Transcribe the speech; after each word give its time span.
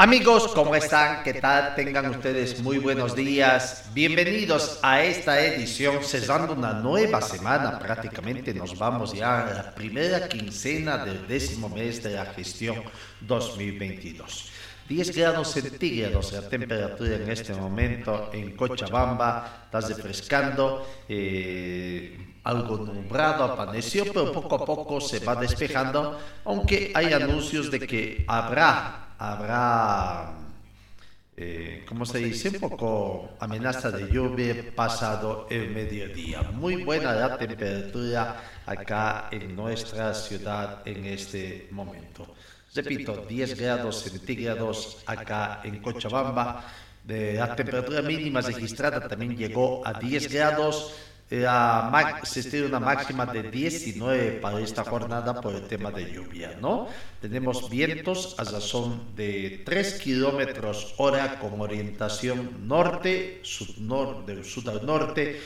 Amigos, 0.00 0.52
¿cómo 0.54 0.76
están? 0.76 1.24
¿Qué 1.24 1.34
tal? 1.34 1.74
Tengan 1.74 2.08
ustedes 2.10 2.62
muy 2.62 2.78
buenos 2.78 3.16
días. 3.16 3.90
Bienvenidos 3.92 4.78
a 4.80 5.02
esta 5.02 5.44
edición, 5.44 6.04
cesando 6.04 6.52
una 6.52 6.72
nueva 6.74 7.20
semana. 7.20 7.80
Prácticamente 7.80 8.54
nos 8.54 8.78
vamos 8.78 9.12
ya 9.12 9.40
a 9.44 9.52
la 9.52 9.74
primera 9.74 10.28
quincena 10.28 11.04
del 11.04 11.26
décimo 11.26 11.68
mes 11.68 12.00
de 12.00 12.10
la 12.10 12.26
gestión 12.26 12.76
2022. 13.22 14.52
10 14.88 15.16
grados 15.16 15.50
centígrados 15.50 16.32
la 16.32 16.48
temperatura 16.48 17.16
en 17.16 17.28
este 17.28 17.52
momento 17.54 18.30
en 18.32 18.54
Cochabamba, 18.54 19.64
está 19.64 19.80
refrescando, 19.80 20.86
eh, 21.08 22.36
algo 22.44 22.76
nublado 22.76 23.42
apareció, 23.42 24.04
pero 24.04 24.30
poco 24.30 24.54
a 24.54 24.64
poco 24.64 25.00
se 25.00 25.18
va 25.18 25.34
despejando, 25.34 26.16
aunque 26.44 26.92
hay 26.94 27.12
anuncios 27.12 27.68
de 27.68 27.80
que 27.80 28.24
habrá 28.28 29.07
habrá, 29.18 30.32
eh, 31.36 31.84
¿cómo 31.86 32.06
se 32.06 32.18
dice? 32.18 32.50
Un 32.50 32.60
poco 32.60 33.30
amenaza 33.40 33.90
de 33.90 34.10
lluvia 34.10 34.54
pasado 34.74 35.46
el 35.50 35.70
mediodía. 35.70 36.42
Muy 36.42 36.84
buena 36.84 37.12
la 37.12 37.36
temperatura 37.36 38.40
acá 38.64 39.28
en 39.30 39.54
nuestra 39.54 40.14
ciudad 40.14 40.82
en 40.86 41.04
este 41.04 41.68
momento. 41.72 42.34
Repito, 42.74 43.24
10 43.28 43.58
grados 43.58 44.02
centígrados 44.02 45.02
acá 45.06 45.60
en 45.64 45.80
Cochabamba. 45.80 46.64
De 47.02 47.34
la 47.34 47.56
temperatura 47.56 48.02
mínima 48.02 48.42
registrada 48.42 49.08
también 49.08 49.34
llegó 49.34 49.86
a 49.86 49.94
10 49.94 50.30
grados 50.30 50.94
la 51.30 52.20
se 52.24 52.40
estima 52.40 52.66
una 52.66 52.80
máxima 52.80 53.26
de 53.26 53.50
19 53.50 54.38
para 54.40 54.60
esta 54.60 54.82
jornada 54.84 55.40
por 55.40 55.54
el 55.54 55.62
tema 55.66 55.90
de 55.90 56.10
lluvia, 56.10 56.56
¿no? 56.60 56.88
Tenemos 57.20 57.68
vientos 57.68 58.34
a 58.38 58.44
razón 58.44 59.14
de 59.14 59.62
3 59.64 59.94
kilómetros 60.00 60.94
hora 60.96 61.38
con 61.38 61.60
orientación 61.60 62.66
norte, 62.66 63.40
sud-nor- 63.42 64.24
del 64.24 64.44
sur 64.44 64.70
al 64.70 64.86
norte. 64.86 65.40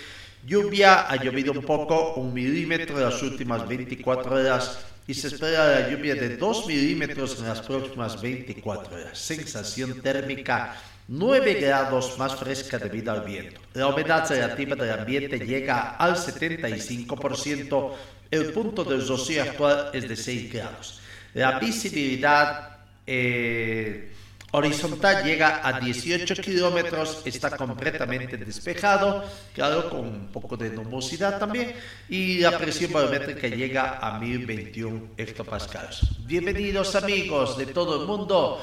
Lluvia, 0.47 1.09
ha 1.09 1.17
llovido 1.17 1.53
un 1.53 1.63
poco, 1.63 2.15
un 2.15 2.33
milímetro 2.33 2.99
en 2.99 3.05
las 3.05 3.23
últimas 3.23 3.67
24 3.67 4.35
horas 4.37 4.79
y 5.07 5.15
se 5.15 5.29
espera 5.29 5.81
la 5.81 5.91
lluvia 5.91 6.15
de 6.15 6.37
2 6.37 6.67
milímetros 6.67 7.39
en 7.41 7.49
las 7.49 7.61
próximas 7.61 8.21
24 8.21 8.95
horas. 8.97 9.19
Sensación 9.19 10.01
térmica 10.01 10.77
9 11.13 11.61
grados 11.61 12.17
más 12.17 12.37
fresca 12.37 12.79
debido 12.79 13.13
al 13.13 13.21
viento. 13.21 13.61
La 13.75 13.89
humedad 13.89 14.27
relativa 14.27 14.75
del 14.75 14.99
ambiente 14.99 15.39
llega 15.41 15.97
al 15.97 16.17
75%. 16.17 17.93
El 18.31 18.51
punto 18.55 18.83
del 18.83 19.07
rocío 19.07 19.43
actual 19.43 19.91
es 19.93 20.09
de 20.09 20.17
6 20.17 20.51
grados. 20.51 21.03
La 21.35 21.59
visibilidad 21.59 22.79
eh, 23.07 24.11
horizontal 24.53 25.23
llega 25.23 25.61
a 25.63 25.79
18 25.81 26.35
kilómetros, 26.37 27.21
está 27.27 27.59
completamente 27.59 28.39
despejado, 28.39 29.23
claro, 29.53 29.91
con 29.91 30.01
un 30.01 30.29
poco 30.29 30.57
de 30.57 30.71
nubosidad 30.71 31.39
también, 31.39 31.75
y 32.09 32.39
la 32.39 32.57
presión 32.57 32.91
barométrica 32.91 33.49
llega 33.49 33.99
a 33.99 34.19
1021 34.19 35.09
hectopascales. 35.19 36.01
Bienvenidos 36.25 36.97
amigos 36.97 37.59
de 37.59 37.67
todo 37.67 38.01
el 38.01 38.07
mundo. 38.07 38.63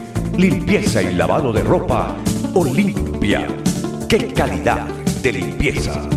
Limpieza 0.37 1.01
y 1.01 1.13
lavado 1.13 1.51
de 1.51 1.61
ropa 1.61 2.15
Olimpia. 2.55 3.47
¡Qué 4.07 4.33
calidad 4.33 4.87
de 5.21 5.33
limpieza! 5.33 6.07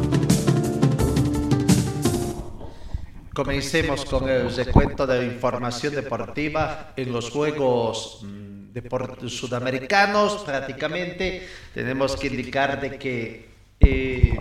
Comencemos 3.34 4.04
con 4.04 4.28
el 4.28 4.54
recuento 4.54 5.06
de 5.06 5.26
información 5.26 5.94
deportiva 5.94 6.92
en 6.96 7.12
los 7.12 7.30
Juegos 7.30 8.20
mm, 8.22 9.26
Sudamericanos. 9.26 10.44
Prácticamente 10.44 11.48
tenemos 11.74 12.16
que 12.16 12.28
indicar 12.28 12.80
de 12.80 12.96
que 12.96 13.48
eh, 13.80 14.38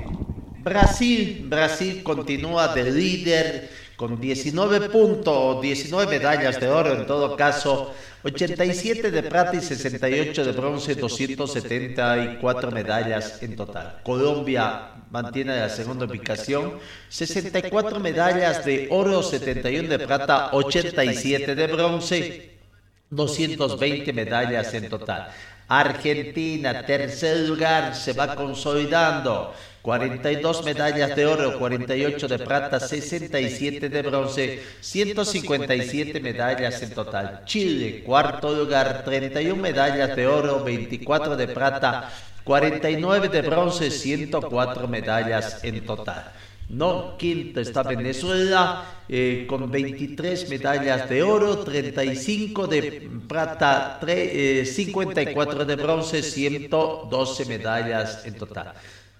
Brasil, 0.59 1.45
Brasil 1.49 2.03
continúa 2.03 2.73
de 2.73 2.91
líder 2.91 3.69
con 4.03 4.19
19 4.19 4.89
puntos, 4.89 5.61
19 5.61 6.19
medallas 6.19 6.59
de 6.59 6.67
oro 6.67 6.91
en 6.93 7.07
todo 7.07 7.37
caso, 7.37 7.93
87 8.21 9.09
de 9.09 9.23
plata 9.23 9.55
y 9.55 9.61
68 9.61 10.43
de 10.43 10.51
bronce, 10.51 10.95
274 10.95 12.69
medallas 12.71 13.41
en 13.41 13.55
total. 13.55 14.01
Colombia 14.03 14.89
mantiene 15.09 15.57
la 15.57 15.69
segunda 15.69 16.05
ubicación, 16.05 16.79
64 17.07 18.01
medallas 18.01 18.65
de 18.65 18.89
oro, 18.91 19.23
71 19.23 19.87
de 19.87 19.99
plata, 19.99 20.49
87 20.51 21.55
de 21.55 21.67
bronce, 21.67 22.51
220 23.09 24.11
medallas 24.11 24.73
en 24.73 24.89
total. 24.89 25.29
Argentina, 25.69 26.85
tercer 26.85 27.47
lugar, 27.47 27.95
se 27.95 28.11
va 28.11 28.35
consolidando. 28.35 29.53
42 29.83 30.63
medallas 30.63 31.13
de 31.13 31.25
oro, 31.25 31.59
48 31.59 32.27
de 32.29 32.39
plata, 32.39 32.79
67 32.79 33.89
de 33.89 34.01
bronce, 34.01 34.63
157 34.79 36.21
medallas 36.21 36.81
en 36.81 36.91
total. 36.91 37.41
Chile, 37.43 38.01
cuarto 38.05 38.55
lugar, 38.55 39.03
31 39.03 39.61
medallas 39.61 40.15
de 40.15 40.25
oro, 40.25 40.63
24 40.63 41.35
de 41.35 41.47
plata, 41.49 42.09
49 42.45 43.27
de 43.27 43.41
bronce, 43.41 43.91
104 43.91 44.87
medallas 44.87 45.61
en 45.65 45.85
total. 45.85 46.31
No, 46.69 47.17
quinto 47.17 47.59
está 47.59 47.83
Venezuela 47.83 48.85
eh, 49.09 49.45
con 49.49 49.69
23 49.69 50.47
medallas 50.49 51.09
de 51.09 51.21
oro, 51.23 51.57
35 51.59 52.67
de 52.67 53.09
plata, 53.27 53.97
tre- 53.99 54.61
eh, 54.61 54.65
54 54.65 55.65
de 55.65 55.75
bronce, 55.75 56.23
112 56.23 57.45
medallas 57.45 58.25
en 58.25 58.35
total. 58.35 58.73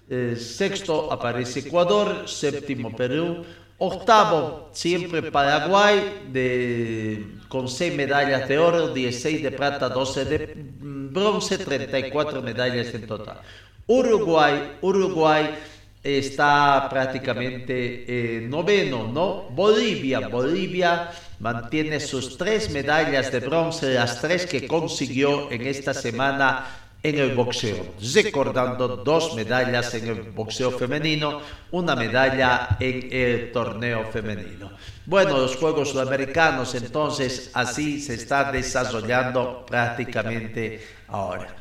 Eh, 0.08 0.36
sexto 0.36 1.10
aparece 1.10 1.60
Ecuador, 1.60 2.28
séptimo 2.28 2.94
Perú, 2.94 3.42
octavo 3.78 4.68
siempre 4.72 5.30
Paraguay 5.32 6.28
de, 6.30 7.24
con 7.48 7.68
6 7.68 7.94
medallas 7.94 8.46
de 8.46 8.58
oro, 8.58 8.92
16 8.92 9.42
de 9.42 9.50
plata, 9.50 9.88
12 9.88 10.24
de 10.26 10.54
bronce, 10.54 11.56
34 11.56 12.42
medallas 12.42 12.92
en 12.94 13.06
total. 13.06 13.40
Uruguay, 13.86 14.76
Uruguay 14.82 15.56
está 16.02 16.86
prácticamente 16.90 18.04
eh, 18.06 18.40
noveno, 18.46 19.08
¿no? 19.08 19.48
Bolivia, 19.50 20.28
Bolivia 20.28 21.10
mantiene 21.40 21.98
sus 21.98 22.36
tres 22.36 22.70
medallas 22.70 23.32
de 23.32 23.40
bronce, 23.40 23.94
las 23.94 24.20
tres 24.20 24.44
que 24.44 24.66
consiguió 24.66 25.50
en 25.50 25.66
esta 25.66 25.94
semana 25.94 26.83
en 27.04 27.18
el 27.18 27.34
boxeo, 27.34 27.94
recordando 28.14 28.96
dos 28.96 29.34
medallas 29.36 29.92
en 29.92 30.08
el 30.08 30.22
boxeo 30.32 30.70
femenino, 30.70 31.42
una 31.70 31.94
medalla 31.94 32.78
en 32.80 33.12
el 33.12 33.52
torneo 33.52 34.10
femenino. 34.10 34.72
Bueno, 35.04 35.36
los 35.36 35.54
Juegos 35.56 35.90
Sudamericanos 35.90 36.74
entonces 36.74 37.50
así 37.52 38.00
se 38.00 38.14
está 38.14 38.50
desarrollando 38.50 39.66
prácticamente 39.66 40.82
ahora. 41.08 41.54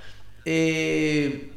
Eh, 0.45 1.51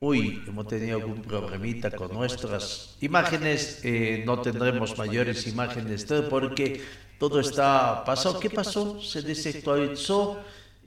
uy, 0.00 0.42
hemos 0.48 0.66
tenido 0.66 0.96
algún 0.96 1.20
problemita 1.20 1.90
con 1.90 2.14
nuestras 2.14 2.96
imágenes, 3.02 3.80
eh, 3.84 4.22
no 4.24 4.40
tendremos 4.40 4.96
mayores 4.96 5.46
imágenes 5.46 6.06
porque 6.30 6.80
todo 7.18 7.40
está 7.40 8.02
pasado. 8.06 8.40
¿Qué 8.40 8.48
pasó? 8.48 9.02
Se 9.02 9.20
desactualizó 9.20 10.40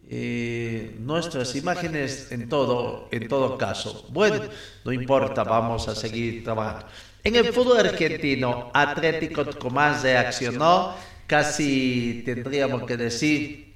eh, 0.08 0.96
nuestras 1.00 1.56
imágenes 1.56 2.32
en 2.32 2.50
todo, 2.50 3.08
en 3.12 3.28
todo 3.28 3.58
caso. 3.58 4.08
Bueno, 4.10 4.42
no 4.86 4.92
importa, 4.92 5.44
vamos 5.44 5.88
a 5.88 5.96
seguir 5.96 6.44
trabajando. 6.44 6.88
En 7.24 7.36
el 7.36 7.54
fútbol 7.54 7.80
argentino, 7.80 8.72
Atlético 8.74 9.46
Tucumán 9.46 10.02
reaccionó, 10.02 10.96
casi 11.28 12.24
tendríamos 12.26 12.84
que 12.84 12.98
decir, 12.98 13.76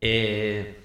eh, 0.00 0.80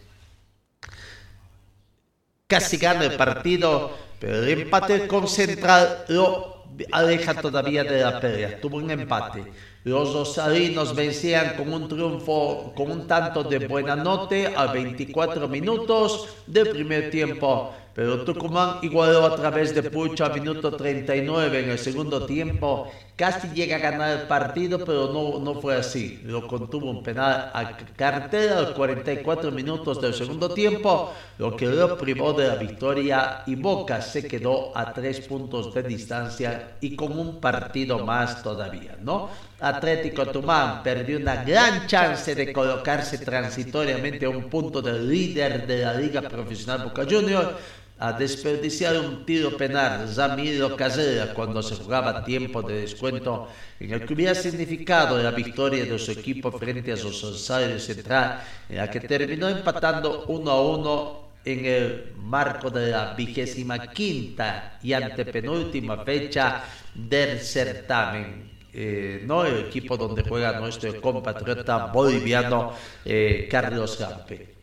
casi 2.47 2.77
gana 2.77 3.05
el 3.05 3.15
partido, 3.15 3.95
pero 4.19 4.43
el 4.43 4.61
empate 4.61 5.07
con 5.07 5.27
Central 5.27 6.05
lo 6.07 6.65
aleja 6.91 7.33
todavía 7.35 7.83
de 7.83 8.01
la 8.01 8.19
pelea. 8.19 8.59
Tuvo 8.59 8.77
un 8.77 8.89
empate. 8.89 9.45
Los 9.85 10.15
rosarinos 10.15 10.95
vencían 10.95 11.55
con 11.55 11.71
un 11.71 11.87
triunfo, 11.87 12.73
con 12.75 12.89
un 12.89 13.05
tanto 13.05 13.43
de 13.43 13.67
buena 13.67 13.95
note 13.95 14.47
a 14.47 14.65
24 14.73 15.47
minutos 15.47 16.27
del 16.47 16.69
primer 16.69 17.11
tiempo 17.11 17.71
pero 17.95 18.25
Tucumán 18.25 18.79
igualó 18.81 19.25
a 19.25 19.37
través 19.37 19.73
de 19.73 19.81
Pucho 19.83 20.25
a 20.25 20.29
minuto 20.29 20.75
39 20.75 21.63
en 21.63 21.69
el 21.69 21.79
segundo 21.79 22.25
tiempo. 22.25 22.91
Casi 23.15 23.47
llega 23.53 23.77
a 23.77 23.79
ganar 23.79 24.19
el 24.19 24.27
partido, 24.27 24.79
pero 24.83 25.13
no, 25.13 25.39
no 25.39 25.61
fue 25.61 25.77
así. 25.77 26.19
Lo 26.25 26.45
contuvo 26.45 26.91
un 26.91 27.01
penal 27.01 27.51
a 27.53 27.77
cartera 27.95 28.57
a 28.57 28.61
los 28.63 28.71
44 28.71 29.49
minutos 29.51 30.01
del 30.01 30.13
segundo 30.13 30.53
tiempo, 30.53 31.13
lo 31.37 31.55
que 31.55 31.67
lo 31.67 31.97
privó 31.97 32.33
de 32.33 32.49
la 32.49 32.55
victoria 32.55 33.43
y 33.47 33.55
Boca 33.55 34.01
se 34.01 34.27
quedó 34.27 34.77
a 34.77 34.91
tres 34.91 35.21
puntos 35.21 35.73
de 35.73 35.83
distancia 35.83 36.75
y 36.81 36.97
con 36.97 37.17
un 37.17 37.39
partido 37.39 38.05
más 38.05 38.43
todavía, 38.43 38.97
¿no? 38.99 39.29
Atlético 39.61 40.25
Tucumán 40.25 40.83
perdió 40.83 41.17
una 41.17 41.45
gran 41.45 41.87
chance 41.87 42.35
de 42.35 42.51
colocarse 42.51 43.19
transitoriamente 43.19 44.25
a 44.25 44.29
un 44.29 44.49
punto 44.49 44.81
del 44.81 45.09
líder 45.09 45.65
de 45.65 45.77
la 45.85 45.93
Liga 45.93 46.21
Profesional 46.23 46.83
Boca 46.83 47.05
Juniors 47.09 47.51
a 47.97 48.11
desperdiciar 48.11 48.97
un 48.99 49.25
tiro 49.25 49.55
penal 49.55 50.13
Ramiro 50.13 50.75
Casera 50.75 51.33
cuando 51.33 51.63
se 51.63 51.75
jugaba 51.75 52.25
tiempo 52.25 52.61
de 52.61 52.81
descuento 52.81 53.47
en 53.79 53.93
el 53.93 54.05
que 54.05 54.13
hubiera 54.13 54.35
significado 54.35 55.17
la 55.21 55.31
victoria 55.31 55.85
de 55.85 55.97
su 55.97 56.11
equipo 56.11 56.51
frente 56.51 56.91
a 56.91 56.95
los 56.95 57.21
Rosario 57.21 57.79
Central, 57.79 58.41
en 58.67 58.77
la 58.77 58.89
que 58.89 58.99
terminó 58.99 59.47
empatando 59.47 60.25
uno 60.27 60.51
a 60.51 60.61
uno 60.61 61.25
en 61.45 61.65
el 61.65 62.13
marco 62.17 62.69
de 62.69 62.91
la 62.91 63.13
vigésima 63.13 63.87
quinta 63.87 64.79
y 64.81 64.91
antepenúltima 64.91 66.03
fecha 66.03 66.63
del 66.93 67.39
certamen. 67.39 68.55
Eh, 68.73 69.23
no 69.25 69.45
el 69.45 69.67
equipo 69.67 69.95
donde 69.95 70.21
juega 70.23 70.59
nuestro 70.59 70.99
compatriota 70.99 71.85
boliviano 71.85 72.73
eh, 73.05 73.47
Carlos 73.49 73.97
Gampe. 73.97 74.54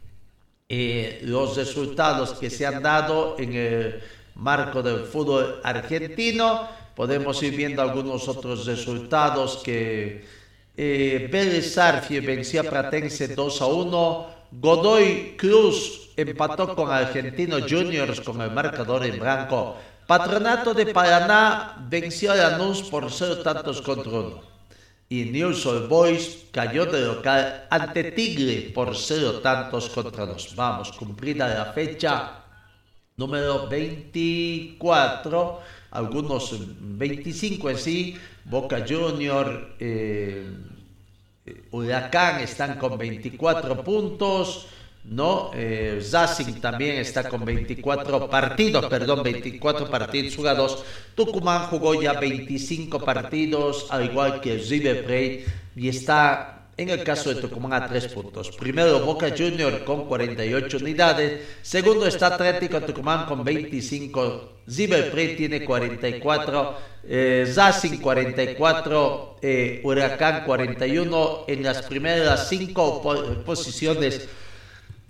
Los 1.23 1.57
resultados 1.57 2.33
que 2.33 2.49
se 2.49 2.65
han 2.65 2.83
dado 2.83 3.37
en 3.39 3.53
el 3.53 4.01
marco 4.37 4.83
del 4.83 5.05
fútbol 5.05 5.61
argentino. 5.63 6.67
Podemos 6.97 7.43
ir 7.43 7.55
viendo 7.55 7.83
algunos 7.83 8.27
otros 8.27 8.65
resultados 8.65 9.61
que 9.63 10.25
eh, 10.75 11.29
Vélez 11.31 11.77
venció 12.25 12.63
a 12.63 12.65
Pratense 12.65 13.29
2 13.29 13.61
a 13.61 13.67
1. 13.67 14.27
Godoy 14.53 15.35
Cruz 15.37 16.11
empató 16.17 16.75
con 16.75 16.91
Argentino 16.91 17.59
Juniors 17.69 18.23
con 18.23 18.41
el 18.41 18.51
marcador 18.51 19.05
en 19.05 19.19
blanco. 19.19 19.77
Patronato 20.07 20.73
de 20.73 20.87
Paraná 20.87 21.87
venció 21.89 22.33
a 22.33 22.37
Lanús 22.37 22.83
por 22.83 23.11
0 23.13 23.43
tantos 23.43 23.83
contra 23.83 24.11
1 24.11 24.52
y 25.13 25.27
News 25.27 25.67
Old 25.67 25.89
Boys 25.91 26.47
cayó 26.51 26.87
de 26.87 27.03
local 27.03 27.67
ante 27.69 28.13
Tigre 28.13 28.73
por 28.73 28.97
cero 28.97 29.41
tantos 29.41 29.91
contra 29.91 30.25
dos. 30.25 30.57
Vamos, 30.57 30.91
cumplida 30.93 31.47
la 31.49 31.67
fecha 31.75 32.45
número 33.19 33.69
24, 33.69 35.61
algunos 35.91 36.57
25 36.81 37.69
en 37.69 37.77
sí, 37.77 38.17
Boca 38.47 38.87
Junior, 38.89 39.75
eh, 39.79 40.51
Huracán 41.73 42.41
están 42.41 42.79
con 42.79 42.97
24 42.97 43.85
puntos. 43.85 44.67
¿No? 45.05 45.51
Eh, 45.55 46.01
también 46.61 46.97
está 46.97 47.29
con 47.29 47.45
24 47.45 48.31
partidos, 48.31 48.87
perdón, 48.87 49.23
24 49.23 49.91
partidos 49.91 50.37
jugados. 50.37 50.85
Tucumán 51.15 51.67
jugó 51.67 52.01
ya 52.01 52.15
25 52.15 53.01
partidos, 53.01 53.87
al 53.91 54.05
igual 54.05 54.41
que 54.41 54.57
River 54.57 55.05
Plate, 55.05 55.47
y 55.77 55.89
está 55.89 56.69
en 56.77 56.89
el 56.89 57.05
caso 57.05 57.35
de 57.35 57.41
Tucumán 57.41 57.73
a 57.75 57.87
3 57.87 58.09
puntos. 58.09 58.51
Primero 58.57 59.01
Boca 59.01 59.29
Junior 59.37 59.85
con 59.85 60.07
48 60.07 60.77
unidades, 60.79 61.41
segundo 61.63 62.07
está 62.07 62.29
Atlético 62.29 62.81
Tucumán 62.81 63.27
con 63.27 63.45
25, 63.45 64.53
River 64.67 65.11
Plate 65.11 65.35
tiene 65.35 65.65
44, 65.65 66.79
eh, 67.05 67.53
44, 68.01 69.37
eh, 69.43 69.81
Huracán 69.85 70.45
41, 70.45 71.45
en 71.49 71.63
las 71.63 71.83
primeras 71.83 72.49
5 72.49 73.43
posiciones 73.45 74.29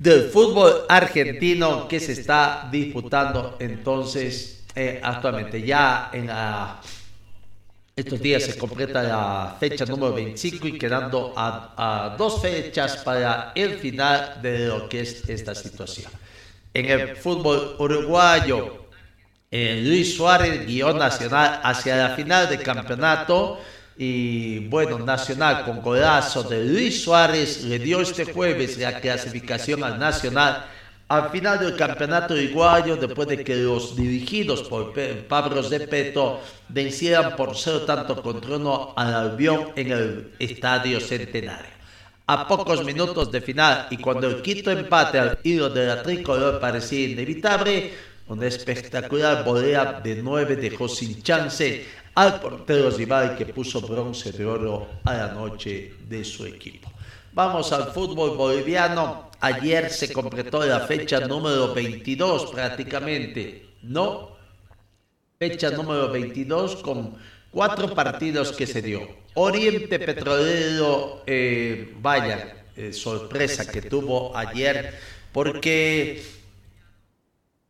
del 0.03 0.31
fútbol 0.31 0.85
argentino 0.89 1.87
que 1.87 2.01
se 2.01 2.13
está 2.13 2.69
disputando 2.73 3.57
entonces 3.61 4.65
eh, 4.75 5.01
actualmente. 5.01 5.63
Ya 5.63 6.11
en 6.13 6.29
estos 7.95 8.21
días 8.21 8.43
se 8.43 8.59
completa 8.59 9.01
la 9.05 9.57
fecha 9.61 9.85
número 9.85 10.13
25 10.15 10.67
y 10.67 10.79
quedando 10.79 11.33
a, 11.37 12.17
dos 12.19 12.43
fechas 12.43 12.97
para 12.99 13.53
el 13.55 13.79
final 13.79 14.43
de 14.43 14.67
lo 14.67 14.89
que 14.89 15.03
es 15.03 15.29
esta 15.29 15.55
situación. 15.55 16.11
En 16.75 16.87
el 16.87 17.17
fútbol 17.17 17.77
uruguayo, 17.79 18.87
eh, 19.53 19.83
Luis 19.85 20.17
Suárez, 20.17 20.67
guion 20.67 20.99
nacional 20.99 21.61
hacia 21.63 21.97
la 21.97 22.17
final 22.17 22.49
del 22.49 22.63
campeonato. 22.63 23.61
Y 23.97 24.61
bueno, 24.69 24.99
Nacional 24.99 25.65
con 25.65 25.83
golazo 25.83 26.43
de 26.43 26.65
Luis 26.65 27.03
Suárez 27.03 27.63
le 27.65 27.79
dio 27.79 28.01
este 28.01 28.25
jueves 28.25 28.79
la 28.79 29.01
clasificación 29.01 29.85
al 29.85 29.99
Nacional 29.99 30.65
al 31.13 31.29
final 31.29 31.59
del 31.59 31.77
campeonato 31.77 32.33
uruguayo 32.33 32.97
después 32.97 33.29
de 33.29 33.45
que 33.45 33.57
los 33.57 33.95
dirigidos 33.95 34.63
por 34.63 34.95
Pablo 35.29 35.63
Zepeto 35.63 36.41
vencieran 36.71 37.37
por 37.37 37.55
cero 37.55 37.83
tanto 37.83 38.23
contra 38.23 38.57
uno 38.57 38.95
al 38.97 39.13
Albión 39.13 39.73
en 39.77 39.93
el 39.93 40.33
Estadio 40.39 41.01
Centenario. 41.01 41.71
A 42.29 42.49
pocos 42.49 42.83
minutos 42.83 43.31
de 43.31 43.43
final 43.43 43.89
y 43.91 43.99
cuando 43.99 44.27
el 44.27 44.41
quinto 44.41 44.71
empate 44.71 45.19
al 45.19 45.39
hilo 45.43 45.69
de 45.69 45.87
la 45.87 46.03
tricolor 46.03 46.59
parecía 46.59 47.07
inevitable, 47.11 47.93
una 48.29 48.47
espectacular 48.47 49.45
volea 49.45 50.01
de 50.03 50.15
nueve 50.23 50.57
dejó 50.57 50.89
sin 50.89 51.23
chance 51.23 51.85
al 52.15 52.41
portero 52.41 52.91
rival 52.91 53.37
que 53.37 53.47
puso 53.47 53.81
bronce 53.81 54.33
de 54.33 54.45
oro 54.45 54.89
a 55.05 55.15
la 55.15 55.29
noche 55.29 55.95
de 56.09 56.25
su 56.25 56.45
equipo. 56.45 56.91
Vamos 57.33 57.73
al 57.73 57.93
fútbol 57.93 58.37
boliviano. 58.37 59.31
Ayer 59.41 59.91
se 59.91 60.13
completó 60.13 60.65
la 60.65 60.81
fecha 60.81 61.21
número 61.21 61.73
22 61.75 62.53
prácticamente, 62.53 63.67
¿no? 63.83 64.37
Fecha 65.39 65.71
número 65.71 66.11
22 66.13 66.77
con 66.77 67.17
cuatro 67.51 67.95
partidos 67.95 68.53
que 68.53 68.67
se 68.67 68.83
dio. 68.83 69.09
Oriente 69.35 69.99
Petrolero, 69.99 71.23
eh, 71.27 71.95
vaya 72.01 72.67
eh, 72.77 72.93
sorpresa 72.93 73.67
que 73.71 73.83
tuvo 73.83 74.37
ayer, 74.37 74.95
porque 75.33 76.23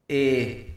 eh, 0.09 0.75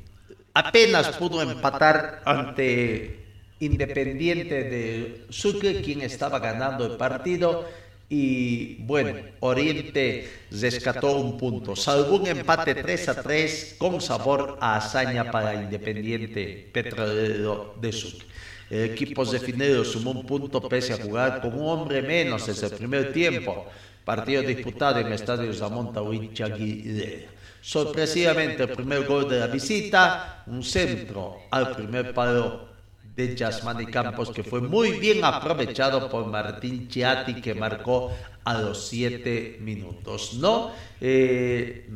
apenas 0.53 1.10
pudo 1.17 1.41
empatar 1.41 2.22
ante 2.24 3.25
Independiente 3.59 4.63
de 4.63 5.25
Sucre, 5.29 5.81
quien 5.81 6.01
estaba 6.01 6.39
ganando 6.39 6.85
el 6.85 6.97
partido. 6.97 7.65
Y 8.07 8.75
bueno, 8.83 9.17
Oriente 9.39 10.29
rescató 10.51 11.17
un 11.17 11.38
punto, 11.38 11.75
salvo 11.75 12.17
un 12.17 12.27
empate 12.27 12.75
3 12.75 13.09
a 13.09 13.24
3 13.24 13.75
con 13.79 14.00
sabor 14.00 14.57
a 14.62 14.75
hazaña 14.75 15.31
para 15.31 15.55
Independiente 15.55 16.69
Petrolero 16.71 17.75
de 17.81 17.91
Sucre. 17.91 18.27
El 18.69 18.91
equipo 18.91 19.25
definido 19.25 19.83
sumó 19.83 20.12
un 20.12 20.25
punto 20.25 20.62
pese 20.67 20.93
a 20.93 20.97
jugar 20.97 21.41
con 21.41 21.53
un 21.53 21.67
hombre 21.67 22.01
menos 22.01 22.45
desde 22.45 22.67
el 22.67 22.74
primer 22.74 23.13
tiempo. 23.13 23.65
Partido 24.03 24.43
disputado 24.43 25.00
en 25.00 25.07
el 25.07 25.13
estadio 25.13 25.51
Zamón 25.53 25.95
Huinchaguilera. 25.95 27.29
Sorpresivamente, 27.62 28.63
el 28.63 28.69
primer 28.69 29.05
gol 29.05 29.27
de 29.27 29.39
la 29.39 29.47
visita, 29.47 30.43
un 30.45 30.63
centro 30.63 31.38
al 31.50 31.75
primer 31.75 32.13
palo 32.13 32.75
de 33.15 33.36
Yasmani 33.36 33.86
Campos, 33.86 34.29
que 34.31 34.43
fue 34.43 34.62
muy 34.62 35.00
bien 35.00 35.24
aprovechado 35.24 36.10
por 36.10 36.25
Martín 36.25 36.89
Chiati, 36.89 37.41
que 37.41 37.53
marcó 37.53 38.12
a 38.43 38.62
los 38.62 38.88
7 38.88 39.57
minutos. 39.62 40.34
¿no? 40.34 40.72
Eh, 41.00 41.89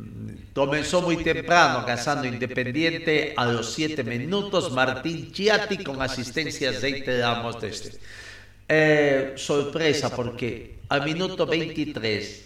comenzó 0.54 1.02
muy 1.02 1.18
temprano, 1.18 1.84
cazando 1.84 2.26
Independiente 2.26 3.34
a 3.36 3.46
los 3.46 3.72
7 3.72 4.02
minutos. 4.02 4.72
Martín 4.72 5.30
Chiati 5.30 5.84
con 5.84 6.00
asistencias 6.00 6.80
de 6.80 6.90
este. 6.90 7.98
Eh, 8.72 9.32
sorpresa, 9.36 10.14
porque 10.14 10.78
al 10.88 11.04
minuto 11.04 11.44
23 11.44 12.44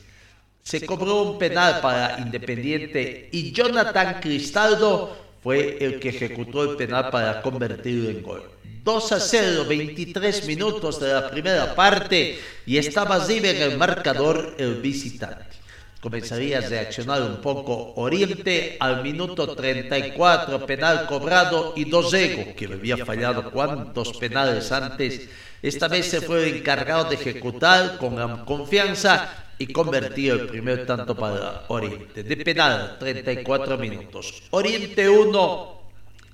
se 0.63 0.87
cobró 0.87 1.23
un 1.23 1.39
penal 1.39 1.81
para 1.81 2.19
Independiente 2.19 3.29
y 3.31 3.53
Jonathan 3.53 4.21
Cristaldo 4.21 5.17
fue 5.43 5.77
el 5.79 6.01
que 6.01 6.09
ejecutó 6.09 6.63
el 6.63 6.77
penal 6.77 7.11
para 7.11 7.43
convertirlo 7.43 8.09
en 8.09 8.23
gol. 8.23 8.43
2 8.85 9.13
a 9.13 9.19
0, 9.19 9.65
23 9.67 10.47
minutos 10.47 11.01
de 11.01 11.11
la 11.11 11.31
primera 11.31 11.75
parte 11.75 12.39
y 12.67 12.77
estaba 12.77 13.17
libre 13.27 13.57
en 13.57 13.73
el 13.73 13.79
marcador 13.79 14.57
el 14.59 14.83
visitante. 14.83 15.57
Comenzaría 16.03 16.59
a 16.59 16.61
reaccionar 16.61 17.23
un 17.23 17.41
poco 17.41 17.95
Oriente 17.97 18.77
al 18.79 19.03
minuto 19.03 19.57
34, 19.57 20.67
penal 20.67 21.07
cobrado 21.07 21.73
y 21.75 21.89
Dosego, 21.89 22.55
que 22.55 22.67
había 22.67 22.99
fallado 23.07 23.51
cuantos 23.51 24.13
penales 24.19 24.71
antes. 24.71 25.31
Esta 25.63 25.89
vez 25.89 26.05
se 26.05 26.21
fue 26.21 26.59
encargado 26.59 27.05
de 27.05 27.15
ejecutar 27.15 27.97
con 27.97 28.45
confianza 28.45 29.47
y 29.57 29.69
convertido 29.69 30.37
el 30.37 30.47
primer 30.47 30.85
tanto 30.85 31.17
para 31.17 31.65
Oriente. 31.69 32.23
De 32.23 32.37
penal, 32.37 32.99
34 32.99 33.79
minutos. 33.79 34.43
Oriente 34.51 35.09
1, 35.09 35.84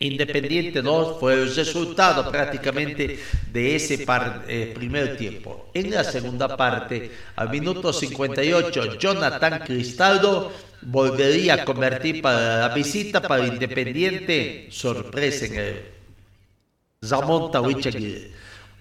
Independiente 0.02 0.80
2 0.80 1.20
fue 1.20 1.34
el 1.34 1.54
resultado 1.54 2.30
prácticamente 2.30 3.18
de 3.52 3.76
ese 3.76 4.06
eh, 4.48 4.72
primer 4.74 5.18
tiempo. 5.18 5.70
En 5.74 5.90
la 5.90 6.02
segunda 6.04 6.56
parte, 6.56 7.10
al 7.36 7.50
minuto 7.50 7.92
58, 7.92 8.96
Jonathan 8.98 9.60
Cristaldo 9.66 10.52
volvería 10.80 11.54
a 11.54 11.64
convertir 11.66 12.22
para 12.22 12.68
la 12.68 12.74
visita 12.74 13.20
para 13.20 13.46
Independiente, 13.46 14.68
sorpresa 14.70 15.44
en 15.44 15.54
el 15.56 15.82
Zamón 17.04 17.50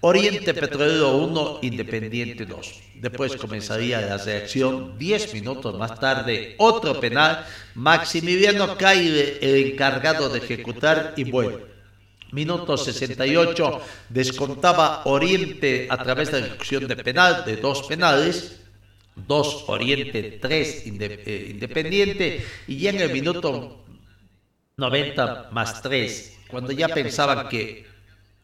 Oriente 0.02 0.54
Petrolero 0.54 1.16
1, 1.18 1.58
Independiente 1.62 2.46
2. 2.46 2.80
Después 2.94 3.36
comenzaría 3.36 4.00
la 4.00 4.16
reacción 4.16 4.98
10 4.98 5.34
minutos 5.34 5.78
más 5.78 6.00
tarde, 6.00 6.54
otro 6.56 6.98
penal. 6.98 7.44
Maximiliano 7.74 8.78
Caire, 8.78 9.38
el 9.42 9.72
encargado 9.72 10.30
de 10.30 10.38
ejecutar, 10.38 11.14
y 11.16 11.30
bueno. 11.30 11.58
Minuto 12.32 12.76
68 12.76 13.80
descontaba 14.08 15.02
Oriente 15.04 15.88
a 15.90 16.02
través 16.02 16.30
de 16.30 16.40
la 16.40 16.46
ejecución 16.46 16.86
de 16.86 16.96
penal, 16.96 17.44
de 17.44 17.56
dos 17.56 17.82
penales. 17.82 18.56
2 19.26 19.64
Oriente, 19.66 20.38
3 20.40 20.82
eh, 20.86 21.46
Independiente. 21.50 22.46
Y 22.68 22.78
ya 22.78 22.90
en 22.90 23.00
el 23.00 23.12
minuto 23.12 23.84
90 24.78 25.50
más 25.52 25.82
3, 25.82 26.38
cuando 26.48 26.72
ya 26.72 26.88
pensaban 26.88 27.48
que 27.48 27.89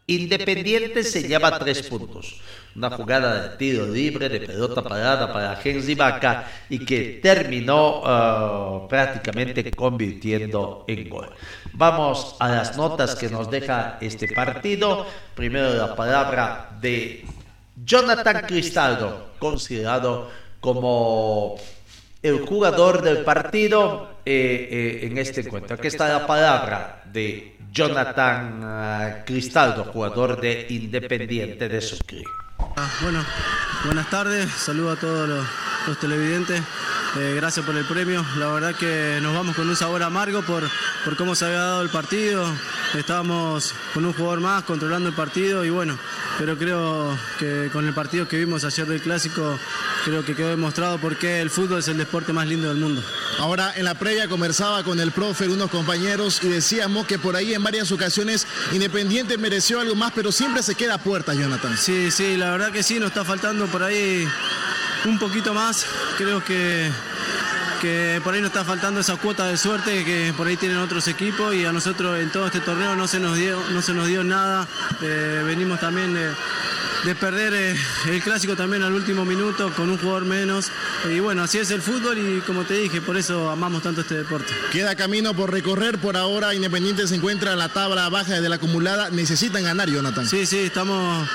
Independiente 0.09 1.03
se 1.03 1.27
lleva 1.27 1.59
tres 1.59 1.83
puntos. 1.83 2.41
Una 2.77 2.91
jugada 2.91 3.49
de 3.49 3.57
tiro 3.57 3.87
libre, 3.89 4.29
de 4.29 4.41
pelota 4.41 4.81
parada 4.83 5.33
para 5.33 5.61
Henry 5.63 5.97
Vaca 5.97 6.49
y 6.69 6.85
que 6.85 7.19
terminó 7.21 8.03
uh, 8.03 8.87
prácticamente 8.87 9.69
convirtiendo 9.73 10.85
en 10.87 11.09
gol. 11.09 11.29
Vamos 11.73 12.37
a 12.39 12.49
las 12.49 12.77
notas 12.77 13.17
que 13.17 13.29
nos 13.29 13.51
deja 13.51 13.99
este 14.01 14.29
partido. 14.29 15.07
Primero 15.35 15.75
la 15.75 15.97
palabra 15.97 16.71
de 16.81 17.25
Jonathan 17.85 18.45
Cristaldo, 18.47 19.31
considerado 19.41 20.31
como 20.61 21.57
el 22.23 22.47
jugador 22.47 23.03
del 23.03 23.25
partido 23.25 24.19
eh, 24.25 24.69
eh, 25.03 25.07
en 25.07 25.19
este 25.19 25.41
encuentro. 25.41 25.75
Aquí 25.75 25.89
está 25.89 26.09
la 26.09 26.27
palabra 26.27 27.03
de 27.13 27.56
Jonathan 27.77 28.63
uh, 28.63 29.25
Cristaldo, 29.27 29.85
jugador 29.85 30.41
de 30.41 30.67
Independiente 30.71 31.69
de 31.69 31.83
Sucre. 31.83 32.46
Ah, 32.59 32.91
bueno, 33.03 33.25
buenas 33.85 34.09
tardes, 34.11 34.51
saludo 34.53 34.93
a 34.93 34.97
todos 34.97 35.29
los, 35.29 35.99
televidentes. 36.01 36.61
Eh, 37.19 37.35
gracias 37.37 37.65
por 37.65 37.77
el 37.77 37.85
premio. 37.85 38.25
La 38.39 38.49
verdad 38.49 38.75
que 38.75 39.19
nos 39.23 39.35
vamos 39.35 39.55
con 39.55 39.69
un 39.69 39.77
sabor 39.77 40.03
amargo 40.03 40.43
por, 40.43 40.69
por 41.05 41.17
cómo 41.17 41.35
se 41.35 41.47
había 41.47 41.59
dado 41.59 41.83
el 41.83 41.89
partido. 41.89 42.45
Estábamos 42.95 43.73
con 43.95 44.05
un 44.05 44.13
jugador 44.13 44.41
más 44.41 44.65
controlando 44.65 45.09
el 45.09 45.15
partido 45.15 45.65
y 45.65 45.71
bueno, 45.71 45.99
pero 46.39 46.59
creo 46.59 47.17
que 47.39 47.69
con 47.73 47.87
el 47.87 47.95
partido 47.95 48.27
que 48.29 48.39
vimos 48.39 48.65
ayer 48.65 48.87
del 48.87 49.01
clásico, 49.01 49.59
creo 50.05 50.25
que 50.25 50.35
quedó 50.35 50.49
demostrado 50.49 50.99
por 50.99 51.17
qué 51.17 51.41
el 51.41 51.51
fútbol 51.51 51.79
es 51.79 51.89
el 51.89 51.99
deporte 51.99 52.33
más 52.33 52.47
lindo 52.47 52.69
del 52.69 52.79
mundo. 52.79 53.03
Ahora 53.39 53.73
en 53.77 53.85
la 53.85 53.95
previa 53.95 54.29
conversaba 54.29 54.83
con 54.83 54.99
el 54.99 55.13
profe, 55.13 55.49
unos 55.49 55.71
compañeros 55.71 56.43
y 56.43 56.49
decíamos 56.49 57.07
que 57.07 57.19
por 57.19 57.37
ahí 57.37 57.55
en 57.55 57.63
varias 57.63 57.93
ocasiones 57.93 58.47
Independiente 58.73 59.39
mereció 59.39 59.81
algo 59.81 59.95
más, 59.95 60.13
pero 60.15 60.33
siempre 60.33 60.63
se 60.63 60.75
queda 60.75 60.95
a 60.95 60.99
puerta, 60.99 61.35
Jonathan. 61.35 61.77
Sí, 61.77 62.11
sí, 62.11 62.37
la 62.37 62.51
verdad 62.51 62.56
que 62.73 62.83
sí, 62.83 62.99
nos 62.99 63.09
está 63.09 63.25
faltando 63.25 63.67
por 63.67 63.83
ahí 63.83 64.27
un 65.05 65.19
poquito 65.19 65.53
más. 65.53 65.87
Creo 66.17 66.43
que 66.43 66.91
que 67.81 68.21
por 68.25 68.33
ahí 68.33 68.41
nos 68.41 68.49
está 68.49 68.65
faltando 68.65 69.01
esa 69.01 69.17
cuota 69.17 69.47
de 69.47 69.57
suerte 69.59 70.03
que 70.03 70.33
por 70.35 70.47
ahí 70.47 70.57
tienen 70.57 70.79
otros 70.79 71.07
equipos 71.09 71.55
y 71.55 71.67
a 71.67 71.73
nosotros 71.73 72.19
en 72.19 72.31
todo 72.31 72.47
este 72.47 72.61
torneo 72.61 72.97
no 72.97 73.07
se 73.07 73.21
nos 73.21 73.37
dio, 73.37 73.63
no 73.71 73.83
se 73.83 73.93
nos 73.93 74.09
dio 74.09 74.25
nada. 74.25 74.67
Eh, 75.03 75.43
venimos 75.45 75.79
también 75.79 76.15
de, 76.15 77.15
perder 77.15 77.53
eh, 77.55 77.77
el 78.09 78.23
clásico 78.23 78.57
también 78.57 78.83
al 78.83 78.95
último 78.95 79.25
minuto 79.27 79.71
con 79.75 79.91
un 79.91 79.99
jugador 79.99 80.25
menos. 80.25 80.71
Y 81.11 81.21
bueno, 81.21 81.43
así 81.43 81.59
es 81.59 81.71
el 81.71 81.83
fútbol 81.83 82.19
y 82.19 82.41
como 82.41 82.65
te 82.65 82.75
dije, 82.75 83.03
por 83.03 83.19
eso 83.19 83.51
amamos 83.51 83.83
tanto 83.83 84.01
este 84.01 84.15
deporte. 84.15 84.53
Queda 84.73 84.97
camino 84.97 85.35
por 85.35 85.53
recorrer, 85.53 85.99
por 85.99 86.17
ahora 86.17 86.55
Independiente 86.55 87.07
se 87.07 87.17
encuentra 87.17 87.53
en 87.53 87.59
la 87.59 87.69
tabla 87.69 88.09
baja 88.09 88.41
de 88.41 88.49
la 88.49 88.57
acumulada. 88.57 89.11
Necesitan 89.11 89.63
ganar, 89.63 89.91
Jonathan. 89.91 90.27
Sí, 90.27 90.47
sí, 90.47 90.61
estamos 90.61 91.29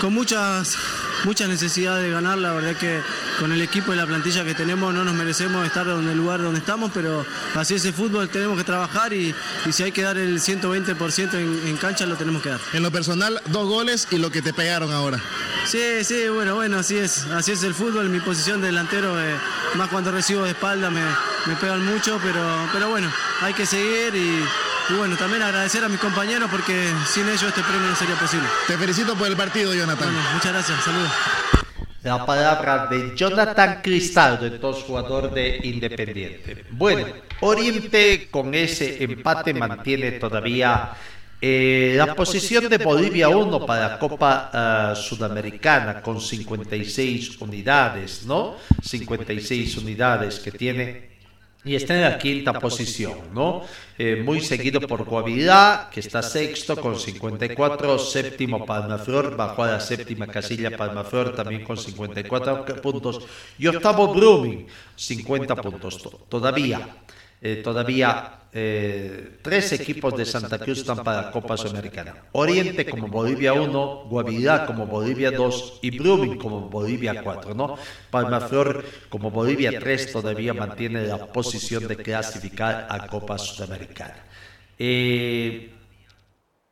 con 0.00 0.14
muchas 0.14 0.76
mucha 1.24 1.48
necesidad 1.48 2.00
de 2.00 2.10
ganar, 2.10 2.38
la 2.38 2.52
verdad 2.52 2.76
que 2.76 3.00
con 3.40 3.52
el 3.52 3.60
equipo 3.60 3.92
y 3.92 3.96
la 3.96 4.06
plantilla 4.06 4.44
que 4.44 4.54
tenemos 4.54 4.94
no 4.94 5.04
nos 5.04 5.14
merecemos 5.14 5.66
estar 5.66 5.86
en 5.88 6.08
el 6.08 6.16
lugar 6.16 6.40
donde 6.40 6.60
estamos, 6.60 6.90
pero 6.94 7.26
así 7.54 7.74
es 7.74 7.84
el 7.84 7.94
fútbol, 7.94 8.28
tenemos 8.28 8.56
que 8.56 8.64
trabajar 8.64 9.12
y, 9.12 9.34
si 9.70 9.82
hay 9.82 9.92
que 9.92 10.02
dar 10.02 10.18
el 10.18 10.38
120% 10.40 11.34
en, 11.34 11.76
cancha 11.78 12.06
lo 12.06 12.16
tenemos 12.16 12.42
que 12.42 12.50
dar. 12.50 12.60
En 12.72 12.82
lo 12.82 12.90
personal, 12.90 13.40
dos 13.46 13.66
goles 13.66 14.06
y 14.10 14.18
lo 14.18 14.30
que 14.30 14.40
te 14.42 14.52
pegaron 14.52 14.92
ahora. 14.92 15.20
Sí, 15.66 16.04
sí, 16.04 16.28
bueno, 16.28 16.54
bueno, 16.54 16.78
así 16.78 16.96
es, 16.96 17.24
así 17.26 17.52
es 17.52 17.62
el 17.64 17.74
fútbol, 17.74 18.08
mi 18.08 18.20
posición 18.20 18.60
de 18.60 18.68
delantero, 18.68 19.20
eh, 19.20 19.34
más 19.74 19.88
cuando 19.88 20.12
recibo 20.12 20.44
de 20.44 20.50
espalda 20.50 20.90
me, 20.90 21.02
me 21.46 21.56
pegan 21.56 21.84
mucho, 21.84 22.20
pero, 22.22 22.68
pero 22.72 22.88
bueno, 22.88 23.10
hay 23.40 23.52
que 23.52 23.66
seguir 23.66 24.14
y 24.14 24.44
y 24.88 24.94
bueno, 24.94 25.16
también 25.16 25.42
agradecer 25.42 25.82
a 25.84 25.88
mis 25.88 25.98
compañeros 25.98 26.48
porque 26.50 26.92
sin 27.06 27.28
ellos 27.28 27.42
este 27.42 27.62
premio 27.62 27.88
no 27.88 27.96
sería 27.96 28.14
posible. 28.14 28.46
Te 28.66 28.76
felicito 28.76 29.14
por 29.16 29.26
el 29.26 29.36
partido, 29.36 29.74
Jonathan. 29.74 30.14
muchas 30.34 30.52
gracias, 30.52 30.84
saludos. 30.84 31.10
La 32.02 32.24
palabra 32.24 32.86
de 32.86 33.16
Jonathan 33.16 33.80
Cristaldo, 33.82 34.46
entonces 34.46 34.84
jugador 34.84 35.32
de 35.34 35.58
Independiente. 35.64 36.64
Bueno, 36.70 37.06
Oriente 37.40 38.28
con 38.30 38.54
ese 38.54 39.02
empate 39.02 39.52
mantiene 39.52 40.12
todavía 40.12 40.92
eh, 41.40 41.94
la 41.96 42.14
posición 42.14 42.68
de 42.68 42.78
Bolivia 42.78 43.28
1 43.28 43.66
para 43.66 43.88
la 43.88 43.98
Copa 43.98 44.50
eh, 44.54 44.96
Sudamericana 44.96 46.00
con 46.00 46.20
56 46.20 47.40
unidades, 47.40 48.24
¿no? 48.24 48.54
56 48.82 49.76
unidades 49.78 50.38
que 50.38 50.52
tiene 50.52 51.15
y 51.66 51.74
está 51.74 51.94
en 51.96 52.02
la 52.02 52.16
quinta 52.16 52.52
posición, 52.60 53.34
¿no? 53.34 53.62
Eh, 53.98 54.22
muy 54.24 54.40
seguido 54.40 54.80
por 54.80 55.04
Guavirá, 55.04 55.90
que 55.92 55.98
está 55.98 56.22
sexto 56.22 56.76
con 56.76 56.96
54, 56.96 57.98
séptimo 57.98 58.64
Palmaflor, 58.64 59.36
bajo 59.36 59.64
a 59.64 59.72
la 59.72 59.80
séptima 59.80 60.28
casilla 60.28 60.76
Palmaflor 60.76 61.34
también 61.34 61.64
con 61.64 61.76
54 61.76 62.80
puntos, 62.80 63.26
y 63.58 63.66
octavo 63.66 64.14
Brumming, 64.14 64.66
50 64.94 65.56
puntos 65.56 66.08
todavía. 66.28 66.88
Eh, 67.40 67.56
todavía 67.56 68.40
eh, 68.52 69.38
tres 69.42 69.72
equipos 69.72 70.16
de 70.16 70.24
Santa 70.24 70.58
Cruz 70.58 70.78
están 70.78 71.04
para 71.04 71.30
Copa 71.30 71.56
Sudamericana. 71.58 72.14
Oriente 72.32 72.86
como 72.86 73.08
Bolivia 73.08 73.52
1, 73.52 74.06
Guavirá 74.08 74.64
como 74.64 74.86
Bolivia 74.86 75.30
2 75.30 75.80
y 75.82 75.98
Blooming 75.98 76.38
como 76.38 76.70
Bolivia 76.70 77.22
4. 77.22 77.54
¿no? 77.54 77.76
Palmaflor 78.10 78.84
como 79.10 79.30
Bolivia 79.30 79.78
3 79.78 80.12
todavía 80.12 80.54
mantiene 80.54 81.06
la 81.06 81.26
posición 81.26 81.86
de 81.86 81.96
clasificar 81.96 82.86
a 82.88 83.06
Copa 83.06 83.36
Sudamericana. 83.36 84.24
Eh, 84.78 85.70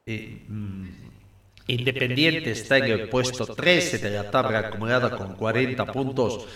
mm, 0.06 0.88
Independiente 1.66 2.50
está 2.50 2.76
en 2.76 2.84
el 2.84 3.08
puesto 3.08 3.46
13 3.46 3.98
de 3.98 4.10
la 4.10 4.30
tabla 4.30 4.58
acumulada 4.60 5.16
con 5.16 5.34
40 5.34 5.86
puntos, 5.86 6.46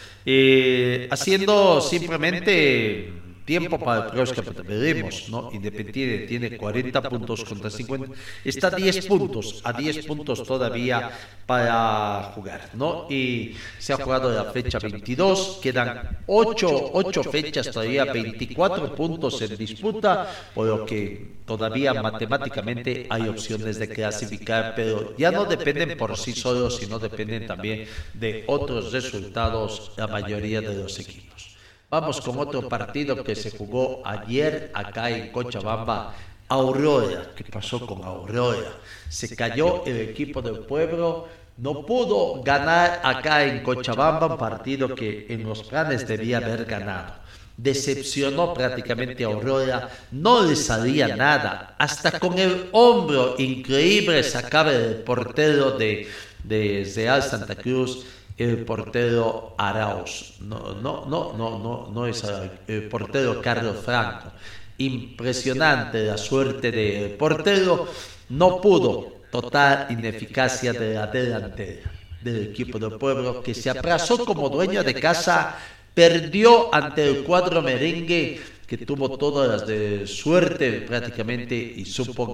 haciendo 1.10 1.80
simplemente 1.80 3.27
tiempo 3.48 3.78
para 3.78 4.04
el 4.04 4.10
próximo 4.12 4.52
veremos, 4.62 5.30
¿no? 5.30 5.48
Independiente 5.50 6.26
tiene 6.26 6.58
40 6.58 7.00
puntos 7.08 7.44
contra 7.44 7.70
50, 7.70 8.12
está 8.44 8.66
a 8.66 8.76
10 8.76 9.06
puntos, 9.06 9.62
a 9.64 9.72
10 9.72 10.04
puntos 10.04 10.44
todavía 10.44 11.10
para 11.46 12.32
jugar, 12.34 12.68
¿no? 12.74 13.06
Y 13.08 13.56
se 13.78 13.94
ha 13.94 13.96
jugado 13.96 14.30
la 14.30 14.52
fecha 14.52 14.78
22, 14.78 15.60
quedan 15.62 16.18
8, 16.26 16.90
8 16.92 17.22
fechas 17.24 17.70
todavía, 17.70 18.04
24 18.04 18.94
puntos 18.94 19.40
en 19.40 19.56
disputa, 19.56 20.28
por 20.54 20.66
lo 20.66 20.84
que 20.84 21.38
todavía 21.46 21.94
matemáticamente 21.94 23.06
hay 23.08 23.28
opciones 23.28 23.78
de 23.78 23.88
clasificar, 23.88 24.74
pero 24.76 25.16
ya 25.16 25.30
no 25.30 25.46
dependen 25.46 25.96
por 25.96 26.18
sí 26.18 26.34
solos, 26.34 26.76
sino 26.76 26.98
dependen 26.98 27.46
también 27.46 27.88
de 28.12 28.44
otros 28.46 28.92
resultados 28.92 29.92
la 29.96 30.06
mayoría 30.06 30.60
de 30.60 30.74
los 30.74 31.00
equipos. 31.00 31.47
Vamos 31.90 32.20
con 32.20 32.38
otro 32.38 32.68
partido 32.68 33.24
que 33.24 33.34
se 33.34 33.50
jugó 33.50 34.02
ayer 34.04 34.70
acá 34.74 35.08
en 35.08 35.32
Cochabamba. 35.32 36.14
Aurora, 36.46 37.30
¿qué 37.34 37.44
pasó 37.44 37.86
con 37.86 38.04
Aurora? 38.04 38.74
Se 39.08 39.34
cayó 39.34 39.86
el 39.86 39.96
equipo 39.96 40.42
del 40.42 40.58
pueblo, 40.60 41.28
no 41.56 41.86
pudo 41.86 42.42
ganar 42.42 43.00
acá 43.02 43.42
en 43.42 43.62
Cochabamba 43.62 44.26
un 44.26 44.36
partido 44.36 44.94
que 44.94 45.28
en 45.30 45.44
los 45.44 45.62
planes 45.62 46.06
debía 46.06 46.36
haber 46.36 46.66
ganado. 46.66 47.14
Decepcionó 47.56 48.52
prácticamente 48.52 49.24
a 49.24 49.28
Aurora, 49.28 49.88
no 50.10 50.42
le 50.42 50.56
salía 50.56 51.16
nada, 51.16 51.74
hasta 51.78 52.20
con 52.20 52.38
el 52.38 52.68
hombro 52.72 53.34
increíble 53.38 54.22
sacaba 54.24 54.72
el 54.72 54.96
portero 54.96 55.70
de, 55.70 56.06
de 56.44 56.92
Real 56.94 57.22
Santa 57.22 57.54
Cruz 57.54 58.04
el 58.38 58.64
portero 58.64 59.54
Arauz, 59.58 60.36
no, 60.40 60.74
no, 60.74 61.04
no, 61.06 61.34
no, 61.36 61.58
no, 61.58 61.90
no 61.92 62.06
es 62.06 62.24
el 62.68 62.88
portero 62.88 63.42
Carlos 63.42 63.78
Franco. 63.84 64.32
Impresionante 64.78 66.04
la 66.04 66.16
suerte 66.16 66.70
del 66.70 67.10
portero, 67.12 67.88
no 68.28 68.60
pudo, 68.60 69.22
total 69.32 69.88
ineficacia 69.90 70.72
de 70.72 70.94
la 70.94 71.08
delantera 71.08 71.90
del 72.22 72.48
equipo 72.48 72.78
del 72.78 72.92
pueblo 72.98 73.42
que 73.42 73.54
se 73.54 73.70
abrazó 73.70 74.24
como 74.24 74.48
dueño 74.48 74.82
de 74.82 74.94
casa, 74.94 75.56
perdió 75.94 76.72
ante 76.74 77.08
el 77.08 77.24
cuadro 77.24 77.62
merengue 77.62 78.40
que 78.66 78.78
tuvo 78.78 79.16
todas 79.16 79.48
las 79.48 79.66
de 79.66 80.06
suerte 80.06 80.82
prácticamente 80.82 81.56
y 81.56 81.84
supo 81.84 82.32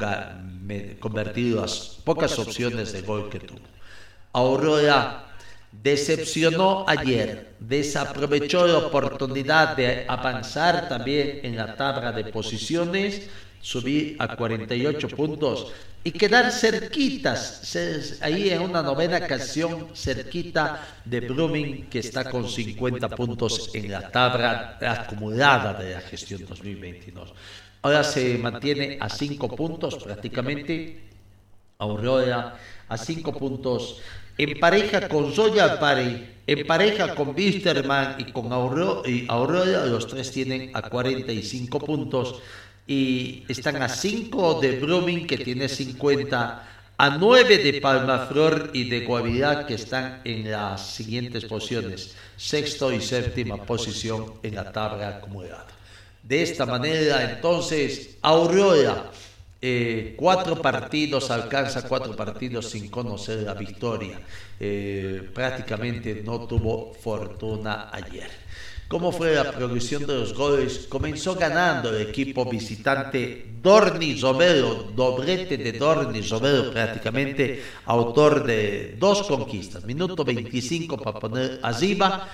convertir 0.98 1.54
las 1.54 1.98
pocas 2.04 2.38
opciones 2.38 2.92
de 2.92 3.02
gol 3.02 3.30
que 3.30 3.40
tuvo. 3.40 3.60
Aurora 4.32 5.33
decepcionó 5.82 6.84
ayer, 6.86 7.54
desaprovechó 7.58 8.66
la 8.66 8.78
oportunidad 8.78 9.76
de 9.76 10.04
avanzar 10.08 10.88
también 10.88 11.40
en 11.42 11.56
la 11.56 11.74
tabla 11.76 12.12
de 12.12 12.24
posiciones, 12.24 13.28
subir 13.60 14.16
a 14.18 14.36
48 14.36 15.08
puntos 15.08 15.72
y 16.02 16.12
quedar 16.12 16.52
cerquitas, 16.52 17.74
ahí 18.20 18.50
en 18.50 18.60
una 18.60 18.82
novena 18.82 19.18
ocasión, 19.18 19.88
cerquita 19.94 20.86
de 21.04 21.20
Blooming, 21.20 21.88
que 21.88 22.00
está 22.00 22.28
con 22.30 22.46
50 22.46 23.08
puntos 23.08 23.70
en 23.74 23.90
la 23.90 24.10
tabla 24.10 24.78
acumulada 24.80 25.72
de 25.72 25.94
la 25.94 26.00
gestión 26.02 26.44
2022. 26.46 27.32
Ahora 27.80 28.04
se 28.04 28.36
mantiene 28.36 28.98
a 29.00 29.08
5 29.08 29.56
puntos 29.56 29.96
prácticamente, 29.96 31.00
Aurora 31.78 32.56
a 32.88 32.96
5 32.96 33.32
puntos 33.32 34.00
en 34.36 34.58
pareja 34.58 35.08
con 35.08 35.32
Zoya 35.32 35.78
Pari, 35.78 36.34
en 36.46 36.66
pareja 36.66 37.14
con 37.14 37.34
Wisterman 37.34 38.16
y 38.18 38.32
con 38.32 38.52
Aurora, 38.52 39.86
los 39.86 40.06
tres 40.08 40.30
tienen 40.30 40.70
a 40.74 40.82
45 40.82 41.78
puntos 41.78 42.40
y 42.86 43.44
están 43.48 43.80
a 43.80 43.88
5 43.88 44.60
de 44.60 44.78
Brumming 44.80 45.26
que 45.26 45.38
tiene 45.38 45.68
50, 45.68 46.68
a 46.96 47.10
9 47.10 47.58
de 47.58 47.80
Palmaflor 47.80 48.70
y 48.74 48.88
de 48.88 49.06
Guavirá 49.06 49.66
que 49.66 49.74
están 49.74 50.20
en 50.24 50.50
las 50.50 50.94
siguientes 50.94 51.44
posiciones, 51.46 52.14
sexto 52.36 52.92
y 52.92 53.00
séptima 53.00 53.56
posición 53.64 54.34
en 54.42 54.56
la 54.56 54.70
tabla 54.70 55.08
acumulada. 55.08 55.66
De 56.22 56.42
esta 56.42 56.66
manera 56.66 57.32
entonces 57.32 58.16
Aurora 58.22 59.10
eh, 59.66 60.12
cuatro 60.14 60.60
partidos, 60.60 61.30
alcanza 61.30 61.88
cuatro 61.88 62.14
partidos 62.14 62.68
sin 62.68 62.90
conocer 62.90 63.44
la 63.44 63.54
victoria. 63.54 64.20
Eh, 64.60 65.30
prácticamente 65.32 66.22
no 66.22 66.40
tuvo 66.40 66.92
fortuna 66.92 67.88
ayer. 67.90 68.28
¿Cómo 68.88 69.10
fue 69.10 69.34
la 69.34 69.50
progresión 69.50 70.06
de 70.06 70.14
los 70.14 70.34
goles? 70.34 70.86
Comenzó 70.86 71.34
ganando 71.34 71.88
el 71.88 72.02
equipo 72.10 72.44
visitante 72.44 73.54
Dorni 73.62 74.20
Romero, 74.20 74.92
doblete 74.94 75.56
de 75.56 75.72
Dorni 75.72 76.20
Romero 76.20 76.70
prácticamente, 76.70 77.62
autor 77.86 78.44
de 78.44 78.96
dos 78.98 79.22
conquistas. 79.22 79.82
Minuto 79.86 80.22
25 80.22 80.98
para 80.98 81.18
poner 81.18 81.60
arriba 81.62 82.28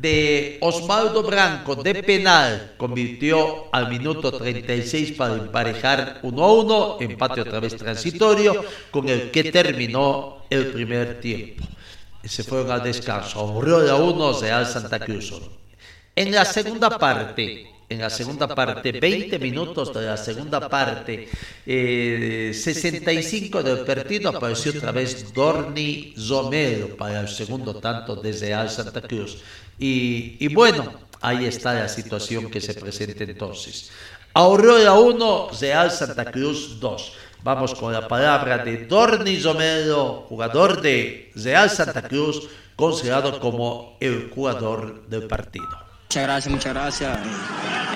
de 0.00 0.58
Osvaldo 0.60 1.22
Branco 1.22 1.76
de 1.76 2.02
penal 2.02 2.74
convirtió 2.76 3.72
al 3.72 3.88
minuto 3.88 4.32
36 4.32 5.12
para 5.12 5.34
emparejar 5.34 6.18
1 6.22 6.44
a 6.44 6.52
1, 6.52 6.96
empate 7.00 7.40
otra 7.42 7.60
vez 7.60 7.76
transitorio, 7.76 8.64
con 8.90 9.08
el 9.08 9.30
que 9.30 9.52
terminó 9.52 10.44
el 10.50 10.68
primer 10.68 11.20
tiempo. 11.20 11.64
Se 12.24 12.42
fueron 12.42 12.70
al 12.72 12.82
descanso, 12.82 13.38
Aurora 13.38 13.96
1, 13.96 14.40
Real 14.40 14.66
Santa 14.66 14.98
Cruz. 14.98 15.32
En 16.16 16.32
la 16.32 16.44
segunda 16.44 16.98
parte, 16.98 17.66
en 17.88 18.00
la 18.00 18.08
segunda 18.08 18.48
parte, 18.48 18.92
20 18.92 19.38
minutos 19.38 19.92
de 19.92 20.06
la 20.06 20.16
segunda 20.16 20.68
parte, 20.68 21.28
65 21.64 23.60
eh, 23.60 23.62
del 23.62 23.78
partido, 23.80 24.30
apareció 24.30 24.72
otra 24.72 24.90
vez 24.90 25.32
Dorni 25.34 26.14
Romero 26.28 26.96
para 26.96 27.20
el 27.20 27.28
segundo 27.28 27.74
tanto 27.74 28.16
de 28.16 28.32
Real 28.32 28.70
Santa 28.70 29.02
Cruz. 29.02 29.38
Y, 29.78 30.52
bueno, 30.54 30.92
ahí 31.20 31.46
está 31.46 31.74
la 31.74 31.88
situación 31.88 32.50
que 32.50 32.60
se 32.60 32.74
presenta 32.74 33.24
entonces. 33.24 33.90
Aurora 34.34 34.94
1, 34.94 35.48
Real 35.60 35.90
Santa 35.90 36.24
Cruz 36.30 36.78
2. 36.80 37.12
Vamos 37.42 37.74
con 37.74 37.92
la 37.92 38.08
palabra 38.08 38.58
de 38.58 38.86
Dorni 38.86 39.38
Romero, 39.38 40.26
jugador 40.28 40.80
de 40.80 41.30
Real 41.34 41.68
Santa 41.68 42.02
Cruz, 42.02 42.48
considerado 42.74 43.38
como 43.38 43.96
el 44.00 44.30
jugador 44.34 45.06
del 45.08 45.24
partido. 45.24 45.68
Muchas 46.08 46.22
gracias, 46.22 46.52
muchas 46.52 46.74
gracias. 46.74 47.18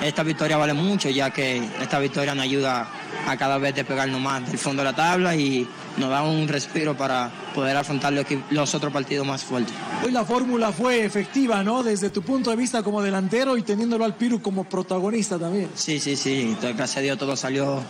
Esta 0.03 0.23
victoria 0.23 0.57
vale 0.57 0.73
mucho 0.73 1.09
ya 1.09 1.31
que 1.31 1.57
esta 1.81 1.99
victoria 1.99 2.35
nos 2.35 2.43
ayuda 2.43 2.87
a 3.27 3.37
cada 3.37 3.57
vez 3.57 3.75
despegarnos 3.75 4.19
más 4.21 4.45
del 4.47 4.57
fondo 4.57 4.81
de 4.83 4.91
la 4.91 4.95
tabla 4.95 5.35
y 5.35 5.67
nos 5.99 6.09
da 6.09 6.23
un 6.23 6.47
respiro 6.47 6.95
para 6.95 7.29
poder 7.53 7.75
afrontar 7.77 8.13
los 8.49 8.75
otros 8.75 8.91
partidos 8.91 9.27
más 9.27 9.43
fuertes. 9.43 9.73
Hoy 10.03 10.11
la 10.11 10.25
fórmula 10.25 10.71
fue 10.71 11.03
efectiva, 11.03 11.63
¿no? 11.63 11.83
Desde 11.83 12.09
tu 12.09 12.21
punto 12.21 12.49
de 12.49 12.55
vista 12.55 12.81
como 12.81 13.01
delantero 13.01 13.57
y 13.57 13.63
teniéndolo 13.63 14.05
al 14.05 14.15
Piru 14.15 14.41
como 14.41 14.63
protagonista 14.63 15.37
también. 15.37 15.69
Sí, 15.75 15.99
sí, 15.99 16.15
sí. 16.15 16.55
Gracias 16.61 16.97
a 16.97 17.01
Dios 17.01 17.17
todo 17.17 17.35
salió 17.35 17.81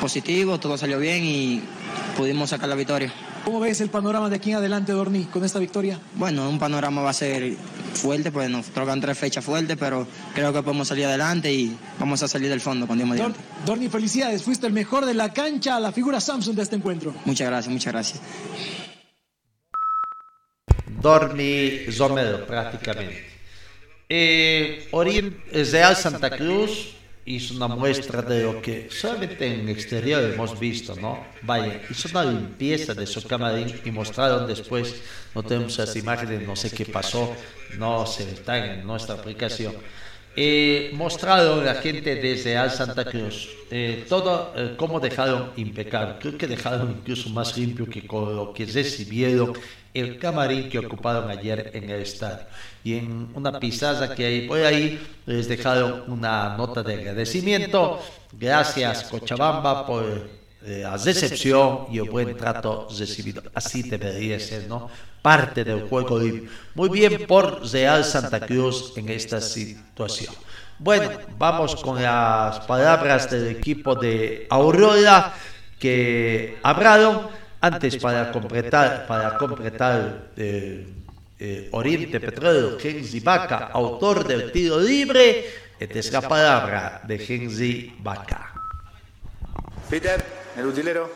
positivo, 0.00 0.58
todo 0.58 0.76
salió 0.76 0.98
bien 0.98 1.24
y 1.24 1.62
pudimos 2.16 2.50
sacar 2.50 2.68
la 2.68 2.74
victoria. 2.74 3.12
¿Cómo 3.44 3.58
ves 3.58 3.80
el 3.80 3.90
panorama 3.90 4.28
de 4.28 4.36
aquí 4.36 4.50
en 4.50 4.56
adelante, 4.56 4.92
Dorni, 4.92 5.24
con 5.24 5.44
esta 5.44 5.58
victoria? 5.58 5.98
Bueno, 6.14 6.48
un 6.48 6.60
panorama 6.60 7.02
va 7.02 7.10
a 7.10 7.14
ser 7.14 7.54
fuerte, 7.94 8.30
pues 8.30 8.48
nos 8.48 8.66
tocan 8.66 9.00
tres 9.00 9.18
fechas 9.18 9.44
fuertes, 9.44 9.76
pero 9.78 10.06
creo 10.34 10.52
que 10.52 10.62
podemos 10.62 10.86
salir 10.86 11.06
adelante 11.06 11.52
y 11.52 11.76
vamos 11.98 12.22
a 12.22 12.28
salir 12.28 12.48
del 12.48 12.60
fondo 12.60 12.86
con 12.86 12.96
Dios 12.96 13.08
mediante. 13.08 13.40
Dorni, 13.66 13.88
felicidades, 13.88 14.44
fuiste 14.44 14.68
el 14.68 14.72
mejor 14.72 15.06
de 15.06 15.14
la 15.14 15.32
cancha, 15.32 15.80
la 15.80 15.90
figura 15.90 16.20
Samsung 16.20 16.54
de 16.54 16.62
este 16.62 16.76
encuentro. 16.76 17.14
Muchas 17.24 17.48
gracias, 17.48 17.72
muchas 17.72 17.92
gracias. 17.92 18.20
Dorni 21.00 21.86
Romero, 21.98 22.46
prácticamente. 22.46 23.26
Eh, 24.08 24.88
Real 24.92 25.96
Santa 25.96 26.30
Cruz 26.36 26.94
hizo 27.24 27.54
una 27.54 27.68
muestra 27.68 28.20
de 28.22 28.42
lo 28.42 28.60
que 28.60 28.88
solamente 28.90 29.46
en 29.46 29.60
el 29.60 29.68
exterior 29.68 30.22
hemos 30.24 30.58
visto, 30.58 30.96
¿no? 30.96 31.24
Vaya, 31.42 31.82
hizo 31.88 32.08
una 32.08 32.24
limpieza 32.24 32.94
de 32.94 33.06
su 33.06 33.22
camarín 33.26 33.80
y 33.84 33.90
mostraron 33.90 34.46
después, 34.46 35.02
no 35.34 35.42
tenemos 35.42 35.72
esas 35.74 35.94
imágenes, 35.96 36.46
no 36.46 36.56
sé 36.56 36.70
qué 36.70 36.84
pasó, 36.86 37.34
no 37.78 38.06
se 38.06 38.24
están 38.24 38.64
en 38.64 38.86
nuestra 38.86 39.14
aplicación. 39.14 39.74
Eh, 40.34 40.90
mostraron 40.94 41.64
la 41.64 41.74
gente 41.74 42.16
desde 42.16 42.56
Al 42.56 42.70
Santa 42.70 43.04
Cruz 43.04 43.50
eh, 43.74 44.04
todo 44.06 44.52
eh, 44.54 44.74
cómo 44.76 45.00
dejaron 45.00 45.50
impecable. 45.56 46.16
Creo 46.20 46.36
que 46.36 46.46
dejaron 46.46 46.90
incluso 46.90 47.30
más 47.30 47.56
limpio 47.56 47.86
que 47.86 48.06
con 48.06 48.36
lo 48.36 48.52
que 48.52 48.66
recibieron 48.66 49.54
el 49.94 50.18
camarín 50.18 50.68
que 50.68 50.78
ocuparon 50.78 51.30
ayer 51.30 51.70
en 51.72 51.88
el 51.88 52.02
estadio. 52.02 52.44
Y 52.84 52.96
en 52.96 53.30
una 53.34 53.58
pizarra 53.58 54.14
que 54.14 54.26
hay 54.26 54.46
por 54.46 54.58
ahí, 54.58 55.00
les 55.24 55.48
dejaron 55.48 56.04
una 56.08 56.54
nota 56.54 56.82
de 56.82 56.94
agradecimiento. 56.94 57.98
Gracias 58.32 59.04
Cochabamba 59.04 59.86
por 59.86 60.41
eh, 60.64 60.80
la 60.82 60.96
recepción 60.96 61.86
y 61.90 61.98
el 61.98 62.08
buen 62.08 62.36
trato 62.36 62.88
recibido. 62.96 63.42
Así 63.54 63.82
debería 63.82 64.38
ser, 64.38 64.68
¿no? 64.68 64.88
Parte 65.20 65.64
del 65.64 65.88
juego 65.88 66.20
Muy 66.74 66.88
bien 66.88 67.26
por 67.26 67.68
Real 67.70 68.04
Santa 68.04 68.40
Cruz 68.40 68.92
en 68.96 69.08
esta 69.08 69.40
situación. 69.40 70.34
Bueno, 70.78 71.10
vamos 71.38 71.76
con 71.76 72.02
las 72.02 72.60
palabras 72.60 73.30
del 73.30 73.48
equipo 73.48 73.94
de 73.94 74.46
Aurora 74.50 75.32
que 75.78 76.58
hablaron 76.62 77.28
antes 77.60 77.96
para 77.96 78.32
completar, 78.32 79.06
para 79.06 79.36
completar 79.38 80.30
eh, 80.36 80.86
eh, 81.38 81.68
Oriente 81.72 82.18
Petróleo, 82.20 82.78
Genzi 82.78 83.20
Vaca, 83.20 83.70
autor 83.72 84.26
del 84.26 84.50
tiro 84.50 84.80
libre. 84.80 85.44
Esta 85.78 85.98
es 85.98 86.12
la 86.12 86.20
palabra 86.20 87.00
de 87.04 87.18
Genzi 87.18 87.94
Vaca. 88.00 88.52
Peter, 89.88 90.41
el 90.56 90.66
utilero. 90.66 91.10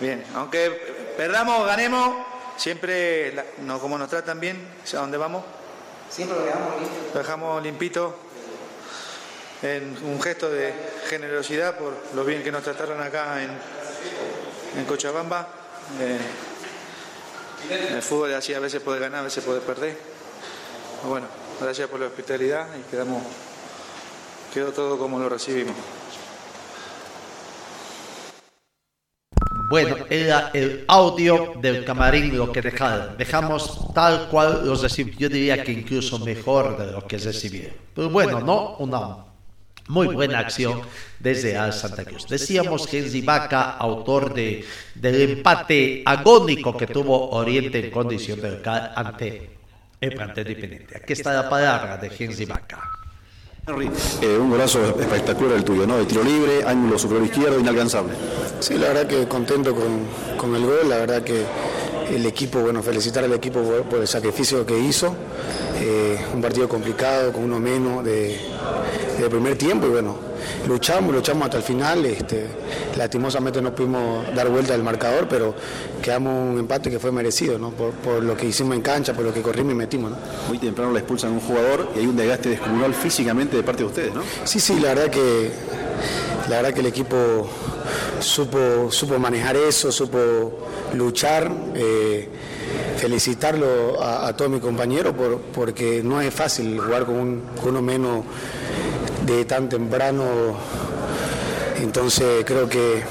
Bien, 0.00 0.24
aunque 0.34 0.70
perdamos 1.16 1.60
o 1.60 1.64
ganemos, 1.64 2.14
siempre 2.56 3.32
la- 3.32 3.44
no, 3.62 3.78
como 3.80 3.98
nos 3.98 4.08
tratan 4.08 4.38
bien, 4.40 4.66
¿a 4.92 4.96
dónde 4.96 5.18
vamos? 5.18 5.44
Siempre 6.10 6.38
lo 6.38 6.44
dejamos 6.44 6.80
listo. 6.80 6.94
Lo 7.14 7.18
dejamos 7.18 7.62
limpito, 7.62 8.16
en 9.62 9.96
un 10.04 10.22
gesto 10.22 10.48
de 10.48 10.72
generosidad 11.08 11.76
por 11.76 11.92
lo 12.14 12.24
bien 12.24 12.42
que 12.44 12.52
nos 12.52 12.62
trataron 12.62 13.02
acá 13.02 13.42
en, 13.42 13.50
en 14.78 14.84
Cochabamba. 14.86 15.48
Eh, 16.00 16.18
en 17.88 17.96
el 17.96 18.02
fútbol 18.02 18.32
así 18.34 18.54
a 18.54 18.60
veces 18.60 18.80
puede 18.80 19.00
ganar, 19.00 19.20
a 19.20 19.24
veces 19.24 19.42
puede 19.42 19.60
perder. 19.60 19.98
Bueno, 21.04 21.26
gracias 21.60 21.88
por 21.88 21.98
la 21.98 22.06
hospitalidad 22.06 22.68
y 22.78 22.82
quedamos, 22.90 23.22
quedó 24.54 24.70
todo 24.72 24.96
como 24.96 25.18
lo 25.18 25.28
recibimos. 25.28 25.74
Bueno, 29.68 29.96
era 30.08 30.50
el 30.54 30.84
audio 30.88 31.54
del 31.60 31.84
camarín 31.84 32.36
lo 32.36 32.50
que 32.50 32.62
dejaron. 32.62 33.16
Dejamos 33.18 33.92
tal 33.92 34.28
cual 34.28 34.62
los 34.64 34.82
recibimos. 34.82 35.18
Yo 35.18 35.28
diría 35.28 35.62
que 35.62 35.72
incluso 35.72 36.18
mejor 36.18 36.78
de 36.78 36.92
lo 36.92 37.06
que 37.06 37.18
recibieron. 37.18 37.76
Pero 37.94 38.08
bueno, 38.08 38.40
no 38.40 38.76
una 38.78 39.28
muy 39.88 40.06
buena 40.06 40.38
acción 40.38 40.80
desde 41.18 41.56
Al 41.56 41.72
Santa 41.72 42.04
Cruz. 42.04 42.26
Decíamos 42.28 42.86
que 42.86 43.22
Vaca, 43.24 43.72
autor 43.72 44.32
de, 44.34 44.64
del 44.94 45.30
empate 45.32 46.02
agónico 46.04 46.76
que 46.76 46.86
tuvo 46.86 47.30
Oriente 47.30 47.84
en 47.84 47.90
condición 47.90 48.40
de 48.40 48.50
local 48.52 48.92
ante 48.94 49.50
el 50.00 50.14
plantel 50.14 50.48
independiente. 50.48 50.96
Aquí 50.98 51.12
está 51.14 51.32
la 51.32 51.48
palabra 51.48 51.96
de 51.96 52.10
Genzi 52.10 52.44
Vaca. 52.44 52.97
Eh, 53.68 54.38
un 54.40 54.48
golazo 54.48 54.80
espectacular 54.98 55.52
el 55.52 55.62
tuyo, 55.62 55.86
¿no? 55.86 55.98
De 55.98 56.06
tiro 56.06 56.22
libre, 56.22 56.64
ángulo 56.66 56.98
superior 56.98 57.26
izquierdo, 57.26 57.60
inalcanzable. 57.60 58.14
Sí, 58.60 58.78
la 58.78 58.88
verdad 58.88 59.06
que 59.06 59.28
contento 59.28 59.74
con, 59.74 60.38
con 60.38 60.56
el 60.56 60.64
gol, 60.64 60.88
la 60.88 60.96
verdad 60.96 61.22
que 61.22 61.44
el 62.10 62.24
equipo, 62.24 62.60
bueno, 62.60 62.82
felicitar 62.82 63.24
al 63.24 63.32
equipo 63.34 63.60
por, 63.60 63.82
por 63.82 64.00
el 64.00 64.08
sacrificio 64.08 64.64
que 64.64 64.78
hizo, 64.78 65.14
Eh, 65.80 66.18
un 66.34 66.42
partido 66.42 66.68
complicado, 66.68 67.32
con 67.32 67.44
uno 67.44 67.60
menos 67.60 68.04
de, 68.04 68.36
de 69.18 69.30
primer 69.30 69.56
tiempo 69.56 69.86
y 69.86 69.90
bueno, 69.90 70.16
luchamos, 70.66 71.14
luchamos 71.14 71.44
hasta 71.44 71.58
el 71.58 71.62
final, 71.62 72.04
este, 72.04 72.46
lastimosamente 72.96 73.62
no 73.62 73.72
pudimos 73.72 74.34
dar 74.34 74.48
vuelta 74.48 74.74
al 74.74 74.82
marcador, 74.82 75.28
pero 75.28 75.54
quedamos 76.02 76.52
un 76.52 76.58
empate 76.58 76.90
que 76.90 76.98
fue 76.98 77.12
merecido, 77.12 77.58
¿no? 77.58 77.70
Por, 77.70 77.92
por 77.92 78.22
lo 78.22 78.36
que 78.36 78.46
hicimos 78.46 78.74
en 78.74 78.82
cancha, 78.82 79.14
por 79.14 79.24
lo 79.24 79.32
que 79.32 79.40
corrimos 79.40 79.72
y 79.72 79.76
metimos, 79.76 80.10
¿no? 80.10 80.16
Muy 80.48 80.58
temprano 80.58 80.92
le 80.92 80.98
expulsan 80.98 81.30
a 81.30 81.34
un 81.34 81.40
jugador 81.40 81.90
y 81.94 82.00
hay 82.00 82.06
un 82.06 82.16
desgaste 82.16 82.48
descomunal 82.48 82.92
físicamente 82.92 83.56
de 83.56 83.62
parte 83.62 83.82
de 83.84 83.88
ustedes, 83.88 84.14
¿no? 84.14 84.22
Sí, 84.44 84.58
sí, 84.58 84.80
la 84.80 84.94
verdad 84.94 85.10
que 85.10 85.50
la 86.48 86.56
verdad 86.56 86.72
que 86.74 86.80
el 86.80 86.86
equipo 86.86 87.48
supo, 88.20 88.90
supo 88.90 89.18
manejar 89.18 89.54
eso, 89.56 89.92
supo 89.92 90.66
luchar. 90.94 91.52
eh, 91.74 92.28
felicitarlo 92.98 94.02
a, 94.02 94.26
a 94.28 94.36
todos 94.36 94.50
mis 94.50 94.60
compañeros 94.60 95.14
por- 95.14 95.38
porque 95.54 96.02
no 96.04 96.20
es 96.20 96.32
fácil 96.34 96.78
jugar 96.78 97.04
con, 97.06 97.14
un- 97.16 97.42
con 97.60 97.70
uno 97.70 97.82
menos 97.82 98.24
de 99.24 99.44
tan 99.44 99.68
temprano. 99.68 100.24
Entonces 101.80 102.44
creo 102.44 102.68
que 102.68 103.02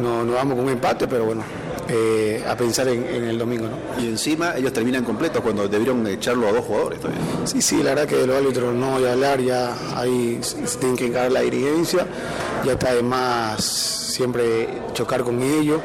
no- 0.00 0.24
vamos 0.32 0.56
con 0.56 0.64
un 0.64 0.70
empate, 0.72 1.06
pero 1.06 1.24
bueno, 1.26 1.42
eh, 1.88 2.42
a 2.48 2.56
pensar 2.56 2.88
en, 2.88 3.04
en 3.06 3.24
el 3.24 3.38
domingo. 3.38 3.66
¿no? 3.68 4.02
Y 4.02 4.06
encima 4.08 4.56
ellos 4.56 4.72
terminan 4.72 5.04
completos 5.04 5.42
cuando 5.42 5.68
debieron 5.68 6.06
echarlo 6.06 6.48
a 6.48 6.52
dos 6.52 6.64
jugadores 6.64 7.00
todavía. 7.00 7.20
Sí, 7.44 7.60
sí, 7.62 7.76
la 7.82 7.90
verdad 7.90 8.06
que 8.06 8.16
de 8.16 8.26
los 8.26 8.36
árbitros 8.36 8.74
no 8.74 8.92
voy 8.92 9.04
a 9.04 9.12
hablar, 9.12 9.40
ya 9.40 9.74
ahí 9.96 10.38
se 10.42 10.78
tienen 10.78 10.96
que 10.96 11.06
encargar 11.06 11.32
la 11.32 11.40
dirigencia, 11.42 12.06
ya 12.64 12.72
está 12.72 12.88
además 12.90 13.62
siempre 13.62 14.68
chocar 14.94 15.22
con 15.22 15.42
ellos, 15.42 15.80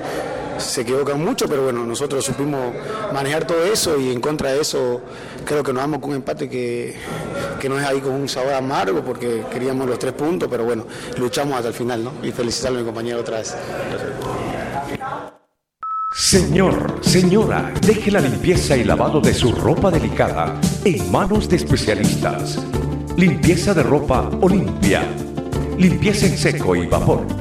se 0.61 0.81
equivocan 0.81 1.23
mucho, 1.23 1.47
pero 1.47 1.63
bueno, 1.63 1.85
nosotros 1.85 2.23
supimos 2.23 2.73
manejar 3.13 3.45
todo 3.45 3.63
eso 3.63 3.99
y 3.99 4.11
en 4.11 4.21
contra 4.21 4.53
de 4.53 4.61
eso 4.61 5.01
creo 5.45 5.63
que 5.63 5.73
nos 5.73 5.83
vamos 5.83 5.99
con 5.99 6.11
un 6.11 6.17
empate 6.17 6.49
que, 6.49 6.95
que 7.59 7.69
no 7.69 7.79
es 7.79 7.85
ahí 7.85 7.99
con 7.99 8.13
un 8.13 8.29
sabor 8.29 8.53
amargo 8.53 9.03
porque 9.03 9.43
queríamos 9.51 9.87
los 9.87 9.99
tres 9.99 10.13
puntos, 10.13 10.47
pero 10.49 10.63
bueno, 10.63 10.85
luchamos 11.17 11.55
hasta 11.55 11.69
el 11.69 11.73
final, 11.73 12.03
¿no? 12.03 12.13
Y 12.23 12.31
felicitarle 12.31 12.79
a 12.79 12.81
mi 12.81 12.85
compañero 12.85 13.19
otra 13.19 13.37
vez. 13.37 13.55
Señor, 16.13 16.99
señora, 17.01 17.73
deje 17.85 18.11
la 18.11 18.19
limpieza 18.19 18.75
y 18.75 18.83
lavado 18.83 19.21
de 19.21 19.33
su 19.33 19.51
ropa 19.53 19.89
delicada 19.89 20.59
en 20.83 21.09
manos 21.09 21.47
de 21.49 21.55
especialistas. 21.55 22.59
Limpieza 23.17 23.73
de 23.73 23.83
ropa 23.83 24.29
Olimpia. 24.41 25.03
Limpieza 25.77 26.27
en 26.27 26.37
seco 26.37 26.75
y 26.75 26.87
vapor. 26.87 27.40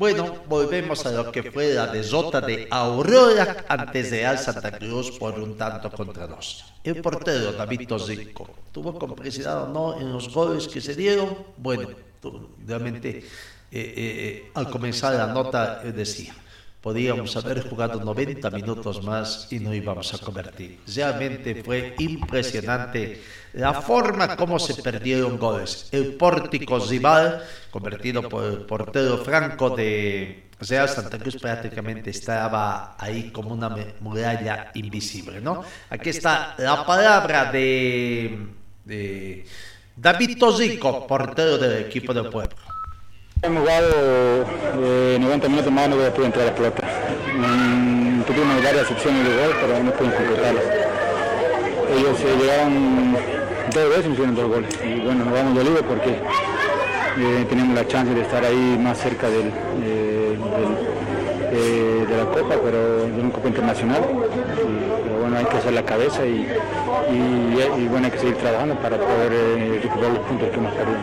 Bueno, 0.00 0.44
volvemos 0.48 1.04
a 1.04 1.10
lo 1.12 1.30
que 1.30 1.52
fue 1.52 1.74
la 1.74 1.86
derrota 1.86 2.40
de 2.40 2.66
Aurora 2.70 3.66
antes 3.68 4.10
de 4.10 4.24
Al 4.24 4.38
Santa 4.38 4.72
Cruz 4.78 5.10
por 5.18 5.38
un 5.38 5.58
tanto 5.58 5.92
contra 5.92 6.26
dos. 6.26 6.72
El 6.82 7.02
portero 7.02 7.52
David 7.52 7.86
Tozico 7.86 8.48
tuvo 8.72 8.98
complicidad 8.98 9.64
o 9.64 9.68
no 9.68 10.00
en 10.00 10.10
los 10.10 10.32
goles 10.32 10.68
que 10.68 10.80
se 10.80 10.94
dieron. 10.94 11.36
Bueno, 11.58 11.90
realmente 12.66 13.10
eh, 13.18 13.22
eh, 13.70 13.92
eh, 13.94 14.50
al 14.54 14.70
comenzar 14.70 15.16
la 15.16 15.26
nota 15.26 15.82
eh, 15.84 15.92
decía, 15.92 16.34
podíamos 16.80 17.36
haber 17.36 17.68
jugado 17.68 18.00
90 18.00 18.50
minutos 18.50 19.02
más 19.04 19.48
y 19.50 19.60
no 19.60 19.74
íbamos 19.74 20.14
a 20.14 20.18
convertir. 20.18 20.80
Realmente 20.94 21.62
fue 21.62 21.94
impresionante 21.98 23.22
la 23.52 23.74
forma 23.82 24.36
como 24.36 24.58
se 24.58 24.82
perdieron 24.82 25.38
goles. 25.38 25.88
El 25.92 26.14
pórtico 26.14 26.78
rival, 26.78 27.42
convertido 27.70 28.28
por 28.28 28.44
el 28.44 28.58
portero 28.62 29.18
franco 29.18 29.70
de 29.70 30.50
Real 30.60 30.88
Santa 30.88 31.18
Cruz, 31.18 31.36
prácticamente 31.36 32.10
estaba 32.10 32.96
ahí 32.98 33.30
como 33.30 33.52
una 33.52 33.76
muralla 34.00 34.70
invisible. 34.74 35.40
¿no? 35.40 35.62
Aquí 35.90 36.10
está 36.10 36.54
la 36.58 36.84
palabra 36.86 37.52
de, 37.52 38.38
de 38.84 39.44
David 39.96 40.38
Tozico, 40.38 41.06
portero 41.06 41.58
del 41.58 41.86
equipo 41.86 42.14
del 42.14 42.30
pueblo. 42.30 42.56
Hemos 43.42 43.60
jugado 43.60 44.44
eh, 44.82 45.18
90 45.20 45.48
minutos 45.48 45.72
más, 45.72 45.88
no 45.88 45.96
pudo 45.96 46.26
entrar 46.26 46.46
la 46.46 46.54
pelota. 46.54 46.82
Mm, 47.36 48.22
tuvimos 48.22 48.62
varias 48.62 48.90
opciones 48.90 49.24
de 49.26 49.34
gol, 49.34 49.54
pero 49.60 49.82
no 49.82 49.90
pudimos 49.92 50.14
concretarlas. 50.16 50.64
Ellos 51.96 52.18
se 52.18 52.36
llegaron 52.36 53.16
dos 53.74 53.88
veces 53.88 54.06
y 54.06 54.10
hicieron 54.10 54.34
dos 54.34 54.48
goles. 54.48 54.74
Y 54.84 55.00
bueno, 55.00 55.24
nos 55.24 55.32
vamos 55.34 55.54
dolidos 55.54 55.82
porque 55.88 56.10
eh, 56.10 57.46
tenemos 57.48 57.74
la 57.74 57.86
chance 57.88 58.12
de 58.14 58.20
estar 58.20 58.44
ahí 58.44 58.76
más 58.78 58.98
cerca 58.98 59.28
del, 59.28 59.48
eh, 59.82 60.36
del- 60.38 60.99
eh, 61.52 62.06
de 62.08 62.16
la 62.16 62.24
Copa, 62.24 62.54
pero 62.64 63.06
de 63.06 63.20
una 63.20 63.30
Copa 63.32 63.48
Internacional. 63.48 64.00
Y- 64.02 65.02
pero 65.04 65.20
bueno, 65.20 65.36
hay 65.38 65.44
que 65.44 65.56
hacer 65.56 65.72
la 65.72 65.82
cabeza 65.84 66.24
y, 66.26 66.46
y- 67.10 67.82
y, 67.82 67.88
bueno, 67.88 68.06
hay 68.06 68.12
que 68.12 68.18
seguir 68.18 68.36
trabajando 68.36 68.74
para 68.76 68.96
poder 68.96 69.32
eh, 69.32 69.80
recuperar 69.82 70.12
los 70.12 70.20
puntos 70.26 70.48
que 70.50 70.56
hemos 70.56 70.72
perdido. 70.74 70.98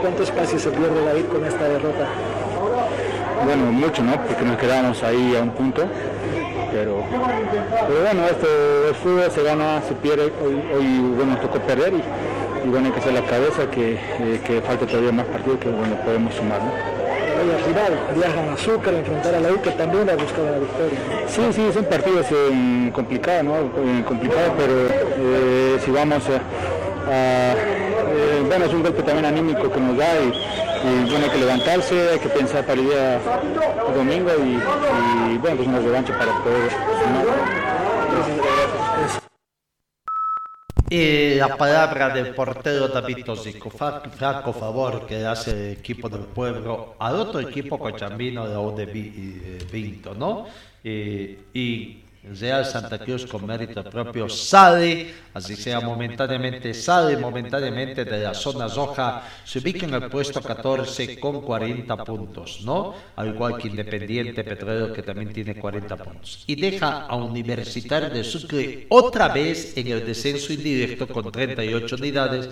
¿Cuánto 0.00 0.22
espacio 0.22 0.58
se 0.58 0.70
pierde 0.70 1.04
David 1.04 1.24
con 1.26 1.44
esta 1.44 1.64
derrota? 1.64 2.06
Bueno, 3.44 3.72
mucho, 3.72 4.02
¿no? 4.02 4.12
Porque 4.26 4.44
nos 4.44 4.56
quedamos 4.56 5.02
ahí 5.02 5.36
a 5.36 5.42
un 5.42 5.50
punto. 5.50 5.82
Pero, 6.72 7.02
pero 7.86 8.00
bueno, 8.02 8.24
esto 8.24 8.46
es 8.90 8.96
fútbol, 8.96 9.30
se 9.30 9.42
gana, 9.42 9.82
se 9.86 9.94
pierde. 9.94 10.32
Hoy, 10.42 10.54
hoy 10.74 10.98
bueno, 11.16 11.32
nos 11.32 11.40
tocó 11.42 11.58
perder 11.58 11.92
y, 11.92 12.66
y 12.66 12.68
bueno, 12.70 12.86
hay 12.86 12.92
que 12.92 13.00
hacer 13.00 13.12
la 13.12 13.22
cabeza 13.26 13.70
que, 13.70 13.92
eh, 13.94 14.40
que 14.46 14.60
falta 14.62 14.86
todavía 14.86 15.12
más 15.12 15.26
partidos 15.26 15.58
que 15.58 15.68
bueno, 15.68 15.96
podemos 16.04 16.32
sumar, 16.34 16.60
¿no? 16.62 16.70
Al 17.42 17.64
rival 17.64 17.98
viajan 18.14 18.48
a 18.50 18.52
Azúcar 18.52 18.94
a 18.94 18.98
enfrentar 18.98 19.34
a 19.34 19.40
la 19.40 19.50
U 19.50 19.60
que 19.60 19.70
también 19.72 20.08
ha 20.08 20.14
buscado 20.14 20.46
la 20.46 20.58
victoria. 20.58 20.98
Sí, 21.26 21.42
sí, 21.52 21.70
son 21.74 21.84
partidos 21.86 22.26
eh, 22.30 22.90
complicados, 22.94 23.42
¿no? 23.44 23.56
Eh, 23.56 24.04
complicados, 24.06 24.52
pero 24.56 24.72
eh, 25.18 25.80
si 25.84 25.90
vamos 25.90 26.22
a, 26.28 26.36
eh, 27.10 27.54
bueno, 28.46 28.66
es 28.66 28.72
un 28.72 28.84
golpe 28.84 29.02
también 29.02 29.26
anímico 29.26 29.68
que 29.68 29.80
nos 29.80 29.96
da 29.96 30.06
y, 30.20 30.28
y 30.28 31.10
bueno, 31.10 31.32
que 31.32 31.38
levantarse, 31.38 32.10
hay 32.12 32.18
que 32.20 32.28
pensar 32.28 32.64
para 32.64 32.80
el 32.80 32.86
día 32.86 33.18
domingo 33.92 34.30
y, 34.38 35.38
bueno, 35.38 35.56
pues 35.56 35.68
una 35.68 35.80
revancha 35.80 36.16
para 36.16 36.32
poder 36.44 36.70
Y 40.92 41.36
la 41.36 41.56
palabra 41.56 42.10
del 42.10 42.34
portero 42.34 42.86
David 42.86 43.24
Tosico, 43.24 43.70
flaco 43.70 44.52
favor 44.52 45.06
que 45.06 45.24
hace 45.24 45.50
el 45.50 45.78
equipo 45.78 46.06
del 46.10 46.24
pueblo 46.24 46.96
al 46.98 47.14
otro 47.14 47.40
equipo 47.40 47.78
cochambino 47.78 48.46
de 48.46 48.54
la 48.54 48.76
de 48.76 49.66
Vinto, 49.72 50.14
¿no? 50.14 50.44
Y, 50.84 51.38
y 51.54 52.01
Real 52.24 52.64
Santa 52.64 52.98
Cruz 52.98 53.26
con 53.26 53.44
mérito 53.44 53.82
propio 53.82 54.28
sale, 54.28 55.12
así 55.34 55.56
sea 55.56 55.80
momentáneamente, 55.80 56.72
sale 56.72 57.16
momentáneamente 57.16 58.04
de 58.04 58.22
la 58.22 58.32
zona 58.32 58.68
roja, 58.68 59.24
se 59.44 59.58
ubica 59.58 59.86
en 59.86 59.94
el 59.94 60.08
puesto 60.08 60.40
14 60.40 61.18
con 61.18 61.40
40 61.42 62.04
puntos, 62.04 62.60
¿no? 62.62 62.94
Al 63.16 63.34
igual 63.34 63.58
que 63.58 63.66
Independiente 63.66 64.44
Petrolero 64.44 64.92
que 64.92 65.02
también 65.02 65.32
tiene 65.32 65.56
40 65.56 65.96
puntos. 65.96 66.44
Y 66.46 66.54
deja 66.54 67.06
a 67.06 67.16
Universitario 67.16 68.08
de 68.08 68.22
Sucre 68.22 68.86
otra 68.90 69.28
vez 69.28 69.76
en 69.76 69.88
el 69.88 70.06
descenso 70.06 70.52
indirecto 70.52 71.08
con 71.08 71.32
38 71.32 71.96
unidades. 71.96 72.50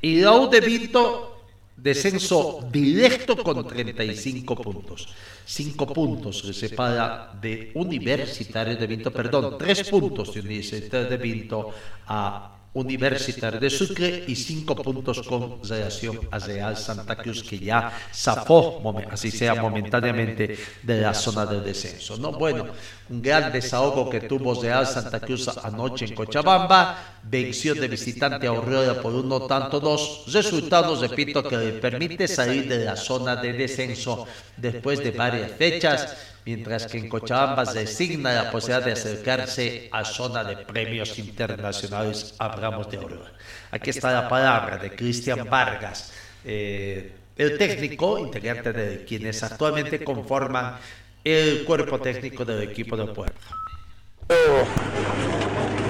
y 0.00 0.24
U 0.24 0.48
de 0.48 0.60
Vinto 0.60 1.39
descenso 1.82 2.68
directo 2.70 3.36
con 3.42 3.66
35 3.66 4.54
puntos. 4.56 5.08
5 5.44 5.86
puntos 5.92 6.40
se 6.40 6.52
separa 6.52 7.32
de 7.40 7.72
Universitario 7.74 8.76
de 8.76 8.86
Vinto, 8.86 9.10
perdón, 9.10 9.56
3 9.58 9.90
puntos 9.90 10.34
de 10.34 10.40
Universitario 10.40 11.08
de 11.08 11.16
Vinto 11.16 11.70
a 12.06 12.56
Universitario 12.72 13.58
de 13.58 13.68
Sucre 13.68 14.24
y 14.28 14.36
5 14.36 14.76
puntos 14.76 15.26
con 15.26 15.58
relación 15.64 16.20
a 16.30 16.38
Real 16.38 16.76
Santa 16.76 17.16
Cruz 17.16 17.42
que 17.42 17.58
ya 17.58 17.90
zafó, 18.14 18.80
así 19.10 19.30
sea 19.30 19.56
momentáneamente, 19.56 20.56
de 20.82 21.00
la 21.00 21.12
zona 21.12 21.46
de 21.46 21.60
descenso. 21.60 22.16
¿no? 22.18 22.30
Bueno, 22.30 22.68
un 23.10 23.20
gran 23.20 23.50
desahogo 23.52 24.08
que 24.08 24.20
tuvo 24.20 24.60
Real 24.62 24.86
Santa 24.86 25.18
Cruz 25.18 25.48
anoche 25.48 26.04
en 26.04 26.14
Cochabamba, 26.14 27.18
venció 27.24 27.74
de 27.74 27.88
visitante 27.88 28.46
a 28.46 28.50
Aurora 28.50 29.02
por 29.02 29.12
uno 29.12 29.42
tanto 29.46 29.80
dos, 29.80 30.24
resultados, 30.32 31.00
repito, 31.00 31.42
que 31.42 31.56
le 31.56 31.72
permite 31.72 32.28
salir 32.28 32.68
de 32.68 32.84
la 32.84 32.96
zona 32.96 33.34
de 33.34 33.52
descenso 33.52 34.26
después 34.56 35.02
de 35.02 35.10
varias 35.10 35.50
fechas 35.52 36.16
mientras 36.46 36.86
que 36.86 36.98
en 36.98 37.08
Cochabamba 37.08 37.66
se 37.66 37.80
designa 37.80 38.32
la 38.32 38.50
posibilidad 38.50 38.84
de 38.84 38.92
acercarse 38.92 39.88
a 39.92 40.04
zona 40.04 40.44
de 40.44 40.56
premios 40.56 41.18
internacionales. 41.18 42.34
Hablamos 42.38 42.90
de 42.90 42.96
Aurora. 42.96 43.32
Aquí 43.72 43.90
está 43.90 44.12
la 44.12 44.28
palabra 44.28 44.78
de 44.78 44.94
Cristian 44.94 45.48
Vargas, 45.50 46.12
eh, 46.44 47.12
el 47.36 47.56
técnico 47.58 48.18
integrante 48.18 48.72
de 48.72 49.04
quienes 49.04 49.42
actualmente 49.42 50.04
conforman 50.04 50.76
el 51.24 51.64
cuerpo 51.64 51.98
técnico 51.98 52.44
del 52.44 52.62
equipo 52.62 52.96
del 52.96 53.08
pueblo. 53.10 53.34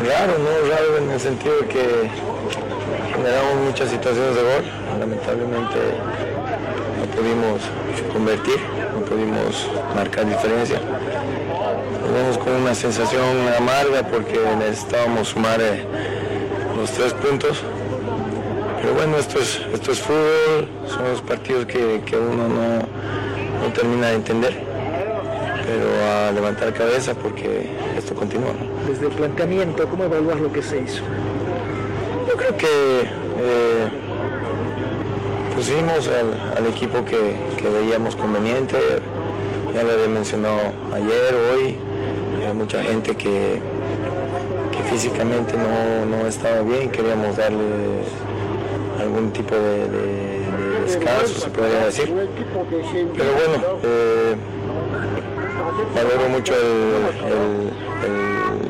Claro, 0.03 0.33
no 0.39 0.71
raro 0.71 0.97
en 0.99 1.11
el 1.11 1.21
sentido 1.21 1.61
de 1.61 1.69
que 1.69 2.11
generamos 3.15 3.67
muchas 3.67 3.91
situaciones 3.91 4.35
de 4.35 4.43
gol, 4.43 4.65
lamentablemente 4.99 5.79
no 6.99 7.05
pudimos 7.15 7.61
convertir, 8.13 8.57
no 8.95 9.05
pudimos 9.05 9.69
marcar 9.95 10.27
diferencia. 10.27 10.81
Nos 12.27 12.39
con 12.39 12.55
una 12.55 12.75
sensación 12.75 13.23
amarga 13.57 14.03
porque 14.03 14.39
necesitábamos 14.59 15.29
sumar 15.29 15.61
eh, 15.61 15.85
los 16.77 16.91
tres 16.91 17.13
puntos. 17.15 17.63
Pero 18.81 18.95
bueno, 18.95 19.19
esto 19.19 19.39
es, 19.39 19.61
esto 19.73 19.93
es 19.93 20.01
fútbol, 20.01 20.69
son 20.89 21.05
los 21.05 21.21
partidos 21.21 21.67
que, 21.67 22.01
uno 22.17 22.49
no, 22.49 23.73
termina 23.75 24.09
de 24.09 24.15
entender. 24.15 24.70
Pero 25.65 25.87
a 26.05 26.33
levantar 26.33 26.73
cabeza 26.73 27.15
porque 27.15 27.69
esto 27.97 28.15
continúa. 28.15 28.53
Desde 28.89 29.07
el 29.07 29.13
planteamiento, 29.13 29.87
¿cómo 29.89 30.05
evaluar 30.05 30.41
lo 30.41 30.53
que 30.53 30.63
se 30.63 30.81
hizo? 30.81 31.03
Yo 32.29 32.37
creo 32.37 32.57
que 32.57 32.67
eh, 32.67 33.89
pusimos 35.55 36.09
al, 36.09 36.67
equipo 36.67 37.05
que, 37.05 37.37
veíamos 37.69 38.17
conveniente. 38.17 38.77
Ya 39.75 39.83
lo 39.83 39.93
había 39.93 40.09
mencionado 40.09 40.59
ayer, 40.93 41.35
hoy. 41.35 41.77
Hay 42.47 42.55
mucha 42.55 42.83
gente 42.83 43.15
que, 43.15 43.61
que 44.73 44.83
físicamente 44.91 45.55
no, 45.57 46.27
estaba 46.27 46.63
bien, 46.63 46.91
queríamos 46.91 47.37
darle 47.37 47.65
algún 49.01 49.31
tipo 49.33 49.55
de, 49.55 49.87
descanso, 50.87 51.41
se 51.41 51.51
podría 51.51 51.85
decir. 51.85 52.13
Pero 53.15 53.33
bueno, 53.33 53.79
eh, 53.85 54.35
valoro 55.95 56.29
mucho 56.29 56.55
el, 56.55 57.71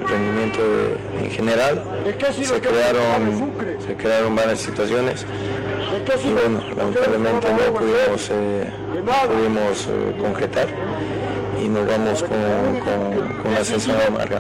rendimiento 0.08 0.60
en 1.22 1.30
general. 1.30 1.82
Se 2.30 2.60
crearon, 2.60 3.52
se 3.86 3.96
crearon 3.96 4.34
varias 4.34 4.58
situaciones 4.60 5.24
y 6.24 6.32
bueno, 6.32 6.62
lamentablemente 6.76 7.48
no 7.50 7.74
pudimos, 7.74 8.30
eh, 8.30 8.70
pudimos 9.28 9.86
eh, 9.86 10.16
concretar 10.20 10.68
y 11.62 11.68
nos 11.68 11.86
vamos 11.86 12.22
con, 12.22 12.80
con, 12.80 13.42
con 13.42 13.54
la 13.54 13.60
ascensión 13.60 13.96
amarga. 14.06 14.38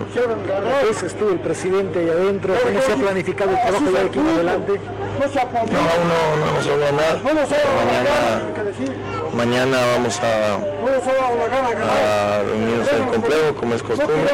Ese 0.90 1.06
estuvo 1.06 1.30
el 1.30 1.40
presidente 1.40 1.98
ahí 1.98 2.08
adentro, 2.08 2.54
¿cómo 2.62 2.80
se 2.80 2.92
ha 2.92 2.96
planificado 2.96 3.50
el 3.50 3.60
trabajo 3.60 3.90
de 3.90 4.00
aquí 4.00 4.18
en 4.18 4.28
adelante? 4.28 4.80
No, 5.20 5.26
aún 5.26 5.70
no, 6.08 6.36
no 6.36 6.50
hemos 6.50 6.66
hablado 6.66 6.92
nada. 6.92 7.20
Mañana, 7.22 9.19
mañana 9.34 9.78
vamos 9.94 10.18
a, 10.20 10.56
a 10.56 12.42
reunirnos 12.42 12.92
en 12.92 13.06
complejo, 13.06 13.54
como 13.54 13.74
es 13.74 13.82
costumbre, 13.82 14.30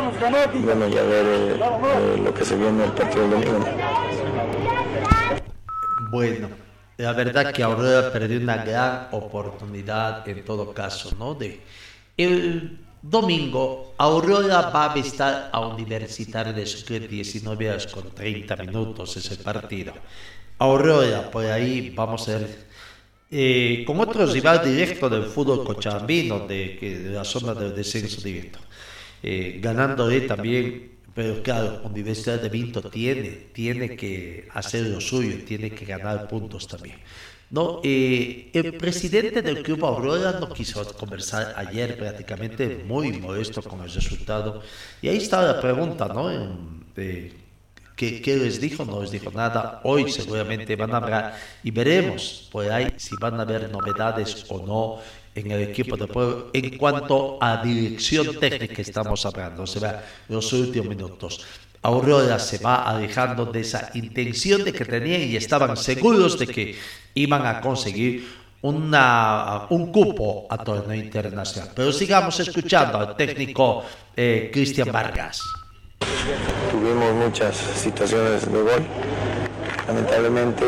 y 0.55 0.59
bueno, 0.59 0.89
ya 0.89 1.03
ver 1.03 1.27
eh, 1.27 1.61
eh, 1.61 2.21
lo 2.23 2.35
que 2.35 2.45
se 2.45 2.57
viene 2.57 2.85
el 2.85 2.93
partido 2.93 3.29
del 3.29 3.31
domingo. 3.31 3.67
Bueno. 6.11 6.49
La 6.99 7.13
verdad 7.13 7.53
que 7.53 7.63
Aurora 7.63 8.11
perdió 8.11 8.41
una 8.41 8.65
gran 8.65 9.09
oportunidad 9.11 10.27
en 10.27 10.43
todo 10.47 10.73
caso, 10.73 11.15
¿no? 11.19 11.35
De 11.35 11.61
el 12.17 12.79
domingo, 13.03 13.95
Aurora 13.99 14.71
va 14.71 14.91
a 14.91 14.95
visitar 14.95 15.51
a 15.53 15.61
Universitario 15.61 16.55
de 16.55 16.65
Sucre 16.65 17.07
19 17.07 17.69
horas 17.69 17.87
con 17.87 18.11
30 18.11 18.57
minutos 18.57 19.17
ese 19.19 19.37
partido. 19.37 19.93
Aurora, 20.59 21.31
por 21.31 21.45
ahí 21.45 21.91
vamos 21.91 22.27
a 22.29 22.39
ver, 22.39 22.66
eh, 23.31 23.85
con 23.87 23.99
otro 24.01 24.27
rival 24.27 24.65
directo 24.65 25.09
del 25.09 25.25
fútbol 25.25 25.65
cochabambino, 25.65 26.47
de, 26.47 26.79
de, 26.81 27.11
la 27.11 27.25
zona 27.25 27.55
del 27.55 27.75
descenso 27.75 28.21
directo, 28.21 28.59
eh, 29.23 29.59
ganándole 29.61 30.23
también 30.23 30.97
pero 31.17 31.43
claro, 31.43 31.81
Universidad 31.85 32.43
de 32.43 32.51
Vinto 32.51 32.83
tiene, 32.91 33.31
tiene 33.55 33.97
que 33.97 34.49
hacer 34.53 34.83
lo 34.83 35.01
suyo, 35.01 35.47
tiene 35.47 35.71
que 35.71 35.87
ganar 35.87 36.29
puntos 36.29 36.69
también. 36.69 36.97
No, 37.49 37.81
eh, 37.83 38.51
el 38.53 38.75
presidente 38.75 39.41
del 39.41 39.63
Club 39.63 39.83
Aurora 39.87 40.39
no 40.39 40.53
quiso 40.53 40.85
conversar 40.95 41.55
ayer 41.57 41.97
prácticamente 41.97 42.85
muy 42.87 43.13
molesto 43.13 43.63
con 43.63 43.81
el 43.83 43.91
resultado. 43.91 44.61
Y 45.01 45.09
ahí 45.09 45.17
está 45.17 45.41
la 45.41 45.59
pregunta, 45.59 46.07
¿no? 46.09 46.29
¿Qué, 47.97 48.23
¿Qué 48.23 48.37
les 48.37 48.61
dijo? 48.61 48.85
No 48.85 49.03
les 49.03 49.11
dijo 49.11 49.31
nada. 49.33 49.81
Hoy 49.83 50.11
seguramente 50.13 50.77
van 50.77 50.93
a 50.93 50.99
hablar 50.99 51.37
y 51.65 51.71
veremos 51.71 52.49
por 52.53 52.71
ahí 52.71 52.93
si 52.97 53.17
van 53.17 53.41
a 53.41 53.43
haber 53.43 53.71
novedades 53.71 54.45
o 54.49 54.65
no 54.65 54.99
en 55.35 55.51
el 55.51 55.63
equipo 55.63 55.97
de 55.97 56.07
pueblo 56.07 56.51
en 56.53 56.79
cuanto 56.79 57.39
a 57.41 57.63
dirección 57.63 58.39
técnica 58.41 58.81
estamos 58.81 59.27
hablando, 59.27 59.67
se 59.67 59.81
va 59.81 60.03
los 60.29 60.53
últimos 60.53 60.89
minutos. 60.89 61.45
Aurora 61.83 62.39
se 62.39 62.59
va 62.59 62.83
alejando 62.83 63.45
de 63.47 63.61
esa 63.61 63.91
intención 63.95 64.65
de 64.65 64.73
que 64.73 64.85
tenían 64.85 65.23
y 65.23 65.37
estaban 65.37 65.77
seguros 65.77 66.39
de 66.39 66.47
que 66.47 66.75
iban 67.15 67.47
a 67.47 67.61
conseguir 67.61 68.27
una, 68.63 69.67
un 69.71 69.93
cupo 69.93 70.47
a 70.51 70.59
torneo 70.59 70.97
internacional. 71.01 71.71
Pero 71.75 71.93
sigamos 71.93 72.41
escuchando 72.41 72.99
al 72.99 73.15
técnico 73.15 73.85
eh, 74.17 74.51
Cristian 74.53 74.91
Vargas. 74.91 75.41
Tuvimos 76.71 77.15
muchas 77.15 77.57
situaciones 77.57 78.51
de 78.51 78.63
gol. 78.63 78.87
Lamentablemente 79.87 80.65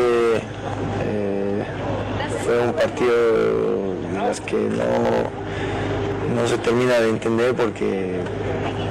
eh, 1.03 1.63
fue 2.43 2.59
un 2.59 2.73
partido 2.73 3.89
que 4.45 4.55
no, 4.55 5.29
no 6.35 6.47
se 6.47 6.57
termina 6.57 6.99
de 6.99 7.09
entender 7.09 7.55
porque 7.55 8.19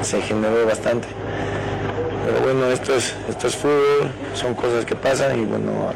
se 0.02 0.20
generó 0.22 0.66
bastante. 0.66 1.06
Pero 2.24 2.40
bueno, 2.40 2.66
esto 2.72 2.94
es, 2.94 3.14
esto 3.28 3.46
es 3.46 3.56
fútbol, 3.56 4.10
son 4.34 4.54
cosas 4.54 4.84
que 4.84 4.96
pasan 4.96 5.40
y 5.40 5.44
bueno, 5.44 5.90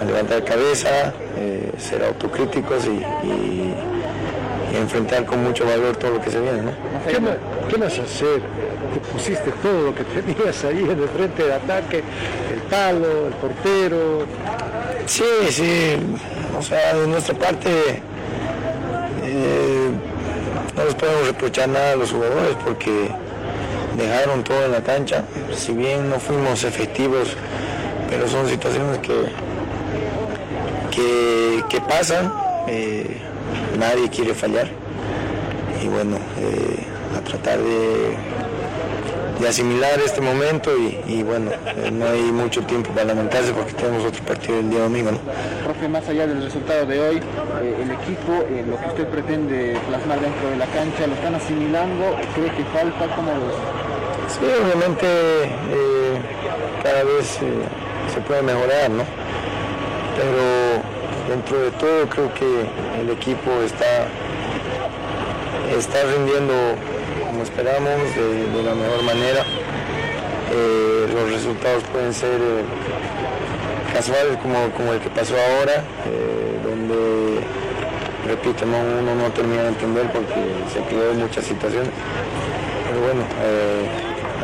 a, 0.00 0.04
levantar 0.04 0.44
cabeza, 0.44 1.12
eh, 1.36 1.72
ser 1.78 2.04
autocríticos 2.04 2.86
y, 2.86 3.02
enfrentar 4.78 5.24
con 5.24 5.42
mucho 5.42 5.64
valor 5.64 5.96
todo 5.96 6.12
lo 6.12 6.20
que 6.20 6.30
se 6.30 6.40
viene. 6.40 6.62
¿no? 6.62 6.70
¿Qué, 7.08 7.18
más, 7.20 7.36
¿Qué 7.68 7.76
vas 7.76 7.98
a 7.98 8.02
hacer? 8.02 8.40
Te 8.94 9.00
pusiste 9.12 9.50
todo 9.62 9.82
lo 9.86 9.94
que 9.94 10.04
tenías 10.04 10.64
ahí 10.64 10.78
en 10.84 10.90
el 11.02 11.08
frente 11.08 11.44
de 11.44 11.54
ataque, 11.54 12.02
el 12.52 12.60
palo, 12.70 13.26
el 13.28 13.32
portero. 13.34 14.26
Sí, 15.06 15.24
sí, 15.50 15.96
O 16.58 16.62
sea, 16.62 16.94
de 16.94 17.06
nuestra 17.06 17.34
parte 17.34 17.68
eh, 19.24 19.90
no 20.76 20.84
les 20.84 20.94
podemos 20.94 21.26
reprochar 21.26 21.68
nada 21.68 21.92
a 21.92 21.96
los 21.96 22.10
jugadores 22.12 22.56
porque 22.64 23.08
dejaron 23.96 24.42
todo 24.44 24.64
en 24.64 24.72
la 24.72 24.82
cancha. 24.82 25.24
Si 25.54 25.72
bien 25.72 26.08
no 26.10 26.18
fuimos 26.18 26.64
efectivos, 26.64 27.36
pero 28.10 28.26
son 28.28 28.48
situaciones 28.48 28.98
que, 28.98 29.14
que, 30.90 31.64
que 31.68 31.80
pasan. 31.82 32.32
eh, 32.68 33.20
nadie 33.76 34.08
quiere 34.08 34.34
fallar. 34.34 34.68
Y 35.82 35.88
bueno, 35.88 36.16
eh, 36.38 36.84
a 37.16 37.20
tratar 37.20 37.58
de, 37.58 38.16
de 39.40 39.48
asimilar 39.48 40.00
este 40.00 40.20
momento 40.20 40.70
y, 40.76 40.98
y 41.06 41.22
bueno, 41.22 41.50
eh, 41.52 41.90
no 41.90 42.06
hay 42.06 42.22
mucho 42.32 42.62
tiempo 42.62 42.90
para 42.90 43.06
lamentarse 43.06 43.52
porque 43.52 43.72
tenemos 43.74 44.04
otro 44.04 44.24
partido 44.24 44.58
el 44.58 44.70
día 44.70 44.80
domingo. 44.80 45.12
¿no? 45.12 45.18
Profe, 45.64 45.88
más 45.88 46.08
allá 46.08 46.26
del 46.26 46.42
resultado 46.42 46.86
de 46.86 47.00
hoy, 47.00 47.16
eh, 47.62 47.76
el 47.82 47.90
equipo, 47.90 48.32
lo 48.68 48.80
que 48.80 48.86
usted 48.88 49.08
pretende 49.08 49.76
plasmar 49.88 50.20
dentro 50.20 50.50
de 50.50 50.56
la 50.56 50.66
cancha, 50.66 51.06
¿lo 51.06 51.14
están 51.14 51.34
asimilando? 51.34 52.16
¿Cree 52.34 52.50
que 52.50 52.64
falta? 52.72 53.14
¿Cómo 53.14 53.30
lo 53.32 53.86
Sí, 54.28 54.44
obviamente 54.44 55.06
cada 56.82 57.04
vez 57.04 57.38
se 58.12 58.20
puede 58.22 58.42
mejorar, 58.42 58.90
¿no? 58.90 59.04
Pero 60.16 60.95
dentro 61.46 61.60
de 61.60 61.70
todo 61.72 62.08
creo 62.08 62.34
que 62.34 63.00
el 63.00 63.10
equipo 63.10 63.62
está, 63.64 64.08
está 65.78 66.02
rindiendo 66.10 66.52
como 67.24 67.42
esperamos, 67.44 68.02
de, 68.16 68.62
la 68.64 68.74
mejor 68.74 69.02
manera. 69.04 69.44
Eh, 70.52 71.06
los 71.14 71.30
resultados 71.30 71.84
pueden 71.92 72.12
ser 72.12 72.40
eh, 72.40 72.64
casuales 73.92 74.38
como, 74.38 74.70
como 74.76 74.92
el 74.92 75.00
que 75.00 75.08
pasó 75.10 75.34
ahora, 75.34 75.84
eh, 76.06 76.58
donde, 76.64 77.40
repito, 78.26 78.66
no, 78.66 78.78
uno 78.80 79.14
no 79.14 79.30
termina 79.30 79.62
de 79.62 79.68
entender 79.68 80.10
porque 80.12 80.42
se 80.72 80.80
creó 80.88 81.14
muchas 81.14 81.44
situaciones. 81.44 81.90
Pero 82.88 83.00
bueno, 83.02 83.22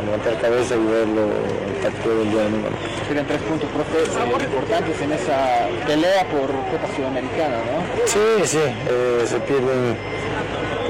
levantar 0.05 0.39
cabeza 0.39 0.75
y 0.75 0.85
ver 0.85 1.07
lo, 1.07 1.23
el 1.23 1.75
partido 1.81 2.19
del 2.19 2.31
día 2.31 2.43
domingo. 2.43 2.69
Serían 3.07 3.27
tres 3.27 3.41
puntos, 3.41 3.69
profe, 3.71 3.97
eh, 4.03 4.45
importantes 4.45 5.01
en 5.01 5.11
esa 5.11 5.67
pelea 5.85 6.25
por 6.29 6.47
Copa 6.71 6.87
Sudamericana, 6.95 7.57
¿no? 7.67 8.07
Sí, 8.07 8.45
sí, 8.45 8.59
eh, 8.63 9.23
se 9.25 9.39
pierden 9.39 9.97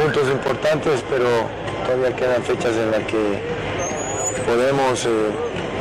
puntos 0.02 0.30
importantes, 0.30 1.04
pero 1.10 1.28
todavía 1.86 2.16
quedan 2.16 2.44
fechas 2.44 2.76
en 2.76 2.92
las 2.92 3.04
que 3.04 3.40
podemos 4.46 5.06
eh, 5.06 5.10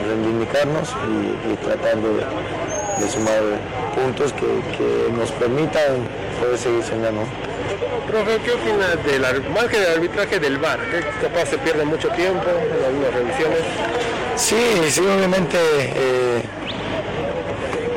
reivindicarnos 0.07 0.95
y, 1.09 1.53
y 1.53 1.57
tratar 1.57 1.97
de, 1.97 3.03
de 3.03 3.11
sumar 3.11 3.43
puntos 3.95 4.33
que, 4.33 4.47
que 4.77 5.13
nos 5.13 5.31
permitan 5.33 6.07
poder 6.41 6.59
seguir 6.59 6.83
soñando. 6.83 7.23
Profe, 8.07 8.39
¿qué 8.45 8.53
opina 8.53 8.97
del 9.05 9.51
más 9.51 9.65
que 9.65 9.79
del 9.79 9.93
arbitraje 9.95 10.39
del 10.39 10.59
VAR? 10.59 10.81
Capaz 11.21 11.47
se 11.47 11.59
pierde 11.59 11.85
mucho 11.85 12.09
tiempo 12.11 12.45
en 12.49 12.85
algunas 12.85 13.15
revisiones. 13.15 13.61
Sí, 14.37 14.57
sí, 14.91 15.01
obviamente 15.01 15.57
eh, 15.57 16.43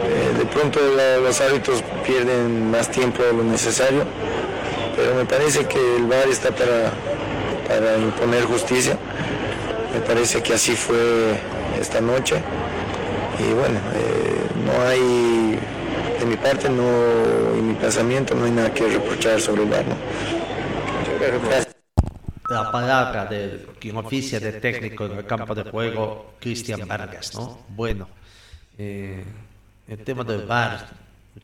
eh, 0.05 0.37
de 0.37 0.45
pronto 0.45 0.79
los 1.21 1.41
árbitros 1.41 1.83
pierden 2.05 2.71
más 2.71 2.89
tiempo 2.89 3.23
de 3.23 3.33
lo 3.33 3.43
necesario, 3.43 4.03
pero 4.95 5.15
me 5.15 5.25
parece 5.25 5.65
que 5.65 5.95
el 5.97 6.05
VAR 6.05 6.27
está 6.29 6.51
para, 6.51 6.91
para 7.67 7.97
imponer 7.97 8.43
justicia. 8.45 8.97
Me 9.93 10.01
parece 10.01 10.41
que 10.41 10.53
así 10.53 10.75
fue 10.75 11.39
esta 11.79 12.01
noche 12.01 12.35
y 13.39 13.53
bueno, 13.53 13.79
eh, 13.95 14.35
no 14.65 14.81
hay, 14.87 15.59
de 16.25 16.31
mi 16.31 16.37
parte, 16.37 16.69
no, 16.69 17.55
en 17.55 17.67
mi 17.67 17.73
pensamiento 17.75 18.33
no 18.35 18.45
hay 18.45 18.51
nada 18.51 18.73
que 18.73 18.87
reprochar 18.87 19.39
sobre 19.39 19.63
el. 19.63 19.69
¿no? 19.69 19.95
La 22.49 22.71
palabra 22.71 23.25
de 23.25 23.65
quien 23.79 23.97
oficia 23.97 24.39
de 24.39 24.53
técnico 24.53 25.05
en 25.05 25.19
el 25.19 25.25
campo 25.25 25.53
de 25.55 25.63
juego, 25.63 26.33
Cristian 26.39 26.87
Vargas, 26.87 27.33
¿no? 27.33 27.65
Bueno, 27.69 28.07
eh, 28.77 29.23
el 29.87 30.03
tema 30.03 30.23
del 30.23 30.45
VAR 30.45 30.87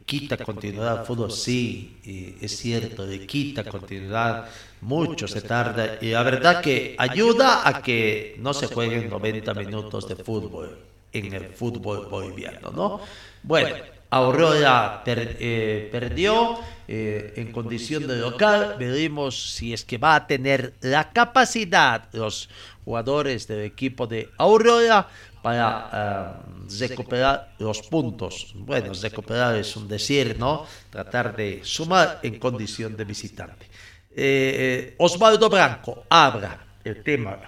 quita 0.06 0.38
continuidad 0.38 1.00
al 1.00 1.06
fútbol, 1.06 1.32
sí, 1.32 2.00
y 2.04 2.44
es 2.44 2.58
cierto, 2.58 3.06
le 3.06 3.26
quita 3.26 3.64
continuidad, 3.64 4.48
mucho 4.82 5.28
se 5.28 5.42
tarda, 5.42 5.98
y 6.02 6.12
la 6.12 6.24
verdad 6.24 6.62
que 6.62 6.96
ayuda 6.98 7.68
a 7.68 7.82
que 7.82 8.36
no 8.40 8.54
se 8.54 8.68
jueguen 8.68 9.10
90 9.10 9.54
minutos 9.56 10.08
de 10.08 10.16
fútbol 10.16 10.78
en 11.12 11.34
el 11.34 11.50
fútbol 11.50 12.08
boliviano, 12.08 12.72
¿no? 12.72 13.02
Bueno, 13.44 13.76
Aurora 14.12 15.02
per- 15.04 15.38
eh, 15.40 15.90
perdió 15.92 16.60
eh, 16.88 17.34
en 17.38 17.52
condición 17.52 18.06
de 18.08 18.18
local. 18.18 18.76
Veremos 18.78 19.54
si 19.54 19.74
es 19.74 19.84
que 19.84 19.98
va 19.98 20.16
a 20.16 20.28
tener 20.28 20.74
la 20.82 21.12
capacidad 21.12 22.10
los 22.12 22.50
jugadores 22.86 23.48
del 23.48 23.62
equipo 23.62 24.06
de 24.08 24.30
Aurora 24.38 25.08
para 25.42 26.36
eh, 26.70 26.88
recuperar 26.88 27.56
los 27.60 27.82
puntos. 27.84 28.52
Bueno, 28.56 28.92
recuperar 29.02 29.56
es 29.56 29.76
un 29.76 29.88
decir, 29.88 30.36
¿no? 30.38 30.66
Tratar 30.90 31.36
de 31.36 31.62
sumar 31.64 32.20
en 32.22 32.38
condición 32.38 32.96
de 32.98 33.06
visitante. 33.06 33.66
Eh, 34.14 34.96
Osvaldo 34.98 35.50
Branco 35.50 36.04
habla 36.10 36.60
el 36.84 37.02
tema 37.02 37.40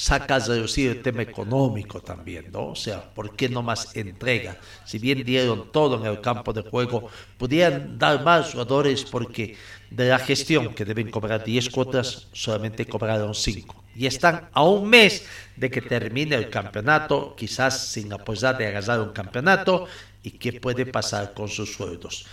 sacas 0.00 0.48
a 0.48 0.54
reducir 0.54 0.90
el 0.90 1.02
tema 1.02 1.20
económico 1.20 2.00
también, 2.00 2.50
¿no? 2.50 2.68
O 2.68 2.74
sea, 2.74 3.12
¿por 3.12 3.36
qué 3.36 3.50
no 3.50 3.62
más 3.62 3.94
entrega? 3.94 4.56
Si 4.86 4.98
bien 4.98 5.22
dieron 5.22 5.70
todo 5.70 6.00
en 6.00 6.06
el 6.06 6.22
campo 6.22 6.54
de 6.54 6.62
juego, 6.62 7.10
podían 7.36 7.98
dar 7.98 8.24
más 8.24 8.52
jugadores 8.52 9.04
porque 9.04 9.56
de 9.90 10.08
la 10.08 10.18
gestión 10.18 10.72
que 10.72 10.86
deben 10.86 11.10
cobrar 11.10 11.44
10 11.44 11.68
cuotas, 11.68 12.28
solamente 12.32 12.86
cobraron 12.86 13.34
5. 13.34 13.84
Y 13.94 14.06
están 14.06 14.48
a 14.54 14.64
un 14.64 14.88
mes 14.88 15.26
de 15.56 15.70
que 15.70 15.82
termine 15.82 16.34
el 16.34 16.48
campeonato, 16.48 17.34
quizás 17.36 17.88
sin 17.88 18.08
la 18.08 18.16
posibilidad 18.16 18.58
de 18.58 18.68
agarrar 18.68 19.00
un 19.00 19.12
campeonato, 19.12 19.86
y 20.22 20.30
qué 20.32 20.54
puede 20.54 20.86
pasar 20.86 21.34
con 21.34 21.48
sus 21.48 21.74
sueldos. 21.74 22.24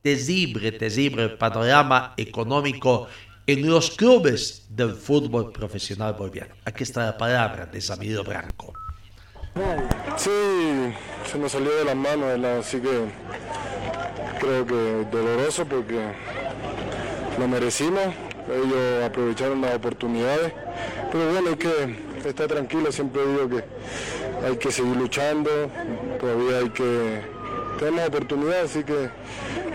Terrible, 0.00 0.70
terrible 0.72 1.24
el 1.24 1.38
panorama 1.38 2.14
económico 2.16 3.08
en 3.46 3.68
los 3.68 3.90
clubes 3.90 4.66
del 4.70 4.94
fútbol 4.94 5.52
profesional 5.52 6.14
boliviano. 6.14 6.54
Aquí 6.64 6.82
está 6.82 7.04
la 7.04 7.18
palabra 7.18 7.66
de 7.66 7.80
Samiro 7.80 8.24
Branco. 8.24 8.72
Sí, 10.16 10.30
se 11.30 11.38
nos 11.38 11.52
salió 11.52 11.74
de 11.76 11.84
las 11.84 11.96
manos, 11.96 12.44
así 12.44 12.80
que 12.80 13.04
creo 14.40 14.66
que 14.66 15.06
doloroso 15.12 15.64
porque 15.64 16.12
lo 17.38 17.48
merecimos, 17.48 18.02
ellos 18.48 19.04
aprovecharon 19.04 19.60
las 19.60 19.76
oportunidades, 19.76 20.52
pero 21.12 21.30
bueno, 21.32 21.50
hay 21.50 21.56
que 21.56 22.28
estar 22.28 22.48
tranquilo, 22.48 22.90
siempre 22.90 23.24
digo 23.26 23.48
que 23.48 23.64
hay 24.44 24.56
que 24.56 24.72
seguir 24.72 24.96
luchando, 24.96 25.50
todavía 26.18 26.58
hay 26.58 26.70
que... 26.70 27.34
Tenemos 27.78 28.08
oportunidad, 28.08 28.62
así 28.62 28.84
que 28.84 29.10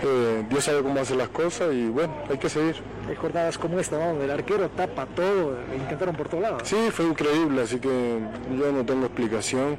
eh, 0.02 0.44
Dios 0.48 0.64
sabe 0.64 0.82
cómo 0.82 1.00
hace 1.00 1.14
las 1.14 1.28
cosas 1.28 1.72
y 1.72 1.88
bueno, 1.88 2.14
hay 2.28 2.38
que 2.38 2.48
seguir. 2.48 2.76
Hay 3.08 3.16
jornadas 3.16 3.58
como 3.58 3.78
esta, 3.78 3.98
¿no? 3.98 4.22
El 4.22 4.30
arquero 4.30 4.68
tapa 4.70 5.06
todo, 5.06 5.56
intentaron 5.74 6.14
por 6.14 6.28
todos 6.28 6.42
lados. 6.42 6.62
Sí, 6.64 6.76
fue 6.90 7.06
increíble, 7.06 7.62
así 7.62 7.78
que 7.78 8.18
yo 8.58 8.72
no 8.72 8.84
tengo 8.84 9.06
explicación. 9.06 9.76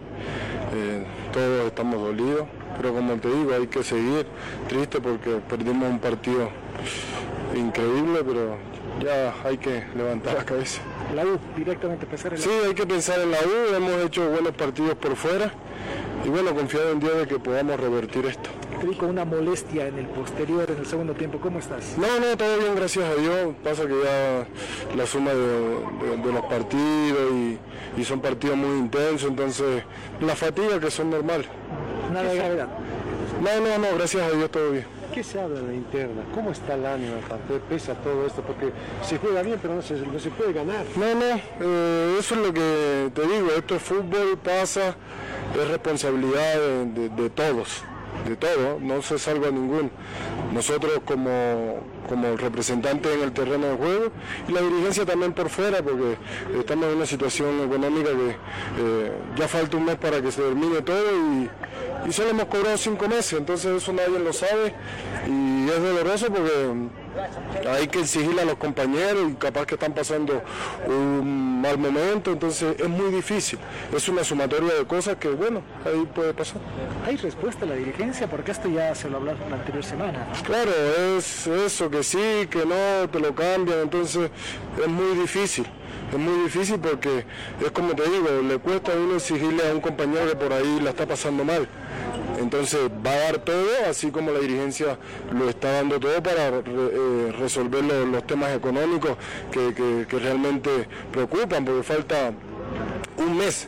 Eh, 0.74 1.04
todos 1.34 1.68
estamos 1.68 2.00
dolidos, 2.00 2.48
pero 2.78 2.94
como 2.94 3.16
te 3.16 3.30
digo, 3.30 3.54
hay 3.54 3.68
que 3.68 3.84
seguir. 3.84 4.26
Triste 4.68 5.00
porque 5.00 5.40
perdimos 5.50 5.90
un 5.90 6.00
partido 6.00 6.50
increíble, 7.56 8.24
pero 8.26 8.58
ya 9.04 9.34
hay 9.44 9.58
que 9.58 9.84
levantar 9.96 10.36
la 10.36 10.46
cabeza. 10.46 10.82
La 11.16 11.26
U 11.26 11.40
directamente 11.58 12.06
pensar 12.06 12.34
en 12.34 12.40
la 12.40 12.46
Sí, 12.46 12.52
hay 12.68 12.74
que 12.74 12.86
pensar 12.86 13.20
en 13.20 13.32
la 13.32 13.40
U, 13.40 13.76
hemos 13.76 14.06
hecho 14.06 14.30
buenos 14.30 14.54
partidos 14.54 14.96
por 14.96 15.16
fuera 15.16 15.52
y 16.26 16.30
bueno, 16.30 16.54
confiado 16.56 16.92
en 16.92 17.00
Dios 17.00 17.18
de 17.18 17.28
que 17.28 17.40
podamos 17.40 17.80
revertir 17.80 18.26
esto. 18.26 18.50
Con 19.00 19.12
una 19.12 19.26
molestia 19.26 19.88
en 19.88 20.00
el 20.00 20.06
posterior, 20.08 20.70
en 20.72 20.78
el 20.80 20.86
segundo 20.86 21.14
tiempo. 21.14 21.40
¿Cómo 21.40 21.60
estás? 21.60 21.96
No, 21.98 22.20
no, 22.20 22.36
todo 22.36 22.58
bien, 22.58 22.76
gracias 22.76 23.06
a 23.06 23.14
Dios. 23.16 23.54
Pasa 23.64 23.84
que 23.88 23.94
ya 24.04 24.48
la 24.98 25.06
suma 25.06 25.32
de, 25.34 25.40
de- 25.40 26.18
de 26.26 26.34
los 26.34 26.46
partidos 26.46 27.32
y, 27.32 27.60
y 28.02 28.04
son 28.04 28.20
partidos 28.22 28.58
muy 28.58 28.80
intensos, 28.80 29.30
entonces 29.30 29.84
la 30.20 30.36
fatiga 30.36 30.80
que 30.80 30.90
son 30.90 31.10
normal. 31.12 31.46
Nada 32.12 32.30
de 32.32 32.38
gravedad. 32.38 32.68
No, 33.42 33.60
no, 33.68 33.78
no, 33.78 33.96
gracias 33.98 34.24
a 34.24 34.32
Dios 34.36 34.50
todo 34.52 34.72
bien. 34.72 34.86
¿Qué 35.14 35.24
se 35.24 35.42
habla 35.42 35.60
en 35.60 35.68
la 35.68 35.74
interna? 35.74 36.24
¿Cómo 36.34 36.52
está 36.52 36.76
el 36.76 36.86
ánimo 36.86 37.16
del 37.16 37.24
plantel 37.26 37.60
pese 37.70 37.92
a 37.92 37.96
todo 37.96 38.26
esto? 38.26 38.42
Porque 38.42 38.72
se 39.04 39.18
juega 39.18 39.42
bien, 39.42 39.60
pero 39.62 39.76
no 39.76 39.82
se, 39.82 39.96
puede 40.30 40.54
ganar. 40.54 40.86
No, 40.96 41.16
no, 41.16 41.42
eh, 41.60 42.18
eso 42.18 42.36
es 42.36 42.42
lo 42.42 42.54
que 42.54 43.12
te 43.14 43.28
digo, 43.28 43.50
esto 43.58 43.76
es 43.76 43.82
fútbol, 43.82 44.38
pasa, 44.42 44.96
es 45.60 45.68
responsabilidad 45.68 46.86
de 46.86 47.30
todos, 47.30 47.84
de 48.28 48.36
todos, 48.36 48.82
no 48.82 49.02
se 49.02 49.18
salva 49.18 49.50
ninguno. 49.50 49.90
Nosotros 50.54 51.00
como, 51.06 51.80
como 52.08 52.36
representantes 52.38 53.14
en 53.14 53.22
el 53.22 53.32
terreno 53.32 53.68
de 53.68 53.76
juego 53.76 54.12
y 54.48 54.52
la 54.52 54.62
dirigencia 54.62 55.06
también 55.06 55.34
por 55.34 55.50
fuera, 55.50 55.82
porque 55.82 56.18
estamos 56.60 56.86
en 56.86 56.98
una 56.98 57.06
situación 57.06 57.62
económica 57.62 58.10
que 58.10 58.30
eh, 58.30 59.12
ya 59.36 59.48
falta 59.48 59.78
un 59.78 59.86
mes 59.86 59.96
para 59.96 60.22
que 60.22 60.32
se 60.32 60.42
termine 60.42 60.82
todo 60.82 61.06
y, 61.12 61.50
y 62.08 62.12
solo 62.12 62.30
hemos 62.30 62.46
cobrado 62.46 62.78
cinco 62.78 63.08
meses, 63.08 63.34
entonces 63.34 63.82
eso 63.82 63.94
nadie 63.94 64.20
lo 64.20 64.34
sabe 64.34 64.74
y 65.28 65.51
es 65.70 65.82
doloroso 65.82 66.28
porque 66.28 67.70
hay 67.70 67.88
que 67.88 68.00
exigirle 68.00 68.42
a 68.42 68.46
los 68.46 68.56
compañeros 68.56 69.32
y 69.32 69.34
capaz 69.36 69.66
que 69.66 69.76
están 69.76 69.94
pasando 69.94 70.42
un 70.88 71.62
mal 71.62 71.78
momento, 71.78 72.32
entonces 72.32 72.76
es 72.80 72.90
muy 72.90 73.12
difícil. 73.12 73.60
Es 73.96 74.08
una 74.08 74.24
sumatoria 74.24 74.74
de 74.74 74.86
cosas 74.86 75.18
que, 75.18 75.30
bueno, 75.30 75.62
ahí 75.86 76.08
puede 76.14 76.34
pasar. 76.34 76.62
¿Hay 77.06 77.18
respuesta 77.18 77.66
a 77.66 77.70
la 77.70 77.76
dirigencia? 77.76 78.28
Porque 78.28 78.52
esto 78.52 78.70
ya 78.70 78.96
se 78.96 79.10
lo 79.10 79.18
hablaron 79.18 79.50
la 79.50 79.58
anterior 79.58 79.84
semana. 79.84 80.28
Claro, 80.44 80.72
es 81.18 81.48
eso, 81.48 81.90
que 81.90 82.04
sí, 82.04 82.48
que 82.50 82.66
no, 82.66 83.10
te 83.10 83.20
lo 83.20 83.36
cambian, 83.36 83.80
entonces 83.80 84.30
es 84.82 84.88
muy 84.88 85.16
difícil. 85.18 85.66
Es 86.12 86.18
muy 86.18 86.44
difícil 86.44 86.80
porque 86.80 87.26
es 87.64 87.72
como 87.72 87.96
te 87.96 88.04
digo, 88.04 88.28
le 88.48 88.58
cuesta 88.58 88.92
a 88.94 88.96
uno 88.96 89.16
exigirle 89.16 89.70
a 89.70 89.74
un 89.74 89.82
compañero 89.82 90.30
que 90.30 90.36
por 90.36 90.52
ahí 90.52 90.80
la 90.82 90.90
está 90.90 91.06
pasando 91.06 91.46
mal. 91.46 91.68
Entonces 92.40 92.90
va 93.06 93.12
a 93.12 93.18
dar 93.18 93.38
todo, 93.40 93.68
así 93.88 94.12
como 94.12 94.32
la 94.32 94.40
dirigencia 94.40 94.98
lo 95.32 95.48
está 95.48 95.72
dando 95.72 96.00
todo 96.00 96.22
para 96.22 96.48
eh, 96.48 97.34
resolver 97.40 97.84
los, 97.84 98.26
temas 98.26 98.56
económicos 98.56 99.16
que, 99.52 99.74
que, 99.74 100.06
que 100.08 100.20
realmente 100.20 100.88
preocupan, 101.12 101.64
porque 101.64 101.84
falta 101.84 102.32
un 103.18 103.38
mes 103.38 103.68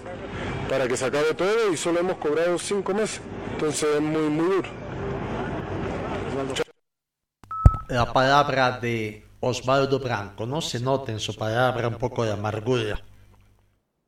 para 0.70 0.88
que 0.88 0.98
se 0.98 1.06
acabe 1.06 1.34
todo 1.34 1.72
y 1.72 1.78
solo 1.78 2.00
hemos 2.00 2.18
cobrado 2.18 2.58
cinco 2.58 2.94
meses. 2.94 3.22
Entonces 3.54 3.88
es 3.96 4.02
muy, 4.02 4.30
muy 4.30 4.48
duro. 4.48 4.70
La 7.88 8.12
palabra 8.12 8.80
de 8.80 9.24
Osvaldo 9.50 10.00
Branco, 10.00 10.46
¿no? 10.46 10.62
Se 10.62 10.80
nota 10.80 11.12
en 11.12 11.20
su 11.20 11.36
palabra 11.36 11.88
un 11.90 11.98
poco 11.98 12.24
de 12.24 12.32
amargura. 12.32 13.04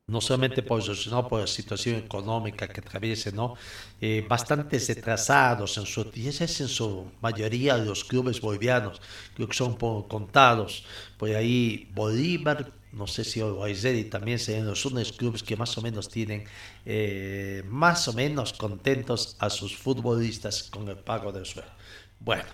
No 0.07 0.21
solamente 0.21 0.61
por 0.61 0.79
eso, 0.81 0.93
sino 0.95 1.27
por 1.27 1.41
la 1.41 1.47
situación 1.47 1.95
económica 1.97 2.67
que 2.67 2.79
atraviesa, 2.79 3.31
¿no? 3.31 3.55
Eh, 3.99 4.23
bastante 4.29 4.77
retrasados 4.79 5.77
en 5.77 5.85
su, 5.87 6.11
y 6.13 6.27
esa 6.27 6.43
es 6.45 6.61
en 6.61 6.67
su 6.67 7.11
mayoría 7.21 7.75
de 7.77 7.85
los 7.85 8.03
clubes 8.03 8.39
bolivianos, 8.39 9.01
creo 9.33 9.47
que 9.47 9.55
son 9.55 9.77
poco 9.77 10.07
contados. 10.07 10.85
Por 11.17 11.29
ahí 11.31 11.89
Bolívar, 11.93 12.71
no 12.91 13.07
sé 13.07 13.23
si 13.23 13.41
Oaizedi 13.41 14.05
también 14.05 14.39
serían 14.39 14.67
los 14.67 14.85
únicos 14.85 15.11
clubes 15.11 15.43
que 15.43 15.57
más 15.57 15.77
o 15.77 15.81
menos 15.81 16.07
tienen 16.09 16.45
eh, 16.85 17.63
más 17.65 18.07
o 18.07 18.13
menos 18.13 18.53
contentos 18.53 19.35
a 19.39 19.49
sus 19.49 19.75
futbolistas 19.75 20.63
con 20.63 20.87
el 20.87 20.97
pago 20.97 21.31
del 21.31 21.45
sueldo. 21.45 21.71
Bueno, 22.19 22.45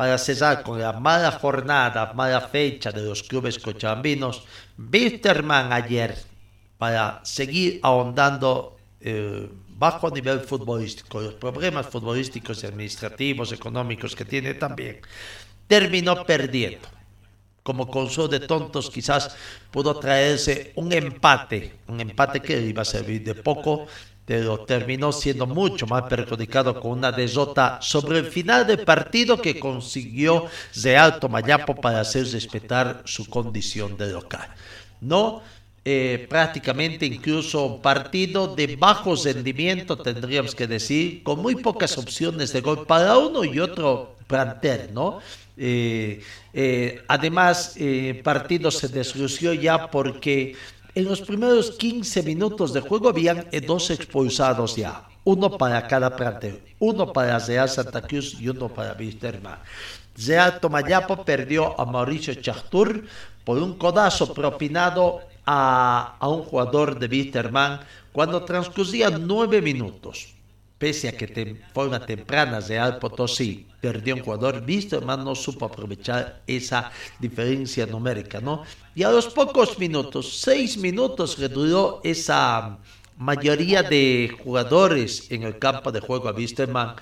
para 0.00 0.16
cesar 0.16 0.62
con 0.62 0.80
la 0.80 0.94
mala 0.94 1.30
jornada, 1.30 2.14
mala 2.14 2.40
fecha 2.40 2.90
de 2.90 3.02
los 3.02 3.22
clubes 3.22 3.58
cochabambinos, 3.58 4.44
Wisterman 4.78 5.74
ayer, 5.74 6.16
para 6.78 7.20
seguir 7.22 7.80
ahondando 7.82 8.78
eh, 9.02 9.46
bajo 9.76 10.08
nivel 10.08 10.40
futbolístico, 10.40 11.20
los 11.20 11.34
problemas 11.34 11.86
futbolísticos 11.86 12.62
y 12.62 12.66
administrativos, 12.68 13.52
económicos 13.52 14.16
que 14.16 14.24
tiene 14.24 14.54
también, 14.54 15.02
terminó 15.66 16.24
perdiendo. 16.24 16.88
Como 17.62 17.86
consuelo 17.86 18.28
de 18.28 18.40
tontos, 18.40 18.88
quizás 18.88 19.36
pudo 19.70 19.98
traerse 19.98 20.72
un 20.76 20.94
empate, 20.94 21.74
un 21.88 22.00
empate 22.00 22.40
que 22.40 22.58
iba 22.58 22.80
a 22.80 22.86
servir 22.86 23.22
de 23.22 23.34
poco, 23.34 23.86
pero 24.30 24.60
terminó 24.60 25.10
siendo 25.10 25.44
mucho 25.44 25.88
más 25.88 26.04
perjudicado 26.04 26.78
con 26.78 26.92
una 26.92 27.10
derrota 27.10 27.80
sobre 27.82 28.20
el 28.20 28.26
final 28.26 28.64
del 28.64 28.84
partido 28.84 29.42
que 29.42 29.58
consiguió 29.58 30.46
Real 30.84 31.18
Tomayapo 31.18 31.74
para 31.74 32.02
hacer 32.02 32.28
respetar 32.28 33.02
su 33.06 33.26
condición 33.26 33.96
de 33.96 34.12
local. 34.12 34.48
No, 35.00 35.42
eh, 35.84 36.28
prácticamente 36.30 37.06
incluso 37.06 37.66
un 37.66 37.82
partido 37.82 38.54
de 38.54 38.76
bajo 38.76 39.16
rendimiento, 39.16 39.96
tendríamos 39.96 40.54
que 40.54 40.68
decir, 40.68 41.24
con 41.24 41.42
muy 41.42 41.56
pocas 41.56 41.98
opciones 41.98 42.52
de 42.52 42.60
gol 42.60 42.86
para 42.86 43.18
uno 43.18 43.42
y 43.42 43.58
otro 43.58 44.14
plantel, 44.28 44.94
¿no? 44.94 45.18
Eh, 45.56 46.22
eh, 46.52 47.02
además, 47.08 47.76
el 47.76 48.20
partido 48.20 48.70
se 48.70 48.86
deslució 48.86 49.52
ya 49.54 49.90
porque 49.90 50.54
en 51.00 51.08
los 51.08 51.22
primeros 51.22 51.72
15 51.72 52.22
minutos 52.22 52.72
de 52.72 52.80
juego 52.80 53.08
habían 53.08 53.46
dos 53.66 53.90
expulsados 53.90 54.76
ya, 54.76 55.08
uno 55.24 55.56
para 55.56 55.86
cada 55.86 56.14
plantel, 56.14 56.60
uno 56.78 57.12
para 57.12 57.38
Real 57.38 57.68
Santa 57.68 58.02
Cruz 58.02 58.36
y 58.38 58.48
uno 58.48 58.68
para 58.68 58.92
Wisterman. 58.98 59.58
Real 60.16 60.60
Tomayapo 60.60 61.24
perdió 61.24 61.78
a 61.80 61.86
Mauricio 61.86 62.34
Chachtur 62.34 63.04
por 63.44 63.58
un 63.58 63.78
codazo 63.78 64.34
propinado 64.34 65.20
a, 65.46 66.16
a 66.18 66.28
un 66.28 66.42
jugador 66.42 66.98
de 66.98 67.06
Wisterman 67.06 67.80
cuando 68.12 68.44
transcurrían 68.44 69.26
nueve 69.26 69.62
minutos. 69.62 70.34
Pese 70.80 71.08
a 71.08 71.12
que 71.12 71.26
de 71.28 71.60
forma 71.76 72.00
temprana 72.00 72.58
Real 72.58 72.96
Potosí 72.98 73.68
perdió 73.82 74.16
un 74.16 74.22
jugador, 74.24 74.64
Wisterman 74.66 75.22
no 75.22 75.34
supo 75.34 75.66
aprovechar 75.66 76.40
esa 76.46 76.90
diferencia 77.18 77.84
numérica, 77.84 78.40
¿no? 78.40 78.64
Y 78.94 79.02
a 79.02 79.10
los 79.10 79.26
pocos 79.26 79.78
minutos, 79.78 80.40
seis 80.40 80.78
minutos, 80.78 81.36
reduró 81.38 82.00
esa 82.02 82.78
mayoría 83.18 83.82
de 83.82 84.34
jugadores 84.42 85.30
en 85.30 85.42
el 85.42 85.58
campo 85.58 85.92
de 85.92 86.00
juego 86.00 86.30
a 86.30 86.32
Wisterman, 86.32 86.96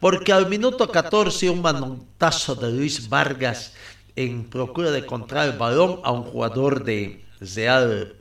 porque 0.00 0.32
al 0.32 0.48
minuto 0.48 0.90
14 0.90 1.50
un 1.50 1.62
manotazo 1.62 2.56
de 2.56 2.72
Luis 2.72 3.08
Vargas 3.08 3.74
en 4.16 4.50
procura 4.50 4.90
de 4.90 4.98
encontrar 5.06 5.46
el 5.46 5.56
balón 5.56 6.00
a 6.02 6.10
un 6.10 6.24
jugador 6.24 6.82
de 6.82 7.24
Real 7.38 8.19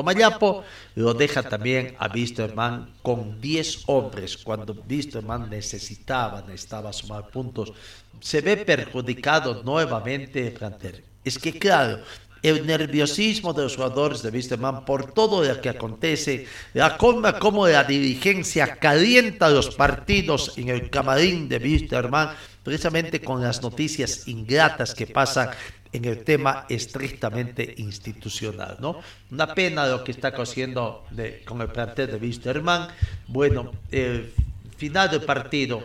Tomayapo 0.00 0.64
lo 0.94 1.12
deja 1.12 1.42
también 1.42 1.94
a 1.98 2.08
Wisterman 2.08 2.88
con 3.02 3.38
10 3.38 3.82
hombres 3.86 4.38
cuando 4.38 4.74
Wisterman 4.88 5.50
necesitaba, 5.50 6.40
necesitaba 6.40 6.90
sumar 6.90 7.28
puntos. 7.28 7.74
Se 8.18 8.40
ve 8.40 8.56
perjudicado 8.56 9.62
nuevamente 9.62 10.46
el 10.46 10.54
plantel. 10.54 11.04
Es 11.22 11.38
que 11.38 11.58
claro, 11.58 12.00
el 12.42 12.66
nerviosismo 12.66 13.52
de 13.52 13.64
los 13.64 13.76
jugadores 13.76 14.22
de 14.22 14.30
Wisterman 14.30 14.86
por 14.86 15.12
todo 15.12 15.44
lo 15.44 15.60
que 15.60 15.68
acontece, 15.68 16.46
la 16.72 16.96
forma 16.96 17.38
como 17.38 17.68
la 17.68 17.84
dirigencia 17.84 18.76
calienta 18.76 19.50
los 19.50 19.74
partidos 19.74 20.56
en 20.56 20.70
el 20.70 20.88
camarín 20.88 21.46
de 21.46 21.58
Wisterman, 21.58 22.30
precisamente 22.62 23.20
con 23.20 23.42
las 23.42 23.60
noticias 23.60 24.26
ingratas 24.28 24.94
que 24.94 25.06
pasan 25.06 25.50
en 25.92 26.04
el 26.04 26.22
tema 26.24 26.66
estrictamente 26.68 27.74
institucional, 27.78 28.76
¿no? 28.80 29.00
Una 29.30 29.54
pena 29.54 29.86
lo 29.86 30.04
que 30.04 30.12
está 30.12 30.28
haciendo 30.28 31.04
con 31.44 31.60
el 31.60 31.68
plantel 31.68 32.12
de 32.12 32.16
Wisterman. 32.16 32.88
Bueno, 33.26 33.72
el 33.90 34.32
final 34.76 35.10
del 35.10 35.22
partido 35.22 35.82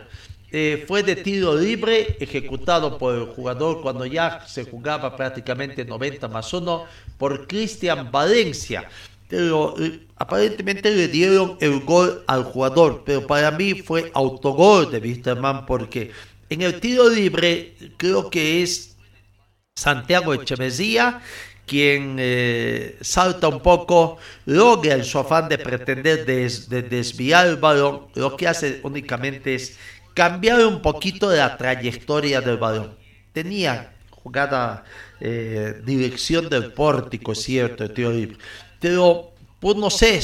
eh, 0.52 0.86
fue 0.88 1.04
de 1.04 1.18
tiro 1.18 1.56
libre 1.56 2.18
ejecutado 2.20 2.98
por 2.98 3.16
el 3.16 3.26
jugador 3.26 3.82
cuando 3.82 4.06
ya 4.06 4.46
se 4.48 4.64
jugaba 4.64 5.16
prácticamente 5.16 5.84
90 5.84 6.28
más 6.28 6.54
1 6.54 6.86
por 7.18 7.48
Cristian 7.48 8.12
Valencia. 8.12 8.88
Pero 9.28 9.76
eh, 9.80 10.02
aparentemente 10.18 10.92
le 10.92 11.08
dieron 11.08 11.58
el 11.60 11.80
gol 11.82 12.24
al 12.28 12.44
jugador, 12.44 13.04
pero 13.06 13.26
para 13.26 13.50
mí 13.52 13.74
fue 13.74 14.12
autogol 14.14 14.92
de 14.92 15.00
Wisterman 15.00 15.66
porque 15.66 16.12
en 16.50 16.62
el 16.62 16.80
tiro 16.80 17.10
libre 17.10 17.74
creo 17.98 18.30
que 18.30 18.62
es 18.62 18.95
Santiago 19.86 20.34
Echeverría, 20.34 21.22
quien 21.68 22.16
eh, 22.18 22.98
salta 23.02 23.50
un 23.50 23.60
poco, 23.60 24.18
logra 24.46 25.04
su 25.04 25.20
afán 25.20 25.50
de 25.50 25.58
pretender 25.58 26.26
des, 26.26 26.70
de 26.70 26.82
desviar 26.82 27.46
el 27.48 27.58
balón, 27.58 28.08
lo 28.16 28.38
que 28.38 28.48
hace 28.48 28.80
únicamente 28.84 29.54
es 29.54 29.78
cambiar 30.14 30.66
un 30.66 30.82
poquito 30.82 31.30
la 31.30 31.58
trayectoria 31.58 32.40
del 32.40 32.56
balón. 32.56 32.96
Tenía 33.34 33.94
jugada 34.12 34.86
eh, 35.20 35.82
dirección 35.86 36.48
del 36.48 36.72
pórtico, 36.72 37.36
cierto, 37.36 37.84
el 37.84 37.94
tiro 37.94 38.14
pero 38.80 39.34
pues 39.60 39.76
no 39.76 39.90
sé 39.90 40.16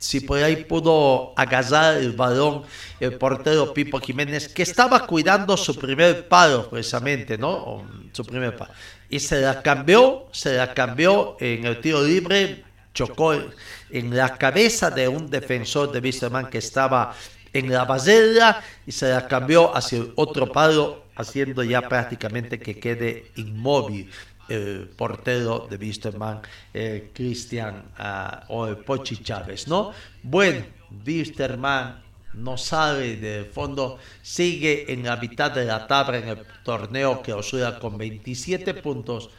si 0.00 0.20
por 0.20 0.42
ahí 0.42 0.64
pudo 0.64 1.34
agarrar 1.36 1.98
el 1.98 2.12
balón 2.12 2.62
el 3.00 3.18
portero 3.18 3.74
Pipo 3.74 4.00
Jiménez, 4.00 4.48
que 4.48 4.62
estaba 4.62 5.06
cuidando 5.06 5.58
su 5.58 5.76
primer 5.76 6.26
palo 6.26 6.70
precisamente, 6.70 7.36
¿no? 7.36 7.86
Su 8.10 8.24
primer 8.24 8.56
palo. 8.56 8.72
Y 9.10 9.20
se 9.20 9.42
la 9.42 9.62
cambió, 9.62 10.26
se 10.32 10.54
la 10.54 10.72
cambió 10.72 11.36
en 11.38 11.66
el 11.66 11.80
tiro 11.82 12.02
libre, 12.02 12.64
chocó 12.94 13.34
en 13.34 14.16
la 14.16 14.38
cabeza 14.38 14.90
de 14.90 15.06
un 15.06 15.28
defensor 15.28 15.92
de 15.92 16.00
Wisterman 16.00 16.48
que 16.48 16.58
estaba 16.58 17.14
en 17.52 17.70
la 17.70 17.84
basera 17.84 18.62
y 18.86 18.92
se 18.92 19.10
la 19.10 19.28
cambió 19.28 19.76
hacia 19.76 19.98
el 19.98 20.12
otro 20.16 20.50
palo, 20.50 21.04
haciendo 21.14 21.62
ya 21.62 21.86
prácticamente 21.86 22.58
que 22.58 22.80
quede 22.80 23.32
inmóvil 23.36 24.10
el 24.50 24.90
portero 24.96 25.66
de 25.70 25.76
Wisterman, 25.76 26.40
eh, 26.74 27.10
Cristian 27.14 27.84
uh, 27.98 28.52
o 28.52 28.76
Pochi 28.84 29.22
Chávez, 29.22 29.68
¿no? 29.68 29.92
Bueno, 30.22 30.64
Wisterman 31.06 32.02
no 32.34 32.56
sale 32.56 33.16
de 33.16 33.44
fondo, 33.44 33.98
sigue 34.22 34.92
en 34.92 35.04
la 35.04 35.16
mitad 35.16 35.50
de 35.50 35.64
la 35.64 35.86
tabla 35.86 36.18
en 36.18 36.28
el 36.28 36.38
torneo 36.64 37.22
que 37.22 37.32
oscila 37.32 37.78
con 37.78 37.98
27 37.98 38.74
puntos 38.74 39.30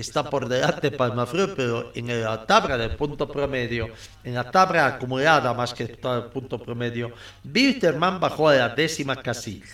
está 0.00 0.28
por 0.28 0.48
delante 0.48 0.90
Palmaflor, 0.90 1.54
pero 1.54 1.92
en 1.94 2.22
la 2.22 2.46
tabla 2.46 2.76
de 2.78 2.90
punto 2.90 3.30
promedio, 3.30 3.88
en 4.24 4.34
la 4.34 4.50
tabla 4.50 4.86
acumulada 4.86 5.52
más 5.54 5.74
que 5.74 5.84
el 5.84 5.98
punto 6.32 6.58
promedio, 6.58 7.12
Wilterman 7.44 8.18
bajó 8.18 8.48
a 8.48 8.54
la 8.54 8.68
décima 8.70 9.16
casilla. 9.16 9.66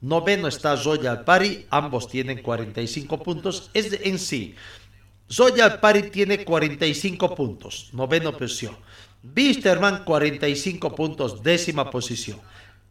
Noveno 0.00 0.48
está 0.48 0.76
Zoya 0.76 1.24
Pari, 1.24 1.66
ambos 1.70 2.08
tienen 2.08 2.42
45 2.42 3.22
puntos. 3.22 3.70
Es 3.74 3.92
en 4.02 4.18
sí, 4.18 4.54
Zoya 5.30 5.80
Pari 5.80 6.10
tiene 6.10 6.44
45 6.44 7.34
puntos, 7.34 7.90
noveno 7.92 8.32
posición. 8.32 8.76
Bisterman 9.22 10.04
45 10.04 10.94
puntos, 10.94 11.42
décima 11.42 11.90
posición. 11.90 12.40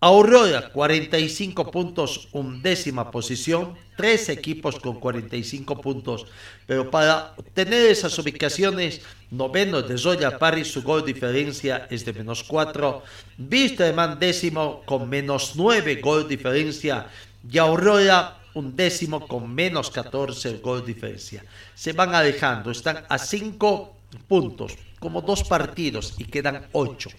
Aurora 0.02 0.70
45 0.70 1.72
puntos, 1.72 2.30
undécima 2.32 3.12
posición. 3.12 3.76
Tres 3.98 4.30
equipos 4.30 4.80
con 4.80 4.98
45 4.98 5.82
puntos. 5.82 6.26
Pero 6.66 6.90
para 6.90 7.34
obtener 7.36 7.92
esas 7.92 8.18
ubicaciones, 8.18 9.02
noveno 9.30 9.82
de 9.82 9.98
Zoya 9.98 10.40
Pari, 10.40 10.64
su 10.64 10.84
gol 10.84 11.04
diferencia 11.04 11.86
es 11.92 12.06
de 12.06 12.14
menos 12.14 12.46
4. 12.46 13.04
Bisterman 13.38 14.18
décimo 14.18 14.84
con 14.86 15.10
menos 15.10 15.58
9 15.58 15.96
gol 15.96 16.30
diferencia. 16.30 17.08
Y 17.52 17.58
Aurora 17.58 18.40
un 18.54 18.78
décimo 18.78 19.28
con 19.28 19.54
menos 19.54 19.92
14 19.92 20.60
gol 20.60 20.86
diferencia. 20.86 21.44
Se 21.76 21.92
van 21.92 22.16
alejando, 22.16 22.72
están 22.72 23.04
a 23.10 23.18
5 23.18 23.96
puntos 24.30 24.78
como 25.00 25.22
dos 25.22 25.44
partidos 25.44 26.16
y 26.18 26.26
quedan 26.26 26.68
ocho. 26.74 27.10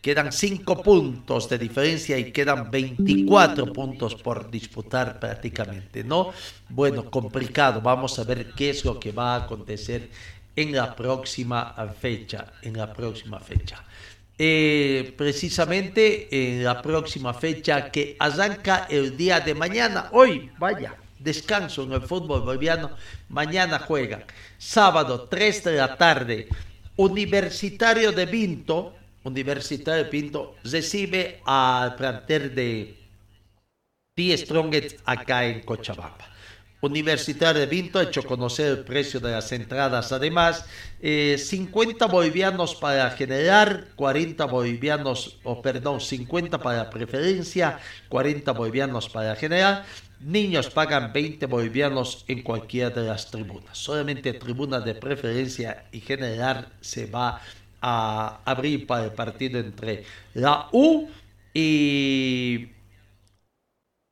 Quedan 0.00 0.32
cinco 0.32 0.82
puntos 0.82 1.46
de 1.48 1.58
diferencia 1.58 2.16
y 2.16 2.32
quedan 2.32 2.70
24 2.70 3.70
puntos 3.70 4.14
por 4.14 4.50
disputar 4.50 5.20
prácticamente, 5.20 6.02
¿no? 6.02 6.32
Bueno, 6.70 7.10
complicado. 7.10 7.82
Vamos 7.82 8.18
a 8.18 8.24
ver 8.24 8.52
qué 8.56 8.70
es 8.70 8.84
lo 8.84 8.98
que 8.98 9.12
va 9.12 9.34
a 9.34 9.44
acontecer 9.44 10.08
en 10.56 10.72
la 10.72 10.96
próxima 10.96 11.74
fecha. 12.00 12.46
En 12.62 12.78
la 12.78 12.92
próxima 12.94 13.40
fecha. 13.40 13.84
Eh, 14.38 15.12
precisamente 15.18 16.28
en 16.30 16.64
la 16.64 16.80
próxima 16.80 17.34
fecha 17.34 17.90
que 17.90 18.16
arranca 18.18 18.86
el 18.88 19.18
día 19.18 19.40
de 19.40 19.54
mañana. 19.54 20.08
Hoy, 20.12 20.50
vaya, 20.58 20.96
descanso 21.18 21.82
en 21.82 21.92
el 21.92 22.00
fútbol 22.00 22.40
boliviano. 22.40 22.92
Mañana 23.28 23.78
juegan. 23.80 24.24
Sábado, 24.56 25.28
3 25.28 25.64
de 25.64 25.72
la 25.76 25.94
tarde. 25.98 26.48
Universitario 26.96 28.12
de 28.12 28.24
Vinto, 28.24 28.94
Universitario 29.24 30.04
de 30.04 30.10
Pinto, 30.10 30.56
recibe 30.64 31.40
al 31.44 31.94
plantel 31.96 32.54
de 32.54 32.96
T. 34.14 34.36
Strongest 34.36 34.98
acá 35.04 35.46
en 35.46 35.60
Cochabamba. 35.60 36.30
Universitario 36.82 37.60
de 37.60 37.66
Vinto 37.66 37.98
ha 37.98 38.04
hecho 38.04 38.22
conocer 38.22 38.66
el 38.68 38.84
precio 38.84 39.20
de 39.20 39.32
las 39.32 39.52
entradas. 39.52 40.12
Además, 40.12 40.64
50 41.00 42.04
eh, 42.04 42.08
bolivianos 42.10 42.74
para 42.74 43.10
generar, 43.10 43.88
40 43.96 44.46
bolivianos, 44.46 45.38
o 45.44 45.60
perdón, 45.60 46.00
50 46.00 46.58
para 46.58 46.88
preferencia, 46.88 47.78
40 48.08 48.52
bolivianos 48.52 49.10
para 49.10 49.36
generar. 49.36 49.84
Niños 50.20 50.70
pagan 50.70 51.12
20 51.12 51.46
bolivianos 51.46 52.24
en 52.28 52.42
cualquiera 52.42 52.90
de 52.90 53.06
las 53.06 53.30
tribunas. 53.30 53.76
Solamente 53.76 54.32
tribunas 54.34 54.84
de 54.84 54.94
preferencia 54.94 55.84
y 55.92 56.00
general 56.00 56.68
se 56.80 57.06
va 57.06 57.36
a 57.36 57.40
abrir 57.80 58.86
para 58.86 59.04
el 59.04 59.12
partido 59.12 59.58
entre 59.58 60.04
la 60.34 60.68
U 60.72 61.08
y 61.54 62.68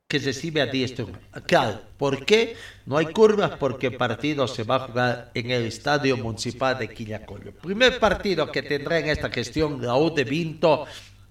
que 0.08 0.18
recibe 0.18 0.62
a 0.62 0.66
diestro. 0.66 1.08
Claro, 1.46 1.82
¿por 1.98 2.24
qué? 2.24 2.56
No 2.86 2.96
hay 2.96 3.06
curvas 3.06 3.52
porque 3.58 3.88
el 3.88 3.96
partido 3.96 4.48
se 4.48 4.64
va 4.64 4.76
a 4.76 4.80
jugar 4.80 5.30
en 5.34 5.50
el 5.50 5.66
Estadio 5.66 6.16
Municipal 6.16 6.78
de 6.78 6.88
Quillacollo. 6.88 7.52
Primer 7.52 7.98
partido 7.98 8.50
que 8.50 8.62
tendrá 8.62 8.98
en 8.98 9.10
esta 9.10 9.28
gestión 9.30 9.84
la 9.84 9.96
U 9.96 10.14
de 10.14 10.24
Vinto 10.24 10.86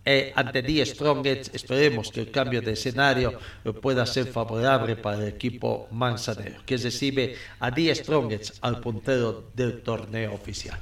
eh, 0.05 0.31
ante 0.35 0.61
Die 0.61 0.85
Strongets, 0.85 1.49
esperemos 1.53 2.11
que 2.11 2.21
el 2.21 2.31
cambio 2.31 2.61
de 2.61 2.73
escenario 2.73 3.39
pueda 3.81 4.05
ser 4.05 4.27
favorable 4.27 4.95
para 4.95 5.17
el 5.17 5.27
equipo 5.27 5.87
manzanero, 5.91 6.61
que 6.65 6.77
recibe 6.77 7.35
a 7.59 7.71
Die 7.71 7.93
Strongets 7.93 8.53
al 8.61 8.79
puntero 8.79 9.49
del 9.53 9.81
torneo 9.81 10.33
oficial. 10.33 10.79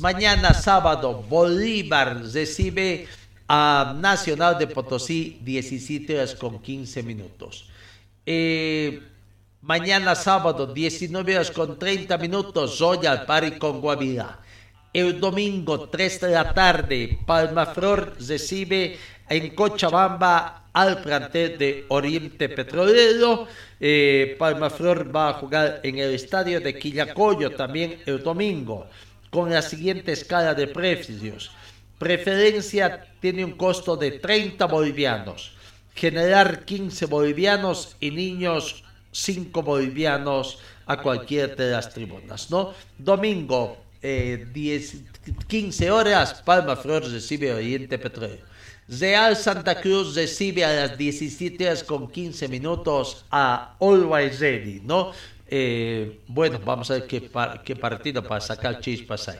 Mañana 0.00 0.52
sábado, 0.52 1.24
Bolívar 1.28 2.22
recibe 2.32 3.06
a 3.48 3.94
Nacional 3.98 4.58
de 4.58 4.66
Potosí 4.66 5.38
17 5.42 6.14
horas 6.14 6.34
con 6.34 6.60
15 6.60 7.02
minutos. 7.02 7.68
Eh, 8.26 9.00
mañana 9.62 10.14
sábado 10.14 10.66
19 10.66 11.36
horas 11.36 11.50
con 11.50 11.78
30 11.78 12.18
minutos, 12.18 12.78
Royal 12.78 13.24
Party 13.24 13.52
con 13.52 13.80
Guavirá. 13.80 14.40
El 14.92 15.20
domingo 15.20 15.88
3 15.88 16.20
de 16.20 16.30
la 16.30 16.52
tarde, 16.52 17.18
Palmaflor 17.26 18.16
recibe 18.18 18.98
en 19.28 19.54
Cochabamba 19.54 20.68
al 20.72 21.02
plantel 21.02 21.58
de 21.58 21.84
Oriente 21.88 22.48
Petrolero. 22.48 23.46
Eh, 23.80 24.36
Palmaflor 24.38 25.14
va 25.14 25.30
a 25.30 25.32
jugar 25.34 25.80
en 25.82 25.98
el 25.98 26.14
estadio 26.14 26.60
de 26.60 26.78
Quillacoyo 26.78 27.52
también 27.52 28.00
el 28.06 28.22
domingo, 28.22 28.86
con 29.30 29.50
la 29.50 29.62
siguiente 29.62 30.12
escala 30.12 30.54
de 30.54 30.66
precios. 30.68 31.50
Preferencia 31.98 33.06
tiene 33.20 33.44
un 33.44 33.52
costo 33.52 33.96
de 33.96 34.12
30 34.12 34.66
bolivianos, 34.66 35.52
generar 35.94 36.64
15 36.64 37.06
bolivianos 37.06 37.96
y 38.00 38.10
niños 38.10 38.84
5 39.12 39.62
bolivianos 39.62 40.58
a 40.84 41.00
cualquier 41.00 41.56
de 41.56 41.70
las 41.70 41.92
tribunas, 41.92 42.50
¿no? 42.50 42.74
Domingo, 42.98 43.78
10, 44.02 44.96
15 45.48 45.90
horas, 45.90 46.42
Palma 46.44 46.76
Flor 46.76 47.10
recibe 47.10 47.52
Oriente 47.52 47.98
Petróleo. 47.98 48.44
Real 48.88 49.34
Santa 49.34 49.80
Cruz 49.80 50.14
recibe 50.14 50.64
a 50.64 50.72
las 50.72 50.98
17 50.98 51.66
horas 51.66 51.82
con 51.82 52.08
15 52.08 52.46
minutos 52.46 53.24
a 53.32 53.74
Always 53.80 54.38
Ready, 54.38 54.80
¿no? 54.84 55.10
Eh, 55.48 56.20
bueno, 56.26 56.60
vamos 56.64 56.90
a 56.90 56.94
ver 56.94 57.06
qué, 57.06 57.76
partido 57.76 58.22
para 58.22 58.40
sacar 58.40 58.80
chispas 58.80 59.28
hay. 59.28 59.38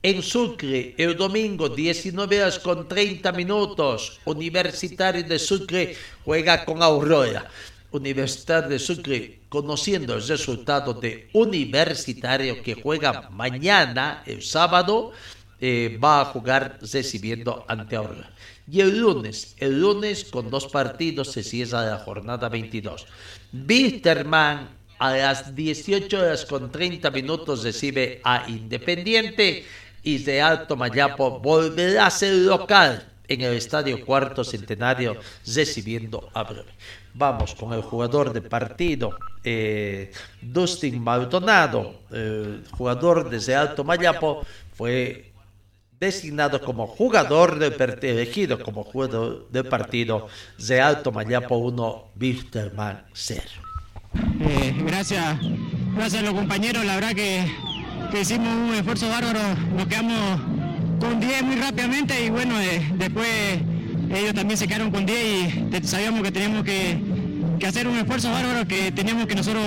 En 0.00 0.22
Sucre, 0.22 0.94
el 0.96 1.16
domingo, 1.16 1.68
19 1.68 2.42
horas 2.42 2.58
con 2.60 2.86
30 2.86 3.32
minutos, 3.32 4.20
Universitario 4.26 5.24
de 5.24 5.38
Sucre 5.38 5.96
juega 6.24 6.64
con 6.64 6.82
Aurora. 6.82 7.50
Universitario 7.90 8.68
de 8.68 8.78
Sucre, 8.78 9.40
conociendo 9.48 10.14
el 10.14 10.26
resultado 10.26 10.92
de 10.92 11.30
Universitario 11.32 12.62
que 12.62 12.74
juega 12.74 13.30
mañana, 13.30 14.22
el 14.26 14.42
sábado, 14.42 15.12
eh, 15.58 15.98
va 16.02 16.20
a 16.20 16.24
jugar 16.26 16.78
recibiendo 16.80 17.64
ante 17.66 17.96
Aurora. 17.96 18.30
Y 18.70 18.80
el 18.80 18.98
lunes, 18.98 19.56
el 19.58 19.80
lunes 19.80 20.24
con 20.26 20.50
dos 20.50 20.66
partidos 20.66 21.32
se 21.32 21.42
cierra 21.42 21.86
la 21.86 21.98
jornada 21.98 22.50
22. 22.50 23.06
Wisterman 23.52 24.77
a 24.98 25.16
las 25.16 25.54
18 25.54 26.18
horas 26.18 26.44
con 26.44 26.70
30 26.70 27.10
minutos 27.10 27.62
recibe 27.62 28.20
a 28.24 28.48
Independiente 28.48 29.64
y 30.02 30.18
de 30.18 30.40
Alto 30.40 30.76
Mayapo 30.76 31.38
volverá 31.40 32.06
a 32.06 32.10
ser 32.10 32.34
local 32.34 33.06
en 33.28 33.42
el 33.42 33.54
Estadio 33.54 34.04
Cuarto 34.04 34.42
Centenario 34.42 35.16
recibiendo 35.46 36.30
a 36.32 36.42
Breve. 36.44 36.72
Vamos 37.14 37.54
con 37.54 37.72
el 37.72 37.82
jugador 37.82 38.32
de 38.32 38.42
partido, 38.42 39.10
eh, 39.44 40.12
Dustin 40.40 41.02
Maldonado, 41.02 41.94
jugador 42.70 43.28
desde 43.28 43.54
Alto 43.54 43.84
Mayapo, 43.84 44.46
fue 44.74 45.32
designado 45.98 46.60
como 46.60 46.86
jugador 46.86 47.58
de 47.58 47.66
elegido 48.08 48.60
como 48.60 48.84
jugador 48.84 49.48
de 49.50 49.64
partido 49.64 50.28
de 50.58 50.80
Alto 50.80 51.10
Mayapo 51.10 51.56
1, 51.56 52.12
Wisterman 52.18 53.04
0. 53.12 53.67
Eh, 54.40 54.74
gracias, 54.86 55.38
gracias 55.94 56.22
a 56.22 56.24
los 56.24 56.34
compañeros, 56.34 56.84
la 56.84 56.94
verdad 56.94 57.12
que, 57.14 57.44
que 58.10 58.20
hicimos 58.20 58.48
un 58.48 58.74
esfuerzo 58.74 59.08
bárbaro, 59.08 59.40
nos 59.76 59.86
quedamos 59.86 60.40
con 61.00 61.20
10 61.20 61.42
muy 61.44 61.56
rápidamente 61.56 62.24
y 62.24 62.30
bueno, 62.30 62.54
después 62.94 63.28
ellos 64.10 64.34
también 64.34 64.56
se 64.56 64.66
quedaron 64.66 64.90
con 64.90 65.06
10 65.06 65.54
y 65.72 65.86
sabíamos 65.86 66.22
que 66.22 66.32
teníamos 66.32 66.64
que, 66.64 66.98
hacer 67.66 67.86
un 67.86 67.98
esfuerzo 67.98 68.30
bárbaro, 68.30 68.66
que 68.66 68.92
teníamos 68.92 69.26
que 69.26 69.34
nosotros 69.34 69.64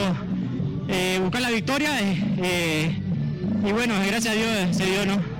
eh, 0.88 1.20
buscar 1.22 1.42
la 1.42 1.50
victoria 1.50 1.90
eh, 2.02 2.98
y 3.66 3.72
bueno, 3.72 3.94
gracias 4.06 4.34
a 4.34 4.38
Dios 4.38 4.76
se 4.76 4.86
dio, 4.86 5.06
¿no? 5.06 5.31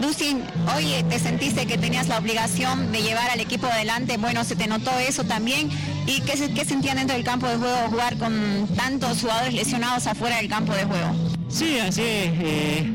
Dustin, 0.00 0.42
hoy 0.74 1.04
te 1.08 1.18
sentiste 1.18 1.66
que 1.66 1.76
tenías 1.76 2.08
la 2.08 2.18
obligación 2.18 2.90
de 2.90 3.02
llevar 3.02 3.30
al 3.30 3.40
equipo 3.40 3.66
adelante, 3.66 4.16
bueno, 4.16 4.44
se 4.44 4.56
te 4.56 4.66
notó 4.66 4.90
eso 4.98 5.24
también. 5.24 5.68
¿Y 6.06 6.20
qué, 6.22 6.52
qué 6.54 6.64
sentían 6.64 6.96
dentro 6.96 7.14
del 7.16 7.24
campo 7.24 7.46
de 7.46 7.56
juego 7.56 7.76
jugar 7.90 8.16
con 8.16 8.68
tantos 8.76 9.20
jugadores 9.20 9.54
lesionados 9.54 10.06
afuera 10.06 10.36
del 10.38 10.48
campo 10.48 10.72
de 10.72 10.84
juego? 10.84 11.14
Sí, 11.48 11.78
así 11.78 12.02
es. 12.02 12.32
Eh, 12.40 12.90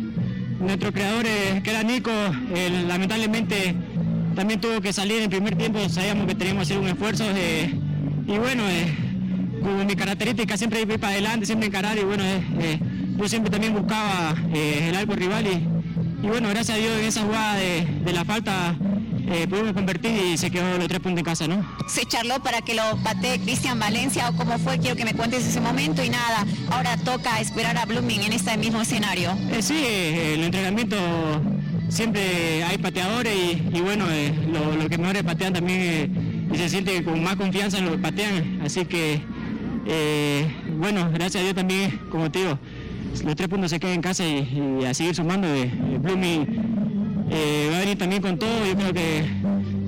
nuestro 0.60 0.92
creador, 0.92 1.26
que 1.26 1.70
era 1.70 1.84
Nico, 1.84 2.12
lamentablemente 2.88 3.76
también 4.36 4.60
tuvo 4.60 4.82
que 4.82 4.92
salir 4.92 5.22
en 5.22 5.30
primer 5.30 5.56
tiempo, 5.56 5.88
sabíamos 5.90 6.28
que 6.28 6.36
teníamos 6.36 6.68
que 6.68 6.74
hacer 6.74 6.84
un 6.84 6.90
esfuerzo 6.90 7.24
eh, 7.36 7.74
y 8.28 8.38
bueno, 8.38 8.64
eh, 8.68 8.94
con 9.62 9.86
mi 9.86 9.96
característica 9.96 10.58
siempre 10.58 10.82
ir 10.82 11.00
para 11.00 11.14
adelante, 11.14 11.46
siempre 11.46 11.68
encarar 11.68 11.98
y 11.98 12.04
bueno, 12.04 12.24
yo 13.18 13.30
siempre 13.30 13.50
también 13.50 13.74
buscaba 13.74 14.36
eh, 14.54 14.88
el 14.90 14.96
arco 14.96 15.16
rival 15.16 15.48
y, 15.48 15.75
y, 16.22 16.28
bueno, 16.28 16.50
gracias 16.50 16.78
a 16.78 16.82
Dios 16.82 16.98
en 17.00 17.06
esa 17.06 17.22
jugada 17.22 17.56
de, 17.56 17.86
de 18.04 18.14
la 18.14 18.26
falta 18.26 18.76
eh, 19.28 19.48
pudimos 19.48 19.74
convertir 19.74 20.12
y 20.12 20.38
se 20.38 20.52
quedó 20.52 20.78
los 20.78 20.88
tres 20.88 21.00
puntos 21.00 21.20
en 21.20 21.26
casa, 21.26 21.48
¿no? 21.48 21.66
Se 21.88 22.06
charló 22.06 22.40
para 22.44 22.62
que 22.62 22.76
lo 22.76 22.84
patee 23.04 23.40
Cristian 23.40 23.80
Valencia 23.80 24.30
o 24.30 24.36
cómo 24.36 24.60
fue, 24.60 24.78
quiero 24.78 24.96
que 24.96 25.04
me 25.04 25.14
cuentes 25.14 25.48
ese 25.48 25.60
momento 25.60 26.04
y 26.04 26.10
nada, 26.10 26.46
ahora 26.70 26.96
toca 26.98 27.40
esperar 27.40 27.76
a 27.78 27.86
Blooming 27.86 28.22
en 28.22 28.34
este 28.34 28.56
mismo 28.58 28.82
escenario. 28.82 29.36
Eh, 29.52 29.64
sí, 29.64 29.84
el 29.84 30.44
entrenamiento 30.44 30.96
siempre 31.90 32.64
hay 32.64 32.78
pateadores 32.78 33.34
y, 33.36 33.78
y 33.78 33.82
bueno, 33.82 34.06
los 34.52 34.76
lo 34.76 34.90
que 34.90 34.98
mejores 34.98 35.24
patean 35.24 35.54
también 35.54 36.48
y 36.54 36.58
se 36.58 36.70
siente 36.70 37.04
con 37.04 37.24
más 37.24 37.36
confianza 37.36 37.80
en 37.80 37.86
lo 37.86 37.92
que 37.92 37.98
patean, 37.98 38.62
así 38.64 38.86
que 38.86 39.22
bueno, 40.78 41.10
gracias 41.12 41.38
a 41.38 41.44
Dios 41.44 41.56
también, 41.56 42.00
como 42.12 42.30
te 42.32 42.40
digo, 42.40 42.60
los 43.24 43.36
tres 43.36 43.48
puntos 43.48 43.72
se 43.72 43.80
quedan 43.80 43.96
en 43.96 44.02
casa 44.02 44.26
y, 44.26 44.80
y 44.82 44.86
a 44.86 44.94
seguir 44.94 45.16
sumando. 45.16 45.48
Eh, 45.48 45.72
Blooming 46.00 47.26
eh, 47.30 47.70
va 47.72 47.78
a 47.78 47.80
venir 47.80 47.98
también 47.98 48.22
con 48.22 48.38
todo, 48.38 48.66
yo 48.66 48.76
creo 48.76 48.94
que, 48.94 49.26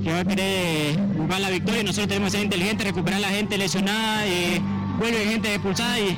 que 0.03 0.11
va 0.11 0.19
a 0.19 0.25
querer 0.25 0.97
buscar 1.15 1.39
la 1.39 1.49
victoria. 1.49 1.83
Nosotros 1.83 2.07
tenemos 2.07 2.31
que 2.31 2.37
ser 2.37 2.45
inteligentes, 2.45 2.87
recuperar 2.87 3.17
a 3.17 3.21
la 3.21 3.29
gente 3.29 3.57
lesionada, 3.57 4.25
eh, 4.25 4.61
vuelve 4.97 5.25
gente 5.25 5.53
expulsada 5.53 5.99
y, 5.99 6.17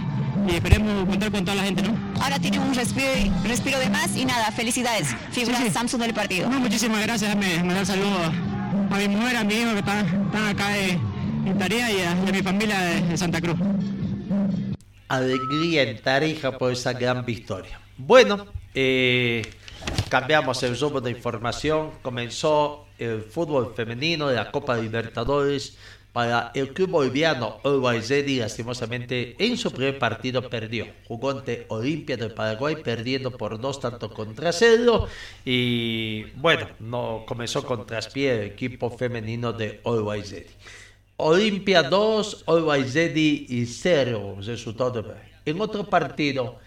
y, 0.50 0.56
esperemos 0.56 1.06
contar 1.06 1.32
con 1.32 1.44
toda 1.44 1.56
la 1.56 1.64
gente, 1.64 1.82
¿no? 1.82 1.94
Ahora 2.22 2.40
tiene 2.40 2.60
un 2.60 2.74
respiro, 2.74 3.08
respiro 3.44 3.80
de 3.80 3.90
más 3.90 4.16
y 4.16 4.26
nada, 4.26 4.52
felicidades, 4.52 5.16
figura 5.32 5.58
sí, 5.58 5.66
sí. 5.66 5.72
Samsung 5.72 6.02
del 6.02 6.14
partido. 6.14 6.50
No, 6.50 6.60
muchísimas 6.60 7.02
gracias, 7.02 7.36
me, 7.36 7.64
me 7.64 7.74
da 7.74 7.86
saludo 7.86 8.18
a, 8.92 8.96
a, 8.96 9.00
mi 9.00 9.08
mujer, 9.10 9.38
a 9.38 9.44
mi 9.44 9.56
hijo 9.56 9.72
que 9.74 9.80
están, 9.80 10.06
están 10.06 10.48
acá 10.48 10.78
en 10.78 11.58
Tarea 11.58 11.92
y 11.92 11.96
a, 11.96 12.16
y 12.26 12.30
a 12.30 12.32
mi 12.32 12.42
familia 12.42 12.80
de, 12.80 13.02
de 13.02 13.18
Santa 13.18 13.42
Cruz 13.42 13.58
alegría 15.10 15.84
en 15.84 16.02
Tarija 16.02 16.58
por 16.58 16.72
esa 16.72 16.94
gran 16.94 17.26
victoria. 17.26 17.82
Bueno, 17.98 18.48
eh, 18.74 19.42
cambiamos 20.08 20.64
el 20.64 20.80
rumbo 20.80 21.02
de 21.02 21.12
información. 21.12 21.92
Comenzó 22.02 22.86
el 22.98 23.24
fútbol 23.24 23.74
femenino 23.76 24.28
de 24.28 24.36
la 24.36 24.52
Copa 24.52 24.78
Libertadores 24.78 25.78
para 26.14 26.52
el 26.56 26.74
club 26.74 26.90
boliviano 26.90 27.60
Always 27.64 28.10
lastimosamente 28.38 29.36
en 29.38 29.58
su 29.58 29.72
primer 29.72 30.00
partido 30.00 30.50
perdió. 30.50 30.88
Jugó 31.08 31.32
ante 31.32 31.66
Olimpia 31.70 32.18
del 32.18 32.34
Paraguay 32.34 32.78
perdiendo 32.84 33.32
por 33.32 33.60
dos 33.60 33.80
tanto 33.80 34.12
contra 34.12 34.52
cero 34.52 35.08
y 35.46 36.24
bueno, 36.36 36.68
no 36.80 37.24
comenzó 37.28 37.64
con 37.66 37.86
traspié 37.86 38.36
el 38.36 38.42
equipo 38.52 38.90
femenino 38.90 39.54
de 39.54 39.82
Always 39.86 40.36
Olimpia 41.22 41.84
2, 41.84 42.46
Always 42.48 42.94
Ready 42.94 43.46
y 43.50 43.66
0 43.66 44.38
resultado. 44.40 45.04
En 45.46 45.60
otro 45.60 45.84
partido, 45.84 46.60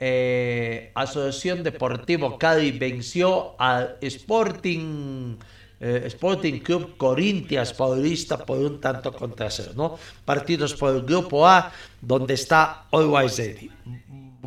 eh, 0.00 0.90
Asociación 0.94 1.62
Deportivo 1.62 2.38
Cali 2.38 2.72
venció 2.72 3.54
al 3.60 3.98
Sporting, 4.00 5.36
eh, 5.80 6.04
Sporting 6.06 6.60
Club 6.60 6.96
Corintias 6.96 7.74
Paulista 7.74 8.38
por 8.38 8.58
un 8.58 8.80
tanto 8.80 9.12
contra 9.12 9.50
cero. 9.50 9.72
¿no? 9.76 9.98
Partidos 10.24 10.72
por 10.72 10.96
el 10.96 11.02
Grupo 11.02 11.46
A, 11.46 11.70
donde 12.00 12.32
está 12.32 12.86
Ready. 12.90 13.70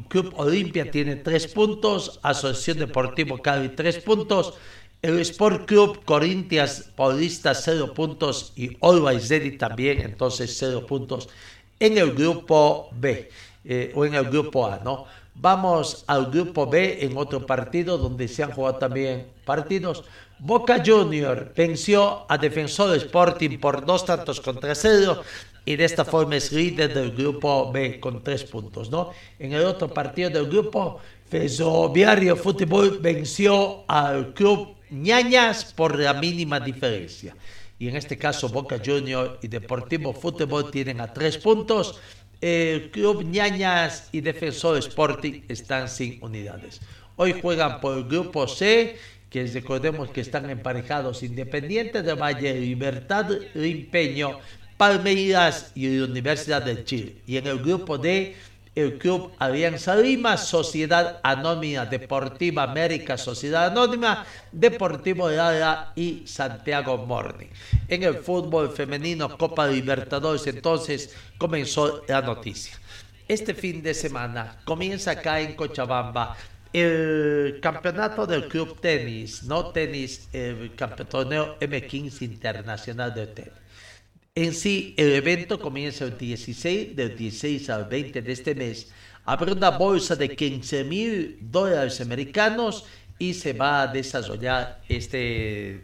Club 0.08 0.34
Olimpia 0.38 0.90
tiene 0.90 1.18
3 1.18 1.48
puntos, 1.50 2.20
Asociación 2.24 2.80
Deportivo 2.80 3.38
Cali 3.38 3.70
3 3.70 4.00
puntos. 4.00 4.56
El 5.02 5.20
Sport 5.20 5.66
Club 5.66 6.06
Corintias 6.06 6.92
Paulista 6.96 7.56
0 7.56 7.92
puntos 7.96 8.54
y 8.56 8.78
Always 8.82 9.30
Ready 9.30 9.58
también, 9.58 10.00
entonces 10.02 10.56
0 10.60 10.86
puntos 10.86 11.28
en 11.80 11.98
el 11.98 12.14
grupo 12.14 12.90
B 12.92 13.28
eh, 13.66 13.92
o 13.96 14.06
en 14.06 14.14
el 14.14 14.26
grupo 14.26 14.68
A, 14.68 14.80
¿no? 14.84 15.06
Vamos 15.34 16.04
al 16.06 16.30
grupo 16.30 16.68
B 16.68 17.00
en 17.02 17.18
otro 17.18 17.44
partido 17.48 17.98
donde 17.98 18.28
se 18.28 18.44
han 18.44 18.52
jugado 18.52 18.78
también 18.78 19.26
partidos. 19.44 20.04
Boca 20.38 20.84
Junior 20.86 21.52
venció 21.56 22.28
a 22.30 22.38
Defensor 22.38 22.96
Sporting 22.98 23.58
por 23.58 23.84
dos 23.84 24.06
tantos 24.06 24.40
contra 24.40 24.76
cero 24.76 25.24
y 25.66 25.78
de 25.78 25.86
esta 25.86 26.06
forma 26.06 26.36
es 26.36 26.52
líder 26.52 26.94
del 26.94 27.14
grupo 27.14 27.72
B 27.72 28.00
con 28.00 28.24
tres 28.24 28.44
puntos, 28.44 28.92
¿no? 28.92 29.10
En 29.40 29.54
el 29.54 29.66
otro 29.66 29.88
partido 29.88 30.30
del 30.30 30.48
grupo, 30.48 31.00
Ferroviario 31.28 32.36
Fútbol 32.36 33.00
venció 33.02 33.84
al 33.88 34.36
club 34.36 34.76
ñañas 34.92 35.74
por 35.74 35.98
la 35.98 36.14
mínima 36.14 36.60
diferencia. 36.60 37.36
Y 37.80 37.88
en 37.88 37.96
este 37.96 38.18
caso 38.18 38.50
Boca 38.50 38.80
Junior 38.84 39.40
y 39.42 39.48
Deportivo 39.48 40.14
Fútbol 40.14 40.70
tienen 40.70 41.02
a 41.02 41.12
tres 41.12 41.38
puntos. 41.38 42.00
El 42.40 42.92
Club 42.92 43.24
ñañas 43.24 44.10
y 44.12 44.22
Defensor 44.22 44.78
Sporting 44.78 45.42
están 45.48 45.88
sin 45.90 46.24
unidades. 46.24 46.82
Hoy 47.16 47.36
juegan 47.42 47.80
por 47.80 47.98
el 47.98 48.04
Grupo 48.06 48.48
C, 48.48 48.98
que 49.30 49.46
recordemos 49.48 50.10
que 50.10 50.22
están 50.22 50.50
emparejados 50.50 51.24
Independiente 51.24 52.02
de 52.02 52.14
Valle, 52.14 52.60
Libertad 52.60 53.30
Limpeño, 53.54 54.40
Palmeiras 54.78 55.72
y 55.76 56.00
Universidad 56.00 56.64
de 56.64 56.84
Chile. 56.84 57.16
Y 57.28 57.38
en 57.38 57.48
el 57.48 57.60
Grupo 57.60 57.98
D 57.98 58.36
el 58.74 58.98
Club 58.98 59.32
Alianza 59.38 59.96
Lima, 59.96 60.38
Sociedad 60.38 61.20
Anónima 61.24 61.86
Deportiva 61.86 62.64
América, 62.64 63.18
Sociedad 63.18 63.68
Anónima, 63.68 64.26
Deportivo 64.52 65.28
de 65.28 65.38
Lara 65.38 65.92
y 65.96 66.24
Santiago 66.26 66.98
Morning. 66.98 67.48
En 67.88 68.04
el 68.04 68.16
fútbol 68.16 68.72
femenino 68.72 69.38
Copa 69.38 69.68
Libertadores 69.68 70.48
entonces 70.48 71.16
comenzó 71.38 72.04
la 72.08 72.22
noticia. 72.22 72.78
Este 73.28 73.54
fin 73.54 73.82
de 73.82 73.94
semana 73.94 74.58
comienza 74.66 75.12
acá 75.12 75.40
en 75.42 75.56
Cochabamba 75.56 76.36
el 76.74 77.60
campeonato 77.62 78.26
del 78.26 78.48
club 78.48 78.80
tenis, 78.80 79.44
no 79.44 79.72
tenis, 79.72 80.30
el 80.32 80.72
torneo 81.10 81.60
M15 81.60 82.22
Internacional 82.22 83.14
de 83.14 83.28
Tenis. 83.28 83.61
En 84.34 84.54
sí, 84.54 84.94
el 84.96 85.12
evento 85.12 85.60
comienza 85.60 86.06
el 86.06 86.18
16, 86.18 86.96
del 86.96 87.18
16 87.18 87.70
al 87.70 87.86
20 87.90 88.22
de 88.22 88.32
este 88.32 88.56
mes. 88.56 88.90
Habrá 89.26 89.52
una 89.52 89.72
bolsa 89.72 90.16
de 90.16 90.34
15 90.34 90.86
mil 90.86 91.38
dólares 91.42 92.00
americanos 92.00 92.86
y 93.20 93.34
se 93.34 93.52
va 93.52 93.82
a 93.82 93.88
desarrollar 93.88 94.80
este, 94.88 95.82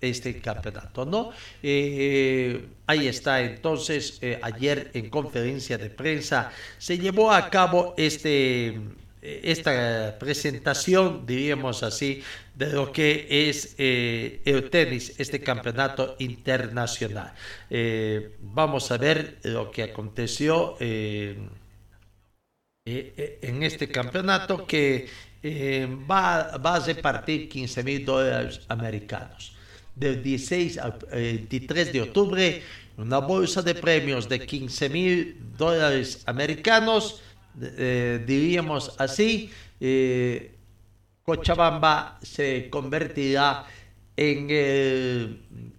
este 0.00 0.40
campeonato, 0.40 1.04
¿no? 1.04 1.30
Eh, 1.62 2.68
ahí 2.86 3.06
está, 3.06 3.42
entonces, 3.42 4.18
eh, 4.22 4.38
ayer 4.40 4.90
en 4.94 5.10
conferencia 5.10 5.76
de 5.76 5.90
prensa 5.90 6.52
se 6.78 6.96
llevó 6.96 7.30
a 7.30 7.50
cabo 7.50 7.92
este 7.98 8.80
esta 9.22 10.16
presentación, 10.18 11.26
diríamos 11.26 11.82
así, 11.82 12.22
de 12.54 12.72
lo 12.72 12.90
que 12.90 13.48
es 13.48 13.74
eh, 13.78 14.40
el 14.44 14.70
tenis, 14.70 15.14
este 15.18 15.40
campeonato 15.40 16.16
internacional. 16.18 17.32
Eh, 17.68 18.36
vamos 18.40 18.90
a 18.90 18.96
ver 18.96 19.38
lo 19.42 19.70
que 19.70 19.82
aconteció 19.82 20.76
eh, 20.80 21.38
en 22.86 23.62
este 23.62 23.88
campeonato 23.88 24.66
que 24.66 25.08
va, 26.10 26.56
va, 26.56 26.76
a 26.76 26.80
repartir 26.80 27.48
15 27.48 27.82
mil 27.84 28.04
dólares 28.04 28.60
americanos. 28.68 29.52
Del 29.94 30.22
16 30.22 30.78
al 30.78 30.98
23 31.12 31.92
de 31.92 32.02
octubre, 32.02 32.62
una 32.96 33.18
bolsa 33.18 33.60
de 33.60 33.74
premios 33.74 34.28
de 34.28 34.46
15 34.46 34.88
mil 34.88 35.36
dólares 35.56 36.22
americanos 36.26 37.22
eh, 37.60 38.22
diríamos 38.26 38.94
así, 38.98 39.50
eh, 39.80 40.56
Cochabamba 41.22 42.18
se 42.22 42.68
convertirá 42.70 43.66
en, 44.16 44.48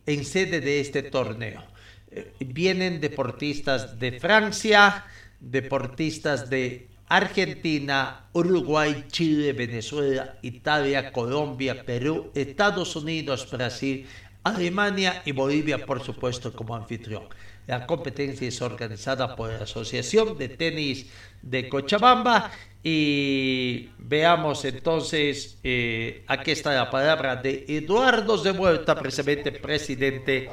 en 0.05 0.25
sede 0.25 0.61
de 0.61 0.79
este 0.79 1.03
torneo. 1.03 1.63
Eh, 2.09 2.33
vienen 2.39 2.99
deportistas 2.99 3.97
de 3.97 4.19
Francia, 4.19 5.05
deportistas 5.39 6.49
de 6.49 6.89
Argentina, 7.07 8.29
Uruguay, 8.33 9.05
Chile, 9.07 9.53
Venezuela, 9.53 10.37
Italia, 10.41 11.11
Colombia, 11.11 11.85
Perú, 11.85 12.31
Estados 12.35 12.95
Unidos, 12.95 13.49
Brasil, 13.51 14.07
Alemania 14.43 15.21
y 15.25 15.31
Bolivia, 15.31 15.85
por 15.85 16.03
supuesto, 16.03 16.53
como 16.53 16.75
anfitrión. 16.75 17.23
La 17.71 17.87
competencia 17.87 18.45
es 18.49 18.61
organizada 18.61 19.33
por 19.33 19.49
la 19.49 19.63
Asociación 19.63 20.37
de 20.37 20.49
Tenis 20.49 21.09
de 21.41 21.69
Cochabamba 21.69 22.51
y 22.83 23.91
veamos 23.97 24.65
entonces, 24.65 25.57
eh, 25.63 26.21
aquí 26.27 26.51
está 26.51 26.73
la 26.73 26.89
palabra 26.89 27.37
de 27.37 27.63
Eduardo 27.69 28.35
de 28.43 28.51
Vuelta, 28.51 28.93
precisamente 28.93 29.53
presidente 29.53 30.49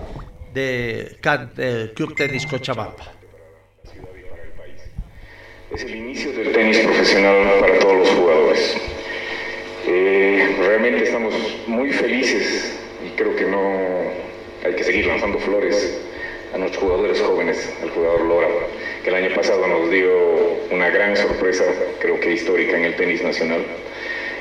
de 0.54 1.18
Club 1.96 2.14
Tenis 2.14 2.46
Cochabamba. 2.46 3.12
Es 5.74 5.82
el 5.82 5.96
inicio 5.96 6.32
del 6.34 6.52
tenis 6.52 6.78
profesional 6.78 7.58
para 7.58 7.80
todos 7.80 7.96
los 7.96 8.10
jugadores. 8.10 8.76
Eh, 9.88 10.54
realmente 10.56 11.02
estamos 11.02 11.34
muy 11.66 11.90
felices 11.90 12.78
y 13.04 13.10
creo 13.16 13.34
que 13.34 13.44
no 13.44 13.58
hay 14.64 14.76
que 14.76 14.84
seguir 14.84 15.06
lanzando 15.06 15.40
flores 15.40 16.04
a 16.54 16.58
nuestros 16.58 16.82
jugadores 16.82 17.20
jóvenes, 17.20 17.72
al 17.82 17.90
jugador 17.90 18.20
Lora, 18.22 18.48
que 19.02 19.10
el 19.10 19.16
año 19.16 19.34
pasado 19.34 19.66
nos 19.66 19.90
dio 19.90 20.10
una 20.70 20.90
gran 20.90 21.16
sorpresa, 21.16 21.64
creo 22.00 22.18
que 22.20 22.32
histórica 22.32 22.76
en 22.76 22.84
el 22.84 22.96
tenis 22.96 23.22
nacional 23.22 23.62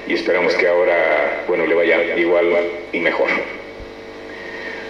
y 0.07 0.13
esperamos 0.13 0.53
que 0.55 0.67
ahora, 0.67 1.43
bueno, 1.47 1.65
le 1.65 1.75
vaya 1.75 2.17
igual 2.17 2.45
y 2.93 2.99
mejor. 2.99 3.27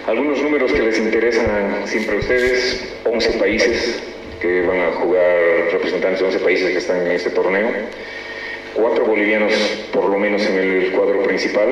Algunos 0.06 0.40
números 0.40 0.72
que 0.72 0.82
les 0.82 0.98
interesan 0.98 1.86
siempre 1.86 2.16
a 2.16 2.20
ustedes, 2.20 2.94
11 3.04 3.32
países 3.32 4.02
que 4.40 4.62
van 4.62 4.80
a 4.80 4.92
jugar, 4.92 5.36
representantes 5.72 6.20
de 6.20 6.26
11 6.26 6.38
países 6.38 6.70
que 6.70 6.78
están 6.78 7.04
en 7.04 7.12
este 7.12 7.30
torneo, 7.30 7.68
cuatro 8.74 9.04
bolivianos 9.04 9.52
por 9.92 10.08
lo 10.08 10.18
menos 10.18 10.46
en 10.46 10.56
el 10.56 10.92
cuadro 10.92 11.22
principal, 11.24 11.68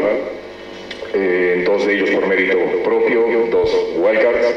eh, 1.15 1.63
dos 1.65 1.87
de 1.87 1.95
ellos 1.95 2.11
por 2.11 2.27
mérito 2.27 2.59
propio, 2.83 3.47
dos 3.51 3.71
wildcards. 3.97 4.55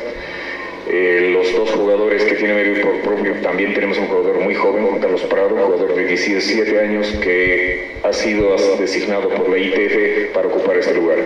Eh, 0.91 1.29
los 1.31 1.53
dos 1.53 1.69
jugadores 1.69 2.23
que 2.23 2.33
tienen 2.33 2.81
por 2.81 2.99
propio, 3.01 3.33
también 3.43 3.75
tenemos 3.75 3.99
un 3.99 4.07
jugador 4.07 4.39
muy 4.39 4.55
joven, 4.55 4.87
Juan 4.87 4.99
Carlos 4.99 5.21
Prado, 5.21 5.53
un 5.53 5.61
jugador 5.61 5.93
de 5.95 6.05
17 6.05 6.79
años 6.79 7.07
que 7.21 7.91
ha 8.01 8.11
sido 8.11 8.55
designado 8.79 9.29
por 9.29 9.49
la 9.49 9.59
ITF 9.59 10.33
para 10.33 10.47
ocupar 10.47 10.77
este 10.77 10.95
lugar. 10.95 11.19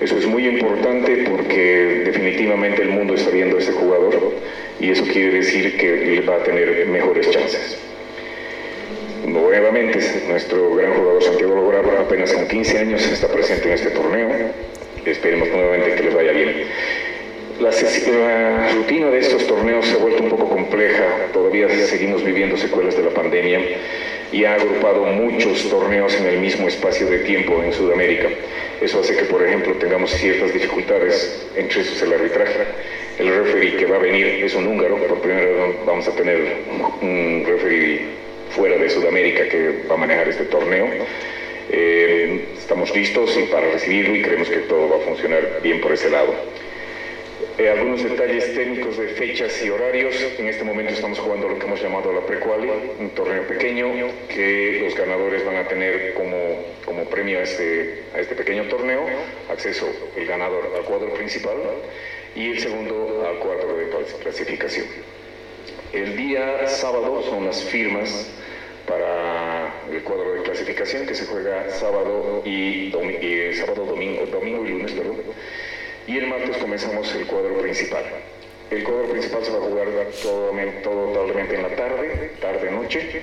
Eso 0.00 0.16
es 0.16 0.26
muy 0.26 0.46
importante 0.46 1.24
porque 1.28 2.02
definitivamente 2.04 2.82
el 2.82 2.90
mundo 2.90 3.14
está 3.14 3.30
viendo 3.30 3.56
a 3.56 3.60
este 3.60 3.72
jugador 3.72 4.32
y 4.78 4.90
eso 4.90 5.04
quiere 5.12 5.38
decir 5.38 5.76
que 5.76 6.20
va 6.20 6.36
a 6.36 6.44
tener 6.44 6.86
mejores 6.86 7.28
chances. 7.30 7.78
Nuevamente, 9.26 9.98
nuestro 10.28 10.72
gran 10.76 10.94
jugador 10.94 11.22
Santiago 11.24 11.56
Lograba, 11.56 12.00
apenas 12.00 12.32
con 12.32 12.46
15 12.46 12.78
años, 12.78 13.10
está 13.10 13.26
presente 13.26 13.66
en 13.66 13.74
este 13.74 13.90
torneo. 13.90 14.28
Esperemos 15.04 15.48
nuevamente 15.48 15.96
que 15.96 16.02
les 16.04 16.14
vaya 16.14 16.32
bien. 16.32 16.64
La, 17.60 17.70
rutina 18.74 19.10
de 19.10 19.18
estos 19.20 19.46
torneos 19.46 19.86
se 19.86 19.94
ha 19.94 19.98
vuelto 19.98 20.24
un 20.24 20.28
poco 20.28 20.48
compleja, 20.48 21.04
todavía 21.32 21.68
seguimos 21.86 22.24
viviendo 22.24 22.56
secuelas 22.56 22.96
de 22.96 23.04
la 23.04 23.10
pandemia 23.10 23.60
y 24.32 24.44
ha 24.44 24.54
agrupado 24.54 25.04
muchos 25.06 25.68
torneos 25.70 26.14
en 26.16 26.26
el 26.26 26.38
mismo 26.38 26.66
espacio 26.66 27.06
de 27.06 27.18
tiempo 27.20 27.62
en 27.62 27.72
Sudamérica. 27.72 28.28
Eso 28.80 28.98
hace 28.98 29.16
que, 29.16 29.24
por 29.26 29.46
ejemplo, 29.46 29.72
tengamos 29.74 30.10
ciertas 30.10 30.52
dificultades, 30.52 31.46
entre 31.54 31.82
esos 31.82 32.02
el 32.02 32.14
arbitraje. 32.14 32.64
El 33.20 33.28
referee 33.28 33.76
que 33.76 33.86
va 33.86 33.96
a 33.96 34.00
venir 34.00 34.26
es 34.26 34.54
un 34.54 34.66
húngaro, 34.66 34.96
por 35.06 35.20
primera 35.20 35.46
vez 35.46 35.76
vamos 35.86 36.08
a 36.08 36.10
tener 36.10 36.40
un 37.02 37.44
referee 37.46 38.00
fuera 38.50 38.76
de 38.76 38.90
Sudamérica 38.90 39.48
que 39.48 39.84
va 39.88 39.94
a 39.94 39.98
manejar 39.98 40.28
este 40.28 40.44
torneo. 40.46 40.88
Eh, 41.70 42.46
estamos 42.58 42.94
listos 42.94 43.38
para 43.52 43.70
recibirlo 43.70 44.16
y 44.16 44.22
creemos 44.22 44.48
que 44.48 44.58
todo 44.58 44.88
va 44.88 44.96
a 44.96 45.06
funcionar 45.06 45.60
bien 45.62 45.80
por 45.80 45.92
ese 45.92 46.10
lado. 46.10 46.34
Eh, 47.58 47.68
algunos 47.68 48.02
detalles 48.02 48.52
técnicos 48.54 48.96
de 48.96 49.08
fechas 49.08 49.64
y 49.64 49.70
horarios. 49.70 50.14
En 50.38 50.48
este 50.48 50.64
momento 50.64 50.92
estamos 50.92 51.18
jugando 51.18 51.48
lo 51.48 51.58
que 51.58 51.66
hemos 51.66 51.80
llamado 51.80 52.12
la 52.12 52.20
Prequali, 52.20 52.68
un 52.98 53.10
torneo 53.10 53.46
pequeño 53.46 53.92
que 54.28 54.80
los 54.82 54.94
ganadores 54.96 55.44
van 55.44 55.56
a 55.56 55.68
tener 55.68 56.14
como, 56.14 56.36
como 56.84 57.04
premio 57.04 57.38
a 57.38 57.42
este, 57.42 58.02
a 58.14 58.20
este 58.20 58.34
pequeño 58.34 58.64
torneo, 58.64 59.06
acceso 59.48 59.86
el 60.16 60.26
ganador 60.26 60.72
al 60.76 60.84
cuadro 60.84 61.14
principal 61.14 61.56
y 62.34 62.50
el 62.50 62.58
segundo 62.58 63.24
al 63.28 63.38
cuadro 63.38 63.76
de 63.76 63.88
clasificación. 64.22 64.86
El 65.92 66.16
día 66.16 66.66
sábado 66.66 67.22
son 67.22 67.46
las 67.46 67.62
firmas 67.62 68.30
para 68.88 69.72
el 69.90 70.02
cuadro 70.02 70.34
de 70.34 70.42
clasificación 70.42 71.06
que 71.06 71.14
se 71.14 71.26
juega 71.26 71.70
sábado 71.70 72.42
y, 72.44 72.90
sábado, 73.54 73.86
domingo, 73.86 74.26
domingo 74.26 74.66
y 74.66 74.70
lunes, 74.70 74.92
perdón. 74.92 75.16
Y 76.06 76.18
el 76.18 76.26
martes 76.26 76.56
comenzamos 76.58 77.14
el 77.14 77.26
cuadro 77.26 77.58
principal. 77.60 78.04
El 78.70 78.84
cuadro 78.84 79.08
principal 79.08 79.44
se 79.44 79.50
va 79.50 79.58
a 79.58 79.60
jugar 79.60 79.88
todo, 80.22 80.50
en 80.50 81.62
la 81.62 81.76
tarde, 81.76 82.32
tarde-noche. 82.40 83.22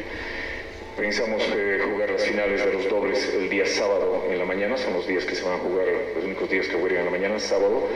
Pensamos 0.97 1.43
eh, 1.55 1.81
jugar 1.91 2.11
las 2.11 2.23
finales 2.23 2.65
de 2.65 2.73
los 2.73 2.89
dobles 2.89 3.33
el 3.33 3.49
día 3.49 3.65
sábado 3.65 4.25
en 4.29 4.37
la 4.37 4.45
mañana, 4.45 4.77
son 4.77 4.93
los 4.93 5.07
días 5.07 5.25
que 5.25 5.35
se 5.35 5.43
van 5.43 5.53
a 5.53 5.57
jugar, 5.57 5.87
los 6.15 6.23
únicos 6.23 6.49
días 6.49 6.67
que 6.67 6.75
juegan 6.75 6.99
en 6.99 7.05
la 7.05 7.11
mañana, 7.11 7.39
sábado. 7.39 7.87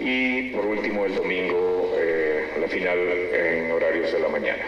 Y 0.00 0.50
por 0.50 0.66
último 0.66 1.04
el 1.06 1.14
domingo, 1.14 1.94
eh, 1.98 2.46
la 2.60 2.68
final 2.68 2.98
en 2.98 3.70
horarios 3.70 4.12
de 4.12 4.18
la 4.18 4.28
mañana 4.28 4.64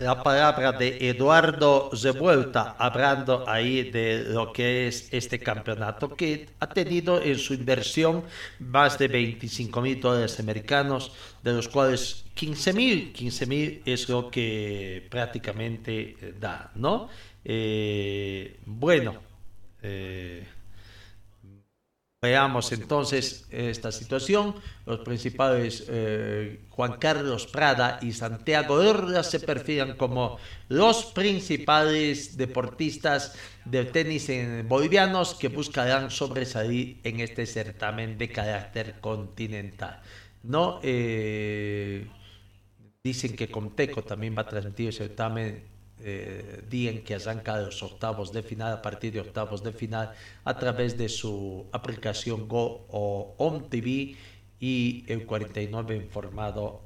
la 0.00 0.22
palabra 0.22 0.72
de 0.72 1.10
Eduardo 1.10 1.90
Revuelta, 1.92 2.74
hablando 2.78 3.46
ahí 3.46 3.90
de 3.90 4.24
lo 4.24 4.50
que 4.50 4.88
es 4.88 5.12
este 5.12 5.38
campeonato, 5.38 6.16
que 6.16 6.48
ha 6.58 6.68
tenido 6.70 7.20
en 7.20 7.38
su 7.38 7.52
inversión 7.52 8.24
más 8.58 8.98
de 8.98 9.08
25 9.08 9.80
mil 9.82 10.00
dólares 10.00 10.40
americanos, 10.40 11.12
de 11.42 11.52
los 11.52 11.68
cuales 11.68 12.24
15 12.32 12.72
mil, 12.72 13.12
15 13.12 13.46
mil 13.46 13.82
es 13.84 14.08
lo 14.08 14.30
que 14.30 15.06
prácticamente 15.10 16.34
da, 16.40 16.70
¿no? 16.76 17.10
Eh, 17.44 18.58
bueno, 18.64 19.20
eh, 19.82 20.46
Veamos 22.22 22.70
entonces 22.72 23.46
esta 23.50 23.90
situación. 23.90 24.54
Los 24.84 24.98
principales 24.98 25.86
eh, 25.88 26.60
Juan 26.68 26.98
Carlos 26.98 27.46
Prada 27.46 27.98
y 28.02 28.12
Santiago 28.12 28.74
Orla 28.74 29.22
se 29.22 29.40
perfilan 29.40 29.96
como 29.96 30.36
los 30.68 31.06
principales 31.06 32.36
deportistas 32.36 33.34
de 33.64 33.86
tenis 33.86 34.28
en 34.28 34.68
bolivianos 34.68 35.34
que 35.34 35.48
buscarán 35.48 36.10
sobresalir 36.10 37.00
en 37.04 37.20
este 37.20 37.46
certamen 37.46 38.18
de 38.18 38.30
carácter 38.30 39.00
continental. 39.00 40.02
No 40.42 40.78
eh, 40.82 42.06
dicen 43.02 43.34
que 43.34 43.50
Conteco 43.50 44.02
también 44.02 44.36
va 44.36 44.42
a 44.42 44.46
transmitir 44.46 44.88
el 44.88 44.92
certamen 44.92 45.64
eh, 46.02 46.62
día 46.68 46.90
en 46.90 47.02
que 47.04 47.14
arranca 47.14 47.58
los 47.58 47.82
octavos 47.82 48.32
de 48.32 48.42
final, 48.42 48.72
a 48.72 48.82
partir 48.82 49.12
de 49.12 49.20
octavos 49.20 49.62
de 49.62 49.72
final, 49.72 50.12
a 50.44 50.56
través 50.58 50.96
de 50.96 51.08
su 51.08 51.66
aplicación 51.72 52.48
Go 52.48 52.86
o 52.88 53.34
On 53.38 53.68
TV 53.68 54.16
y 54.58 55.04
el 55.08 55.26
49 55.26 55.96
en 55.96 56.08
formato 56.08 56.82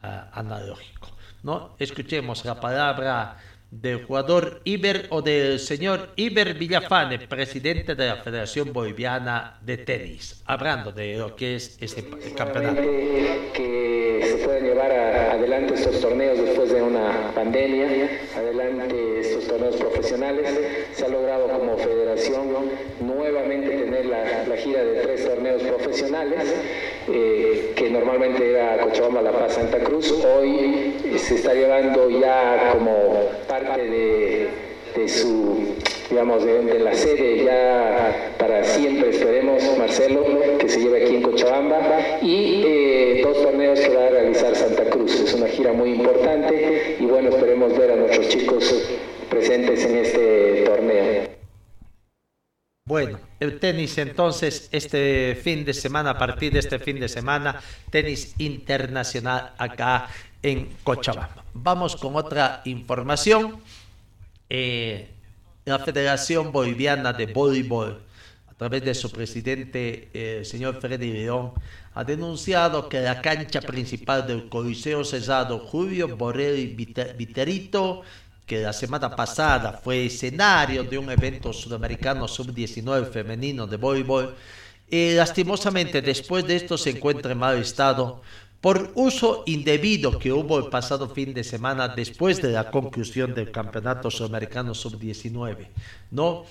analógico. 0.00 1.08
¿no? 1.42 1.74
Escuchemos 1.78 2.44
la 2.44 2.60
palabra 2.60 3.38
del 3.70 4.04
jugador 4.04 4.62
Iber 4.64 5.06
o 5.10 5.20
del 5.20 5.58
señor 5.58 6.12
Iber 6.16 6.54
Villafane, 6.54 7.18
presidente 7.20 7.94
de 7.94 8.06
la 8.06 8.16
Federación 8.16 8.72
Boliviana 8.72 9.58
de 9.60 9.78
Tenis, 9.78 10.42
hablando 10.46 10.92
de 10.92 11.18
lo 11.18 11.36
que 11.36 11.56
es 11.56 11.76
ese 11.80 12.08
campeonato. 12.34 12.80
Que 12.80 13.87
se 14.22 14.36
puedan 14.36 14.64
llevar 14.64 14.90
adelante 14.92 15.74
estos 15.74 16.00
torneos 16.00 16.38
después 16.38 16.70
de 16.70 16.82
una 16.82 17.32
pandemia, 17.34 17.88
adelante 18.36 19.20
estos 19.20 19.46
torneos 19.46 19.76
profesionales. 19.76 20.48
Se 20.92 21.04
ha 21.04 21.08
logrado 21.08 21.48
como 21.48 21.76
federación 21.78 22.48
nuevamente 23.00 23.68
tener 23.68 24.06
la, 24.06 24.56
gira 24.56 24.82
de 24.82 25.00
tres 25.02 25.24
torneos 25.24 25.62
profesionales, 25.62 26.54
eh, 27.08 27.72
que 27.76 27.90
normalmente 27.90 28.50
era 28.50 28.78
Cochabamba, 28.78 29.22
La 29.22 29.32
Paz, 29.32 29.54
Santa 29.54 29.78
Cruz. 29.78 30.12
Hoy 30.12 30.94
se 31.16 31.36
está 31.36 31.54
llevando 31.54 32.10
ya 32.10 32.70
como 32.72 33.28
parte 33.46 33.88
de, 33.88 34.48
de 34.96 35.08
su, 35.08 35.76
digamos, 36.10 36.44
de, 36.44 36.78
la 36.78 36.94
sede 36.94 37.44
ya 37.44 38.34
para 38.38 38.64
siempre, 38.64 39.10
esperemos, 39.10 39.62
Marcelo, 39.78 40.24
que 40.58 40.68
se 40.68 40.80
lleve 40.80 41.04
aquí 41.04 41.16
en 41.16 41.22
Cochabamba, 41.22 42.18
y 42.22 42.62
eh, 42.66 43.20
dos 43.22 43.42
torneos 43.42 43.78
que 43.80 43.94
va 43.94 44.06
a 44.06 44.10
realizar 44.10 44.54
Santa 44.54 44.84
Cruz. 44.90 45.20
Es 45.20 45.34
una 45.34 45.48
gira 45.48 45.72
muy 45.72 45.90
importante 45.90 46.96
y 46.98 47.04
bueno, 47.04 47.30
esperemos 47.30 47.76
ver 47.76 47.92
a 47.92 47.96
nuestros 47.96 48.28
chicos 48.28 48.74
presentes 49.28 49.84
en 49.84 49.96
este 49.96 50.62
torneo. 50.64 51.28
Bueno, 52.86 53.20
el 53.38 53.60
tenis 53.60 53.98
entonces 53.98 54.70
este 54.72 55.38
fin 55.42 55.64
de 55.66 55.74
semana, 55.74 56.10
a 56.10 56.18
partir 56.18 56.52
de 56.52 56.60
este 56.60 56.78
fin 56.78 56.98
de 56.98 57.08
semana, 57.08 57.60
tenis 57.90 58.34
internacional 58.38 59.52
acá 59.58 60.08
en 60.42 60.70
Cochabamba. 60.82 61.44
Vamos 61.52 61.96
con 61.96 62.16
otra 62.16 62.62
información. 62.64 63.60
Eh, 64.48 65.08
la 65.68 65.78
Federación 65.78 66.50
Boliviana 66.50 67.12
de 67.12 67.26
Voleibol, 67.26 68.00
a 68.48 68.54
través 68.54 68.84
de 68.84 68.94
su 68.94 69.10
presidente, 69.10 70.08
el 70.12 70.44
señor 70.44 70.80
Freddy 70.80 71.12
León, 71.12 71.52
ha 71.94 72.04
denunciado 72.04 72.88
que 72.88 73.00
la 73.00 73.20
cancha 73.20 73.60
principal 73.60 74.26
del 74.26 74.48
Coliseo 74.48 75.04
Cesado 75.04 75.58
Julio 75.58 76.16
Borrelli 76.16 76.74
Viterito, 76.74 78.02
que 78.46 78.62
la 78.62 78.72
semana 78.72 79.14
pasada 79.14 79.72
fue 79.72 80.06
escenario 80.06 80.82
de 80.82 80.96
un 80.96 81.10
evento 81.10 81.52
sudamericano 81.52 82.26
sub-19 82.26 83.10
femenino 83.10 83.66
de 83.66 83.76
voleibol, 83.76 84.34
y 84.90 85.12
lastimosamente 85.12 86.00
después 86.00 86.46
de 86.46 86.56
esto 86.56 86.78
se 86.78 86.90
encuentra 86.90 87.32
en 87.32 87.38
mal 87.38 87.58
estado 87.58 88.22
por 88.60 88.90
uso 88.94 89.44
indebido 89.46 90.18
que 90.18 90.32
hubo 90.32 90.58
el 90.58 90.66
pasado 90.66 91.08
fin 91.08 91.32
de 91.32 91.44
semana 91.44 91.88
después 91.88 92.42
de 92.42 92.50
la 92.50 92.70
conclusión 92.70 93.34
del 93.34 93.52
Campeonato 93.52 94.10
Sudamericano 94.10 94.74
Sub-19. 94.74 95.68
¿no? 96.10 96.44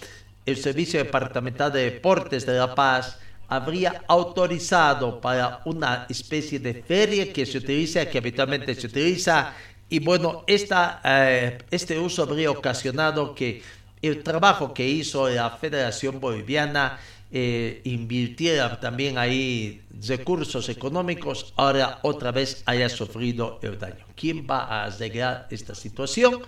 El 0.45 0.58
Servicio 0.58 1.03
Departamental 1.03 1.72
de 1.74 1.91
Deportes 1.91 2.45
de 2.45 2.58
La 2.58 2.74
Paz 2.74 3.20
habría 3.49 4.03
autorizado 4.08 5.20
para 5.20 5.62
una 5.66 6.05
especie 6.10 6.60
de 6.60 6.84
feria 6.84 7.32
que 7.32 7.45
se 7.45 7.58
utiliza, 7.58 8.05
que 8.05 8.18
habitualmente 8.18 8.76
se 8.76 8.88
utiliza 8.88 9.53
Y 9.89 9.99
bueno, 9.99 10.43
esta, 10.47 11.01
eh, 11.03 11.58
este 11.72 11.97
uso 11.97 12.24
habría 12.24 12.51
ocasionado 12.51 13.34
que 13.34 13.62
el 14.01 14.22
trabajo 14.22 14.74
que 14.74 14.88
hizo 14.88 15.30
la 15.30 15.49
Federación 15.49 16.20
Boliviana 16.20 16.99
eh, 17.32 17.82
invirtiera 17.84 18.80
también 18.80 19.17
ahí 19.17 19.82
recursos 20.07 20.69
económicos, 20.69 21.53
ahora 21.57 21.99
otra 22.03 22.32
vez 22.32 22.63
haya 22.65 22.88
sufrido 22.89 23.59
el 23.61 23.78
daño. 23.78 24.05
¿Quién 24.15 24.47
va 24.49 24.59
a 24.63 24.86
arreglar 24.86 25.47
esta 25.49 25.75
situación? 25.75 26.41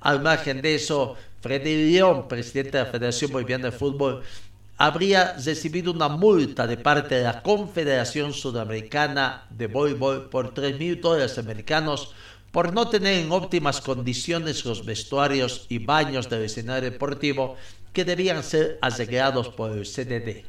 Al 0.00 0.22
margen 0.22 0.62
de 0.62 0.74
eso, 0.74 1.16
Freddy 1.40 1.92
León, 1.92 2.26
presidente 2.28 2.78
de 2.78 2.84
la 2.84 2.90
Federación 2.90 3.32
Boliviana 3.32 3.70
de 3.70 3.72
Fútbol, 3.72 4.22
habría 4.76 5.34
recibido 5.34 5.92
una 5.92 6.08
multa 6.08 6.66
de 6.66 6.76
parte 6.76 7.16
de 7.16 7.24
la 7.24 7.42
Confederación 7.42 8.32
Sudamericana 8.32 9.46
de 9.50 9.66
Voleibol 9.66 10.28
por 10.30 10.52
3 10.54 10.78
mil 10.78 11.00
dólares 11.00 11.38
americanos 11.38 12.14
por 12.50 12.72
no 12.72 12.88
tener 12.88 13.18
en 13.18 13.32
óptimas 13.32 13.80
condiciones 13.80 14.64
los 14.64 14.84
vestuarios 14.84 15.66
y 15.68 15.78
baños 15.78 16.30
del 16.30 16.44
escenario 16.44 16.90
deportivo 16.90 17.56
que 17.94 18.04
debían 18.04 18.42
ser 18.42 18.78
arreglados 18.82 19.48
por 19.48 19.70
el 19.70 19.86
CDD. 19.86 20.44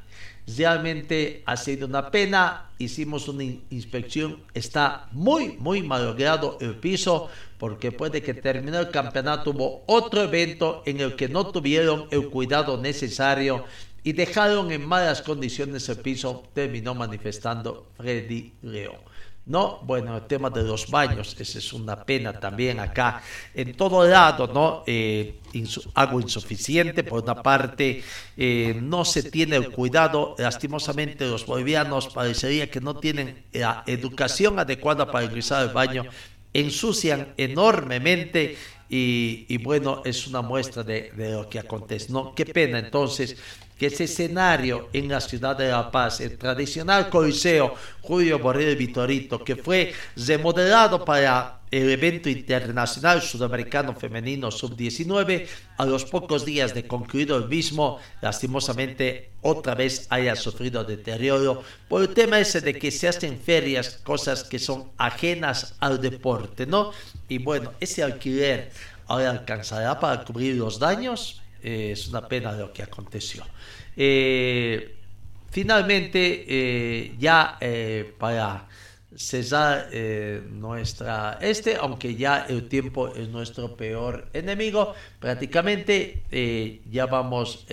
Realmente 0.58 1.42
ha 1.46 1.58
sido 1.58 1.88
una 1.88 2.12
pena, 2.12 2.70
hicimos 2.78 3.28
una 3.28 3.44
inspección, 3.44 4.44
está 4.54 5.08
muy, 5.12 5.54
muy 5.58 5.82
malogrado 5.82 6.58
el 6.60 6.76
piso, 6.76 7.30
porque 7.58 7.92
puede 7.92 8.22
que 8.22 8.34
terminó 8.34 8.80
el 8.80 8.90
campeonato 8.90 9.52
hubo 9.52 9.84
otro 9.88 10.22
evento 10.24 10.84
en 10.86 11.00
el 11.00 11.16
que 11.16 11.30
no 11.30 11.48
tuvieron 11.48 12.08
el 12.12 12.30
cuidado 12.30 12.80
necesario 12.80 13.64
y 14.04 14.14
dejaron 14.14 14.72
en 14.72 14.86
malas 14.86 15.22
condiciones 15.22 15.90
el 15.90 15.98
piso, 15.98 16.44
terminó 16.54 16.94
manifestando 16.94 17.88
Freddy 17.98 18.54
León. 18.62 18.98
No, 19.48 19.80
bueno, 19.84 20.18
el 20.18 20.24
tema 20.24 20.50
de 20.50 20.64
los 20.64 20.90
baños, 20.90 21.36
esa 21.40 21.60
es 21.60 21.72
una 21.72 22.04
pena 22.04 22.34
también 22.34 22.80
acá. 22.80 23.22
En 23.54 23.76
todo 23.78 24.04
lado, 24.04 24.48
¿no? 24.48 24.84
Eh, 24.88 25.40
agua 25.94 26.20
insuficiente, 26.20 27.04
por 27.04 27.22
una 27.22 27.44
parte, 27.44 28.04
eh, 28.36 28.80
no 28.82 29.06
se 29.06 29.22
tiene 29.30 29.58
el 29.58 29.70
cuidado. 29.70 30.36
Lastimosamente, 30.40 31.28
los 31.28 31.46
bolivianos 31.46 32.08
parecería 32.08 32.72
que 32.72 32.82
no 32.82 32.96
tienen 32.96 33.44
la 33.54 33.84
educación 33.86 34.58
adecuada 34.58 35.12
para 35.12 35.26
ingresar 35.26 35.62
al 35.62 35.74
baño, 35.74 36.06
ensucian 36.52 37.34
enormemente 37.38 38.58
y, 38.90 39.58
bueno, 39.64 40.02
es 40.06 40.26
una 40.26 40.42
muestra 40.42 40.82
de, 40.82 41.12
de, 41.12 41.34
lo 41.34 41.48
que 41.50 41.60
acontece. 41.60 42.12
¿no? 42.12 42.34
Qué 42.34 42.48
pena 42.48 42.80
entonces 42.80 43.38
que 43.78 43.88
ese 43.88 44.06
escenario 44.06 44.90
en 44.94 45.10
la 45.10 45.20
ciudad 45.20 45.58
de 45.58 45.70
La 45.70 45.92
Paz, 45.92 46.22
el 46.22 46.38
tradicional 46.38 47.10
Coliseo 47.10 47.76
Julio 48.02 48.40
Borrell 48.40 48.76
Vitorito, 48.76 49.44
que 49.44 49.56
fue 49.56 49.94
remodelado 50.16 51.04
para 51.04 51.60
el 51.72 51.90
evento 51.90 52.30
internacional 52.30 53.22
sudamericano 53.22 53.94
femenino 53.94 54.50
sub-19, 54.50 55.48
a 55.78 55.86
los 55.86 56.06
pocos 56.06 56.46
días 56.46 56.74
de 56.74 56.88
concluido 56.88 57.36
el 57.36 57.50
mismo, 57.50 58.00
lastimosamente 58.22 59.32
otra 59.42 59.76
vez 59.76 60.08
haya 60.10 60.36
sufrido 60.36 60.86
deterioro 60.86 61.64
por 61.90 62.02
el 62.02 62.14
tema 62.14 62.40
ese 62.40 62.62
de 62.62 62.78
que 62.78 62.92
se 62.92 63.10
hacen 63.10 63.38
ferias, 63.38 64.00
cosas 64.04 64.44
que 64.44 64.60
son 64.60 64.92
ajenas 64.98 65.76
al 65.80 66.00
deporte, 66.00 66.66
¿no? 66.66 66.92
Y 67.28 67.40
bueno, 67.40 67.74
ese 67.82 68.04
alquiler 68.04 68.72
ahora 69.08 69.32
alcanzará 69.32 70.00
para 70.00 70.24
cubrir 70.24 70.56
los 70.56 70.80
daños, 70.80 71.42
eh, 71.66 71.94
es 71.94 72.08
una 72.10 72.28
pena 72.28 72.52
lo 72.52 72.72
que 72.72 72.84
aconteció. 72.84 73.44
Eh, 73.98 74.98
finalmente, 75.50 76.46
eh, 76.48 77.16
ya 77.18 77.58
para 78.20 78.68
cesar 79.16 79.90
nuestra 80.52 81.40
este, 81.42 81.78
aunque 81.78 82.16
ya 82.16 82.46
el 82.50 82.68
tiempo 82.68 83.08
es 83.16 83.30
nuestro 83.30 83.76
peor 83.76 84.28
enemigo, 84.34 84.94
prácticamente 85.20 86.24
ya 86.92 87.06
vamos 87.06 87.66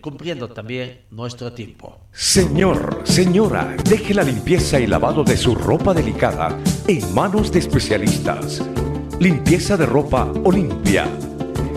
cumpliendo 0.00 0.48
también 0.48 1.00
nuestro 1.10 1.52
tiempo. 1.52 2.06
Señor, 2.12 3.02
señora, 3.04 3.76
deje 3.90 4.14
la 4.14 4.22
limpieza 4.22 4.78
y 4.78 4.86
lavado 4.86 5.24
de 5.24 5.36
su 5.36 5.56
ropa 5.56 5.92
delicada 5.92 6.56
en 6.86 7.12
manos 7.12 7.50
de 7.52 7.58
especialistas. 7.58 8.62
Limpieza 9.18 9.76
de 9.76 9.86
ropa 9.86 10.32
Olimpia. 10.44 11.10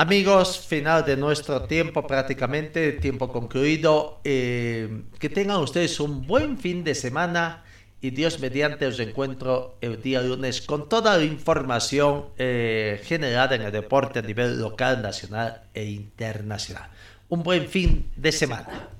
Amigos, 0.00 0.60
final 0.60 1.04
de 1.04 1.16
nuestro 1.16 1.62
tiempo, 1.62 2.06
prácticamente 2.06 2.92
tiempo 2.92 3.32
concluido. 3.32 4.20
Eh, 4.22 5.02
que 5.18 5.28
tengan 5.28 5.56
ustedes 5.56 5.98
un 5.98 6.24
buen 6.24 6.56
fin 6.56 6.84
de 6.84 6.94
semana 6.94 7.64
y 8.00 8.10
Dios 8.10 8.38
mediante 8.38 8.86
os 8.86 9.00
encuentro 9.00 9.76
el 9.80 10.00
día 10.00 10.22
lunes 10.22 10.62
con 10.62 10.88
toda 10.88 11.18
la 11.18 11.24
información 11.24 12.26
eh, 12.38 13.02
generada 13.06 13.56
en 13.56 13.62
el 13.62 13.72
deporte 13.72 14.20
a 14.20 14.22
nivel 14.22 14.60
local, 14.60 15.02
nacional 15.02 15.62
e 15.74 15.86
internacional. 15.86 16.88
Un 17.28 17.42
buen 17.42 17.66
fin 17.66 18.08
de 18.14 18.30
semana. 18.30 18.90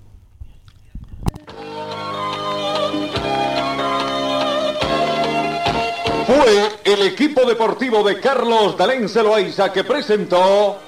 Fue 6.26 6.70
el 6.84 7.02
equipo 7.02 7.46
deportivo 7.46 8.02
de 8.02 8.18
Carlos 8.18 8.76
Dalén 8.76 9.08
Celoaiza 9.08 9.72
que 9.72 9.84
presentó 9.84 10.87